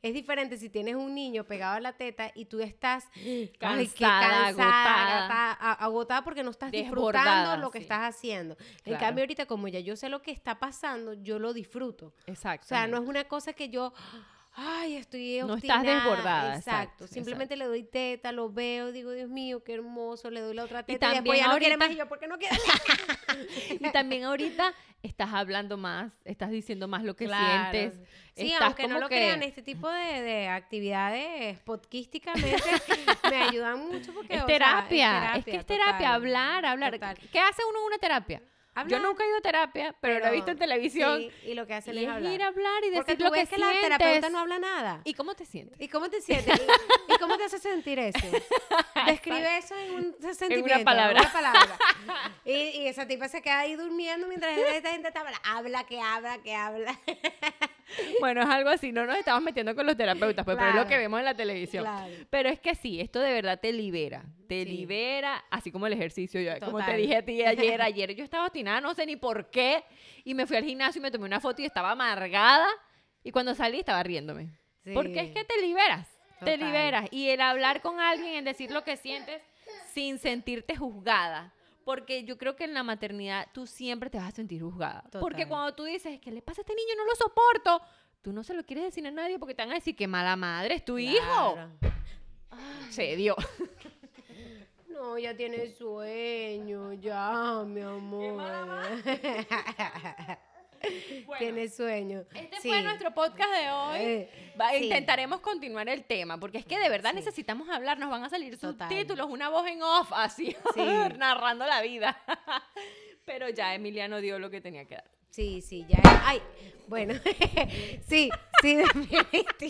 Es 0.02 0.14
diferente 0.14 0.56
si 0.58 0.70
tienes 0.70 0.96
un 0.96 1.14
niño 1.14 1.44
pegado 1.44 1.76
a 1.76 1.80
la 1.82 1.92
teta 1.92 2.32
y 2.34 2.46
tú 2.46 2.62
estás 2.62 3.06
ay, 3.16 3.52
Cansada, 3.60 4.48
agotada. 4.48 5.26
agota- 5.26 5.58
a- 5.60 5.74
agotada 5.74 6.24
porque 6.24 6.42
no 6.42 6.52
estás 6.52 6.72
disfrutando 6.72 7.58
lo 7.58 7.70
que 7.70 7.80
sí. 7.80 7.84
estás 7.84 8.16
haciendo. 8.16 8.56
En 8.86 8.96
cambio, 8.98 9.24
ahorita 9.24 9.46
como 9.46 9.68
ya 9.68 9.82
yo 9.82 9.98
sé 9.98 10.08
lo 10.08 10.22
que 10.22 10.32
está 10.32 10.58
pasando, 10.58 11.14
yo 11.16 11.38
lo 11.38 11.52
disfruto. 11.54 12.14
Exacto. 12.28 12.66
O 12.66 12.70
sea, 12.70 12.88
no 12.88 12.96
es 13.02 13.08
una 13.08 13.26
cosa 13.26 13.52
que 13.52 13.68
yo, 13.70 13.94
ay, 14.54 14.96
estoy 14.98 15.38
No 15.40 15.56
estás 15.56 15.78
obstinada. 15.78 15.94
desbordada, 15.96 16.56
Exacto. 16.56 17.06
exacto, 17.06 17.08
Simplemente 17.08 17.56
le 17.56 17.66
doy 17.66 17.84
teta, 17.84 18.32
lo 18.32 18.52
veo, 18.52 18.92
digo, 18.92 19.12
Dios 19.12 19.30
mío, 19.30 19.64
qué 19.64 19.74
hermoso, 19.76 20.30
le 20.30 20.42
doy 20.42 20.54
la 20.56 20.64
otra 20.66 20.82
Y 20.82 20.84
teta 20.84 21.08
y, 21.12 21.16
después 21.16 21.40
también 21.40 21.46
ya 21.46 21.48
no 21.54 21.58
quiere 21.60 21.74
ahorita- 21.76 21.86
más 21.88 21.96
y 21.96 21.98
yo, 21.98 22.08
¿por 22.10 22.20
qué 22.20 22.28
no 22.28 22.38
quiere 22.38 22.56
Y 23.80 23.92
también 23.92 24.24
ahorita 24.26 24.74
estás 25.04 25.34
hablando 25.34 25.78
más, 25.78 26.12
estás 26.26 26.50
diciendo 26.52 26.88
más 26.88 27.04
lo 27.04 27.16
que 27.16 27.26
Claro. 27.26 27.72
sientes. 27.72 28.00
Sí, 28.36 28.48
estás 28.52 28.62
aunque 28.68 28.84
no 28.84 28.90
como 28.96 29.00
lo 29.02 29.10
que- 29.10 29.16
crean, 29.16 29.44
este 29.44 29.62
tipo 29.62 29.90
de, 29.90 30.22
de 30.22 30.48
actividades 30.50 31.60
podcísticamente 31.62 32.58
me 33.30 33.38
ayudan 33.38 33.80
mucho 33.88 34.14
porque 34.14 34.34
Es 34.36 34.44
o 34.44 34.46
sea, 34.48 34.58
terapia, 34.58 35.34
es 35.36 35.46
que 35.46 35.56
es 35.58 35.66
terapia, 35.66 35.94
total, 35.98 36.14
hablar, 36.14 36.66
hablar. 36.66 36.94
total. 36.94 37.18
¿Qué 37.32 37.40
hace 37.40 37.62
uno 37.70 37.80
en 37.80 37.86
una 37.86 37.98
terapia? 37.98 38.42
Yo 38.88 39.00
nunca 39.00 39.24
he 39.24 39.28
ido 39.28 39.38
a 39.38 39.42
terapia, 39.42 39.96
pero, 40.00 40.20
lo 40.20 40.28
he 40.28 40.32
visto 40.32 40.52
en 40.52 40.58
televisión. 40.58 41.20
sí, 41.20 41.32
y 41.50 41.54
lo 41.54 41.68
que 41.68 41.74
hacen 41.74 41.96
y 41.98 42.04
es 42.04 42.10
hablar. 42.10 42.34
ir 42.34 42.42
a 42.42 42.48
hablar 42.48 42.84
y 42.86 42.90
decir 42.92 43.18
tú 43.18 43.24
lo 43.26 43.32
ves 43.32 43.50
que, 43.50 43.56
que, 43.56 43.62
la 43.62 43.72
terapeuta 43.82 44.30
no 44.30 44.40
habla 44.40 44.60
nada. 44.60 45.02
¿Y 45.04 45.14
cómo 45.14 45.36
te 45.36 45.46
sientes? 45.46 45.80
¿Y 45.82 45.88
cómo 45.90 46.10
te 46.10 46.22
sientes? 46.22 46.62
¿Y, 47.10 47.18
cómo 47.20 47.38
te 47.38 47.44
hace 47.44 47.60
sentir 47.60 48.00
eso? 48.00 48.20
Describe 49.06 49.58
eso 49.58 49.76
en 49.76 49.92
un 49.96 50.36
sentimiento. 50.36 50.84
palabra. 50.84 51.22
una 51.22 51.32
palabra. 51.32 51.78
Y, 52.46 52.52
y 52.52 52.88
esa 52.88 53.06
tipa 53.06 53.28
se 53.28 53.42
queda 53.42 53.60
ahí 53.60 53.76
durmiendo 53.76 54.28
mientras 54.28 54.58
esta 54.58 54.92
gente 54.92 55.10
está 55.10 55.20
habla, 55.20 55.38
habla, 55.44 55.84
que 55.86 56.00
habla, 56.00 56.42
que 56.42 56.56
habla. 56.56 57.00
Bueno, 58.20 58.42
es 58.42 58.48
algo 58.48 58.70
así, 58.70 58.92
no 58.92 59.06
nos 59.06 59.18
estamos 59.18 59.44
metiendo 59.44 59.76
con 59.76 59.86
los 59.86 59.96
terapeutas, 59.96 60.46
pues, 60.46 60.58
pero 60.58 60.70
es 60.70 60.76
lo 60.76 60.88
que 60.88 60.98
vemos 60.98 61.20
en 61.20 61.26
la 61.26 61.36
televisión. 61.36 61.84
Claro. 61.84 62.14
Pero 62.30 62.50
es 62.50 62.60
que 62.60 62.76
sí, 62.76 63.00
esto 63.00 63.20
de 63.20 63.34
verdad 63.34 63.60
te 63.60 63.72
libera, 63.72 64.26
te 64.50 64.64
Sí. 64.64 64.72
libera, 64.72 65.46
así 65.52 65.72
como 65.72 65.86
el 65.86 65.94
ejercicio. 65.94 66.42
Yo, 66.42 66.60
como 66.66 66.84
te 66.84 66.98
dije 66.98 67.18
a 67.18 67.24
ti 67.24 67.44
ayer, 67.44 67.80
ayer 67.84 68.16
yo 68.16 68.24
estaba 68.24 68.46
obstinada, 68.48 68.82
no 68.82 68.96
sé 68.96 69.06
ni 69.06 69.16
por 69.16 69.52
qué, 69.52 69.84
y 70.24 70.34
me 70.34 70.48
fui 70.48 70.58
al 70.58 70.64
gimnasio 70.66 71.00
y 71.00 71.04
me 71.04 71.12
tomé 71.12 71.26
una 71.26 71.40
foto 71.40 71.62
y 71.62 71.66
estaba 71.66 71.92
amargada, 71.92 72.68
y 73.24 73.32
cuando 73.32 73.54
salí 73.54 73.80
estaba 73.80 74.02
riéndome. 74.02 74.50
Porque 74.94 75.20
es 75.20 75.32
que 75.32 75.44
te 75.44 75.62
liberas, 75.62 76.08
te 76.44 76.58
liberas. 76.58 77.08
Y 77.12 77.30
el 77.30 77.42
hablar 77.42 77.82
con 77.82 78.00
alguien, 78.00 78.34
el 78.36 78.44
decir 78.46 78.72
lo 78.72 78.84
que 78.84 78.98
sientes 78.98 79.40
sin 79.94 80.18
sentirte 80.18 80.76
juzgada. 80.76 81.54
Porque 81.86 82.24
yo 82.24 82.38
creo 82.38 82.56
que 82.56 82.64
en 82.64 82.74
la 82.74 82.82
maternidad 82.82 83.48
tú 83.54 83.68
siempre 83.68 84.10
te 84.10 84.18
vas 84.18 84.30
a 84.30 84.32
sentir 84.32 84.62
juzgada. 84.64 85.04
Porque 85.20 85.44
Total. 85.44 85.48
cuando 85.48 85.76
tú 85.76 85.84
dices, 85.84 86.20
¿qué 86.20 86.32
le 86.32 86.42
pasa 86.42 86.62
a 86.62 86.64
este 86.64 86.74
niño? 86.74 86.96
No 86.98 87.06
lo 87.06 87.16
soporto. 87.16 87.82
Tú 88.22 88.32
no 88.34 88.44
se 88.44 88.54
lo 88.54 88.64
quieres 88.66 88.86
decir 88.86 89.06
a 89.06 89.12
nadie 89.12 89.38
porque 89.38 89.54
te 89.54 89.62
van 89.62 89.72
a 89.72 89.76
decir 89.76 89.96
que 89.96 90.08
mala 90.08 90.36
madre 90.36 90.76
es 90.76 90.86
tu 90.86 90.98
hijo. 90.98 91.58
Se 92.90 93.16
dio. 93.16 93.36
No, 95.00 95.18
ya 95.18 95.34
tiene 95.34 95.72
sueño, 95.72 96.92
ya, 96.94 97.64
mi 97.66 97.80
amor. 97.80 98.44
tiene 101.40 101.70
sueño. 101.70 102.26
Este 102.36 102.58
Sí. 102.62 102.68
fue 102.68 102.82
nuestro 102.82 103.14
podcast 103.14 103.50
de 103.50 103.72
hoy. 103.72 103.98
Eh, 104.02 104.54
Va- 104.60 104.72
sí. 104.72 104.84
Intentaremos 104.84 105.40
continuar 105.40 105.88
el 105.88 106.04
tema, 106.04 106.38
porque 106.38 106.58
es 106.58 106.66
que 106.66 106.78
de 106.78 106.90
verdad 106.90 107.12
Sí. 107.12 107.16
necesitamos 107.18 107.70
hablar, 107.70 107.98
nos 107.98 108.10
van 108.10 108.26
a 108.26 108.30
salir 108.30 108.58
subtítulos, 108.58 109.28
una 109.30 109.48
voz 109.48 109.66
en 109.68 109.82
off, 109.82 110.12
así, 110.14 110.54
Sí. 110.74 110.82
narrando 111.18 111.66
la 111.66 111.82
vida. 111.82 112.22
Pero 113.26 113.48
ya 113.48 113.74
Emiliano 113.76 114.20
dio 114.20 114.38
lo 114.38 114.50
que 114.50 114.60
tenía 114.60 114.84
que 114.86 114.96
dar. 114.96 115.10
Sí, 115.30 115.62
sí, 115.62 115.86
ya. 115.88 116.00
Ay, 116.26 116.42
bueno. 116.88 117.14
sí, 118.08 118.30
sí, 118.62 118.76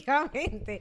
definitivamente. 0.04 0.80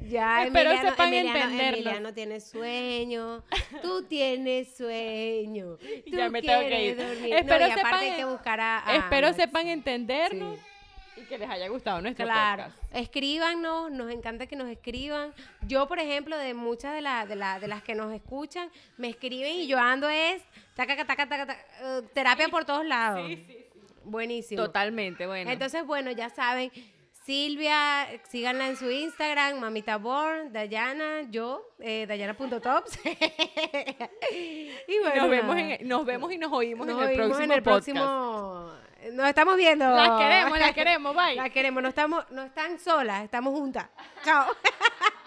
Ya 0.00 0.44
Espero 0.44 0.70
Emiliano, 0.70 0.90
sepan 0.90 1.12
Emiliano, 1.12 1.38
entendernos. 1.40 1.72
Emiliano 1.78 2.14
tiene 2.14 2.40
sueño. 2.40 3.44
Tú 3.82 4.02
tienes 4.04 4.76
sueño. 4.76 5.76
Tú 6.10 6.16
Ya 6.16 6.30
me 6.30 6.40
tengo 6.42 6.60
que 6.60 6.84
ir. 6.86 6.96
dormir. 6.96 7.34
Espero 7.34 7.60
no, 7.60 7.68
y 7.68 7.70
aparte 7.72 7.88
sepan- 7.88 8.00
hay 8.12 8.16
que 8.16 8.24
buscar 8.24 8.60
a, 8.60 8.88
a 8.88 8.96
Espero 8.96 9.32
sepan 9.32 9.66
entendernos 9.68 10.58
Sí. 11.14 11.20
y 11.22 11.24
que 11.24 11.36
les 11.36 11.50
haya 11.50 11.66
gustado 11.68 12.00
nuestro 12.00 12.24
Claro, 12.24 12.62
podcast. 12.66 12.94
escríbanos, 12.96 13.90
nos 13.90 14.12
encanta 14.12 14.46
que 14.46 14.54
nos 14.54 14.68
escriban. 14.68 15.34
Yo, 15.66 15.88
por 15.88 15.98
ejemplo, 15.98 16.38
de 16.38 16.54
muchas 16.54 16.94
de, 16.94 17.00
la- 17.02 17.26
de, 17.26 17.34
la- 17.34 17.58
de 17.58 17.66
las 17.66 17.82
que 17.82 17.96
nos 17.96 18.12
escuchan, 18.14 18.70
me 18.96 19.08
escriben 19.08 19.52
y 19.56 19.66
yo 19.66 19.78
ando 19.80 20.08
es 20.08 20.40
taca, 20.76 20.94
taca, 20.96 21.16
taca, 21.16 21.46
taca, 21.46 21.58
eh, 21.82 22.02
terapia 22.14 22.48
por 22.48 22.64
todos 22.64 22.86
lados. 22.86 23.28
Buenísimo. 24.08 24.64
Totalmente, 24.64 25.26
bueno. 25.26 25.50
Entonces, 25.50 25.84
bueno, 25.86 26.10
ya 26.10 26.28
saben, 26.30 26.70
Silvia, 27.24 28.06
síganla 28.30 28.68
en 28.68 28.76
su 28.76 28.90
Instagram, 28.90 29.58
Mamita 29.60 29.98
Born, 29.98 30.52
Dayana, 30.52 31.22
yo, 31.30 31.62
eh, 31.78 32.06
Dayana.tops. 32.08 32.98
y 34.32 34.98
bueno, 35.00 35.22
nos, 35.22 35.30
vemos 35.30 35.56
en- 35.56 35.88
nos 35.88 36.04
vemos 36.06 36.32
y 36.32 36.38
nos 36.38 36.52
oímos 36.52 36.86
Nos 36.86 37.02
en 37.02 37.08
el 37.10 37.14
próximo 37.16 37.44
en 37.44 37.52
el 37.52 37.62
podcast. 37.62 37.84
próximo- 37.88 38.72
Nos 39.12 39.28
estamos 39.28 39.56
viendo. 39.56 39.84
Las 39.94 40.18
queremos, 40.20 40.58
las 40.58 40.72
queremos, 40.72 41.14
bye. 41.14 41.34
Las 41.36 41.50
queremos, 41.50 41.82
no 41.82 41.88
estamos, 41.90 42.24
no 42.30 42.42
están 42.44 42.78
solas, 42.78 43.22
estamos 43.24 43.52
juntas. 43.52 43.88
Chao. 44.24 44.46